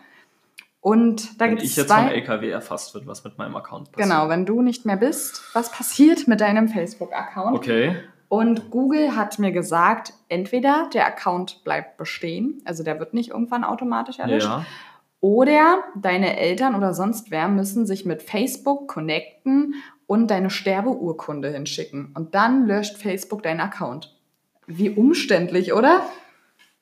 Und 0.81 1.41
da 1.41 1.45
Wenn 1.45 1.51
gibt 1.51 1.63
es 1.63 1.71
ich 1.71 1.75
jetzt 1.77 1.91
vom 1.91 2.05
zwei. 2.05 2.13
LKW 2.13 2.49
erfasst 2.49 2.93
wird, 2.93 3.07
was 3.07 3.23
mit 3.23 3.37
meinem 3.39 3.55
Account 3.55 3.91
passiert. 3.91 4.07
Genau, 4.09 4.29
wenn 4.29 4.45
du 4.45 4.61
nicht 4.61 4.85
mehr 4.85 4.97
bist, 4.97 5.41
was 5.53 5.71
passiert 5.71 6.27
mit 6.27 6.41
deinem 6.41 6.67
Facebook-Account? 6.67 7.55
Okay. 7.55 7.95
Und 8.27 8.69
Google 8.71 9.15
hat 9.15 9.39
mir 9.39 9.51
gesagt, 9.51 10.13
entweder 10.29 10.89
der 10.93 11.05
Account 11.07 11.63
bleibt 11.63 11.97
bestehen, 11.97 12.61
also 12.65 12.83
der 12.83 12.99
wird 12.99 13.13
nicht 13.13 13.29
irgendwann 13.29 13.63
automatisch 13.63 14.19
erlischt, 14.19 14.47
Ja. 14.47 14.65
Oder 15.21 15.83
deine 15.95 16.37
Eltern 16.37 16.75
oder 16.75 16.93
sonst 16.93 17.31
wer 17.31 17.47
müssen 17.47 17.85
sich 17.87 18.05
mit 18.05 18.21
Facebook 18.21 18.87
connecten 18.87 19.75
und 20.07 20.29
deine 20.29 20.49
Sterbeurkunde 20.51 21.49
hinschicken. 21.51 22.11
Und 22.15 22.35
dann 22.35 22.67
löscht 22.67 22.97
Facebook 22.97 23.41
deinen 23.41 23.59
Account. 23.61 24.15
Wie 24.67 24.89
umständlich, 24.91 25.73
oder? 25.73 26.05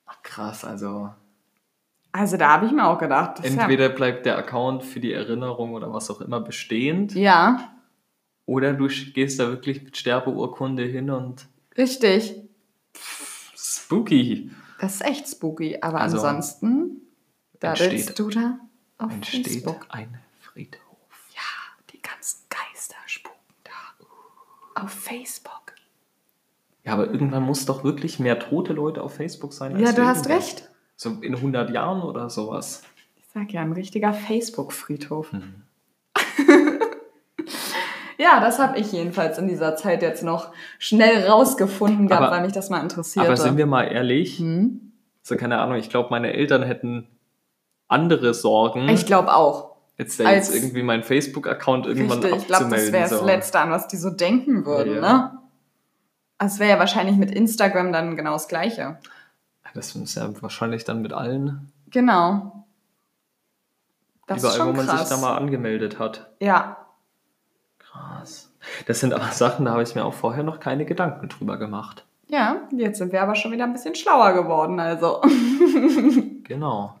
Ach, 0.06 0.22
krass, 0.22 0.64
also 0.64 1.10
Also 2.12 2.36
da 2.36 2.50
habe 2.50 2.66
ich 2.66 2.72
mir 2.72 2.86
auch 2.86 2.98
gedacht. 2.98 3.42
entweder 3.42 3.88
bleibt 3.88 4.26
der 4.26 4.36
Account 4.36 4.84
für 4.84 5.00
die 5.00 5.12
Erinnerung 5.12 5.72
oder 5.72 5.92
was 5.92 6.10
auch 6.10 6.20
immer 6.20 6.40
bestehend, 6.40 7.14
Ja, 7.14 7.20
ja, 7.20 7.70
oder 8.46 8.74
du 8.74 8.88
gehst 8.88 9.40
da 9.40 9.48
wirklich 9.48 9.82
mit 9.84 9.96
Sterbeurkunde 9.96 10.82
hin 10.84 11.08
und 11.10 11.46
richtig. 11.78 12.34
spooky 13.56 14.50
Das 14.80 14.96
ist 14.96 15.04
echt 15.04 15.28
spooky. 15.28 15.78
Aber 15.80 16.00
Also, 16.00 16.18
ansonsten, 16.18 17.00
da 17.64 17.70
entsteht- 17.84 18.18
du 18.18 18.30
da 18.30 18.58
auf 18.98 19.10
entsteht 19.12 19.46
Facebook. 19.46 19.86
ein 19.88 20.18
Friedhof. 20.40 20.80
Ja, 21.34 21.40
die 21.92 22.00
ganzen 22.00 22.38
Geister 22.48 22.96
spuken 23.06 23.38
da. 23.64 24.82
Auf 24.82 24.90
Facebook. 24.90 25.74
Ja, 26.84 26.92
aber 26.92 27.06
irgendwann 27.06 27.42
muss 27.42 27.64
doch 27.66 27.82
wirklich 27.84 28.18
mehr 28.18 28.38
tote 28.38 28.72
Leute 28.74 29.02
auf 29.02 29.14
Facebook 29.14 29.52
sein. 29.54 29.78
Ja, 29.78 29.92
du 29.92 30.04
hast 30.06 30.28
recht. 30.28 30.68
So 30.96 31.10
in 31.22 31.34
100 31.34 31.70
Jahren 31.70 32.02
oder 32.02 32.28
sowas. 32.30 32.82
Ich 33.16 33.24
sag 33.32 33.50
ja, 33.52 33.62
ein 33.62 33.72
richtiger 33.72 34.12
Facebook-Friedhof. 34.12 35.32
Hm. 35.32 35.62
Ja, 38.16 38.38
das 38.40 38.60
habe 38.60 38.78
ich 38.78 38.92
jedenfalls 38.92 39.38
in 39.38 39.48
dieser 39.48 39.74
Zeit 39.74 40.00
jetzt 40.00 40.22
noch 40.22 40.52
schnell 40.78 41.26
rausgefunden 41.26 42.06
gehabt, 42.06 42.26
Aber- 42.26 42.36
weil 42.36 42.42
mich 42.44 42.52
das 42.52 42.70
mal 42.70 42.80
interessierte. 42.80 43.28
Aber 43.28 43.36
sind 43.36 43.56
wir 43.56 43.66
mal 43.66 43.82
ehrlich, 43.84 44.38
hm? 44.38 44.92
so 45.22 45.36
keine 45.36 45.58
Ahnung, 45.58 45.76
ich 45.78 45.90
glaube, 45.90 46.10
meine 46.10 46.32
Eltern 46.32 46.62
hätten 46.62 47.08
andere 47.88 48.34
Sorgen, 48.34 48.88
Ich 48.88 49.06
glaube 49.06 49.34
auch. 49.34 49.76
jetzt, 49.96 50.18
da 50.20 50.30
jetzt 50.30 50.50
als- 50.50 50.54
irgendwie 50.62 50.82
meinen 50.82 51.02
Facebook-Account 51.02 51.86
irgendwann 51.86 52.18
Richtig, 52.20 52.40
ich 52.42 52.46
glaube, 52.46 52.64
das 52.64 52.72
abzumelden. 52.72 52.92
wäre 52.92 53.10
das. 53.10 53.22
Letzte, 53.22 53.60
an 53.60 53.70
was 53.70 53.88
die 53.88 53.96
so 53.96 54.10
denken 54.10 54.64
würden, 54.66 54.94
Ja, 54.96 55.00
ja. 55.02 55.12
ne? 55.18 55.38
Also 56.38 56.54
Es 56.54 56.60
wäre 56.60 56.70
ja 56.70 56.78
wahrscheinlich 56.78 57.16
mit 57.16 57.30
Instagram 57.30 57.92
dann 57.92 58.16
genau 58.16 58.32
das 58.32 58.48
Gleiche. 58.48 58.98
Das 59.74 59.94
ist 59.94 60.14
ja 60.16 60.30
wahrscheinlich 60.42 60.84
dann 60.84 61.02
mit 61.02 61.12
allen, 61.12 61.70
Genau. 61.90 62.64
Das 64.26 64.38
ist 64.38 64.42
überall, 64.44 64.60
wo 64.60 64.64
schon 64.64 64.76
man 64.76 64.86
krass. 64.86 65.08
sich 65.08 65.16
da 65.16 65.16
mal 65.24 65.36
angemeldet 65.36 65.98
hat. 65.98 66.30
ja, 66.40 66.76
Krass. 67.78 68.50
Das 68.86 68.98
sind 69.00 69.12
aber 69.14 69.26
Sachen, 69.30 69.66
da 69.66 69.72
habe 69.72 69.82
ich 69.82 69.94
mir 69.94 70.04
auch 70.04 70.14
vorher 70.14 70.42
noch 70.42 70.58
keine 70.58 70.84
Gedanken 70.86 71.28
drüber 71.28 71.58
gemacht. 71.58 72.04
ja, 72.28 72.56
jetzt 72.72 72.98
sind 72.98 73.12
wir 73.12 73.22
aber 73.22 73.34
schon 73.36 73.52
wieder 73.52 73.64
ein 73.64 73.72
bisschen 73.72 73.94
schlauer 73.94 74.32
geworden, 74.32 74.80
also. 74.80 75.20
Genau. 76.44 76.98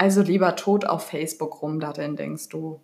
Also 0.00 0.22
lieber 0.22 0.56
tot 0.56 0.86
auf 0.86 1.08
Facebook 1.08 1.60
rumdatteln, 1.60 2.16
denkst 2.16 2.48
du, 2.48 2.80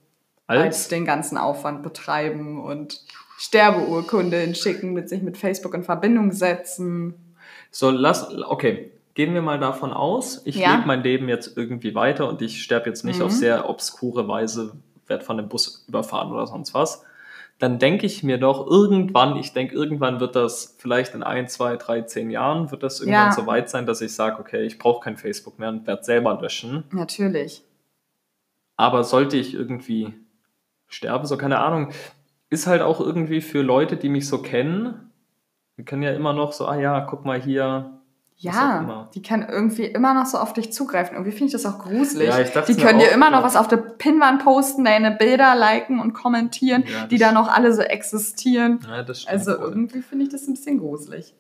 als 0.47 0.63
Als, 0.63 0.89
den 0.89 1.07
ganzen 1.07 1.39
Aufwand 1.39 1.83
betreiben 1.83 2.63
und 2.63 3.01
Sterbeurkunde 3.39 4.37
hinschicken, 4.37 4.93
mit 4.93 5.09
sich 5.09 5.23
mit 5.23 5.39
Facebook 5.39 5.73
in 5.73 5.83
Verbindung 5.83 6.31
setzen. 6.33 7.15
so 7.71 7.89
lass, 7.91 8.29
okay, 8.45 8.91
gehen 9.15 9.33
wir 9.33 9.41
mal 9.41 9.59
davon 9.59 9.95
aus, 9.95 10.43
ich 10.45 10.57
Ja. 10.57 10.75
lebe 10.75 10.87
mein 10.87 11.03
Leben 11.03 11.29
jetzt 11.31 11.57
irgendwie 11.57 11.95
weiter 11.95 12.29
und 12.29 12.43
ich 12.43 12.63
sterbe 12.63 12.91
jetzt 12.91 13.03
nicht 13.03 13.21
Mhm. 13.21 13.25
auf 13.25 13.33
sehr 13.33 13.67
obskure 13.71 14.29
Weise, 14.29 14.73
werde 15.07 15.25
von 15.25 15.39
dem 15.39 15.49
Bus 15.49 15.87
überfahren 15.89 16.31
oder 16.31 16.47
sonst 16.47 16.75
was. 16.75 17.03
Dann 17.59 17.79
denke 17.79 18.05
ich 18.05 18.23
mir 18.23 18.37
doch 18.39 18.67
irgendwann, 18.67 19.37
ich 19.37 19.53
denke, 19.55 19.75
irgendwann 19.75 20.21
wird 20.21 20.37
das 20.37 20.77
vielleicht 20.79 21.15
in 21.15 21.23
ein, 21.23 21.49
zwei, 21.49 21.77
drei, 21.77 22.03
zehn 22.03 22.31
Jahren, 22.31 22.71
wird 22.71 22.83
das 22.83 23.01
irgendwann 23.01 23.29
Ja. 23.29 23.33
so 23.33 23.47
weit 23.47 23.71
sein, 23.71 23.87
dass 23.87 24.03
ich 24.03 24.15
sage, 24.15 24.39
okay, 24.41 24.67
ich 24.67 24.79
brauche 24.79 25.03
kein 25.03 25.17
Facebook 25.17 25.59
mehr 25.59 25.71
und 25.71 25.87
werde 25.87 26.05
selber 26.05 26.39
löschen. 26.41 26.85
Natürlich. 26.93 27.63
Aber 28.77 29.05
sollte 29.05 29.39
ich 29.39 29.55
irgendwie 29.55 30.13
sterben, 30.87 31.27
so 31.27 31.39
keine 31.39 31.61
Ahnung, 31.61 31.93
ist 32.51 32.67
halt 32.67 32.83
auch 32.83 33.01
irgendwie 33.01 33.41
für 33.41 33.63
Leute, 33.63 33.97
die 33.97 34.11
mich 34.11 34.29
so 34.29 34.43
kennen, 34.43 35.11
wir 35.77 35.85
können 35.85 36.03
ja 36.03 36.13
immer 36.13 36.33
noch 36.33 36.53
so, 36.53 36.67
ah 36.67 36.77
ja, 36.79 37.01
guck 37.01 37.25
mal 37.25 37.41
hier. 37.41 37.96
Ja, 38.39 39.09
die 39.15 39.23
kann 39.23 39.49
irgendwie 39.49 39.85
immer 39.87 40.13
noch 40.13 40.27
so 40.27 40.37
auf 40.37 40.53
dich 40.53 40.71
zugreifen. 40.71 41.15
Irgendwie 41.15 41.33
finde 41.33 41.47
ich 41.47 41.53
das 41.53 41.65
auch 41.65 41.79
gruselig. 41.79 42.29
Ja, 42.29 42.41
ich 42.41 42.51
dachte 42.51 42.75
die 42.75 42.81
können 42.81 42.99
dir 42.99 43.11
immer 43.11 43.31
noch 43.31 43.43
was 43.43 43.57
auf 43.57 43.67
der 43.67 43.79
Pinnwand 43.79 44.45
posten, 44.45 44.85
deine 44.85 45.11
Bilder 45.11 45.55
liken 45.57 46.01
und 46.01 46.13
kommentieren, 46.13 46.85
Ja, 46.87 47.07
die 47.07 47.17
da 47.17 47.33
noch 47.33 47.49
alle 47.49 47.73
so 47.73 47.81
existieren. 47.81 48.81
Ja, 48.87 49.03
das 49.03 49.23
stimmt 49.23 49.33
Also 49.33 49.53
irgendwie 49.53 50.03
finde 50.03 50.27
ich 50.27 50.31
das 50.31 50.47
ein 50.47 50.53
bisschen 50.53 50.79
gruselig. 50.79 51.35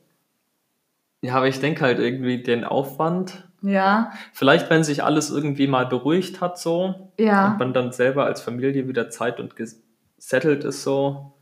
Ja, 1.21 1.35
aber 1.35 1.49
ich 1.49 1.61
denke 1.61 1.83
halt 1.83 1.99
irgendwie 1.99 2.43
den 2.43 2.65
Aufwand. 2.65 3.47
Ja, 3.61 4.13
Vielleicht, 4.33 4.71
wenn 4.71 4.85
sich 4.85 5.03
alles 5.05 5.31
irgendwie 5.31 5.67
mal 5.67 5.87
beruhigt 5.87 6.41
hat, 6.41 6.59
so, 6.59 7.11
und 7.19 7.25
ja, 7.25 7.57
man 7.59 7.75
dann 7.75 7.93
selber 7.93 8.25
als 8.25 8.41
Familie 8.41 8.89
wieder 8.89 9.11
Zeit 9.11 9.41
und 9.41 9.55
gesettelt 9.57 10.65
ist, 10.65 10.83
so, 10.83 11.33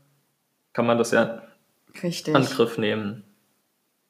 kann 0.72 0.86
man 0.86 0.98
das 0.98 1.11
ja 1.11 1.42
in 1.92 2.00
richtig. 2.02 2.34
Angriff 2.34 2.78
nehmen. 2.78 3.24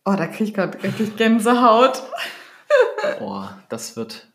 Oh, 0.05 0.15
da 0.17 0.27
kriege 0.27 0.45
ich 0.45 0.55
gerade 0.55 0.83
richtig 0.83 1.17
Gänsehaut. 1.17 2.03
Oh, 3.21 3.45
das 3.69 3.97
wird. 3.97 4.27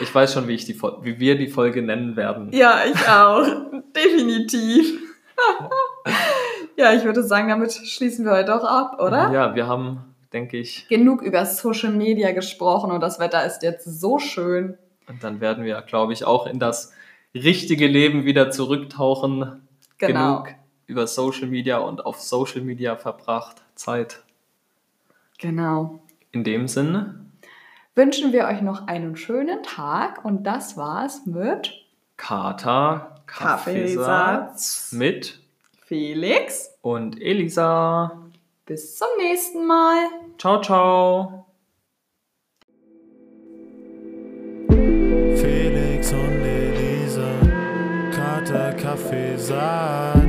Ich 0.00 0.14
weiß 0.14 0.34
schon, 0.34 0.46
wie, 0.46 0.54
ich 0.54 0.66
die, 0.66 0.80
wie 0.80 1.18
wir 1.18 1.36
die 1.36 1.48
Folge 1.48 1.82
nennen 1.82 2.14
werden. 2.14 2.52
Ja, 2.52 2.82
ich 2.84 3.08
auch. 3.08 3.44
Definitiv. 3.96 5.00
ja, 6.76 6.92
ich 6.92 7.02
würde 7.04 7.24
sagen, 7.24 7.48
damit 7.48 7.72
schließen 7.72 8.24
wir 8.24 8.32
heute 8.32 8.54
auch 8.54 8.64
ab, 8.64 9.00
oder? 9.00 9.32
Ja, 9.32 9.54
wir 9.56 9.66
haben, 9.66 10.14
denke 10.32 10.58
ich, 10.58 10.86
Genug 10.88 11.22
über 11.22 11.44
Social 11.46 11.90
Media 11.90 12.30
gesprochen 12.32 12.92
und 12.92 13.00
das 13.00 13.18
Wetter 13.18 13.44
ist 13.44 13.62
jetzt 13.62 13.84
so 13.84 14.18
schön. 14.18 14.78
und 15.08 15.24
dann 15.24 15.40
werden 15.40 15.64
wir, 15.64 15.80
glaube 15.82 16.12
ich, 16.12 16.24
auch 16.24 16.46
in 16.46 16.60
das 16.60 16.92
richtige 17.34 17.86
Leben 17.88 18.24
wieder 18.24 18.50
zurücktauchen. 18.50 19.66
Genau. 19.98 20.42
Genug 20.42 20.54
über 20.86 21.06
Social 21.06 21.48
Media 21.48 21.78
und 21.78 22.04
auf 22.06 22.20
Social 22.20 22.60
Media 22.60 22.96
verbracht. 22.96 23.62
Zeit. 23.74 24.22
Genau. 25.42 25.98
In 26.30 26.44
dem 26.44 26.68
Sinne, 26.68 27.22
Wünschen 27.94 28.32
wir 28.32 28.46
euch 28.46 28.62
noch 28.62 28.86
einen 28.86 29.16
schönen 29.16 29.62
Tag 29.62 30.24
und 30.24 30.44
das 30.44 30.78
war's 30.78 31.26
mit 31.26 31.74
Kater, 32.16 33.16
Kaffeesatz 33.26 34.92
mit 34.92 35.40
Felix. 35.84 36.70
und 36.80 37.20
Elisa. 37.20 38.22
Bis 38.64 38.96
zum 38.96 39.08
nächsten 39.18 39.66
Mal. 39.66 40.06
Ciao, 40.38 40.62
ciao. 40.62 41.44
Felix 44.70 46.12
und 46.12 46.42
Elisa, 46.42 47.28
Kater, 48.10 48.72
Kaffeesatz. 48.72 50.21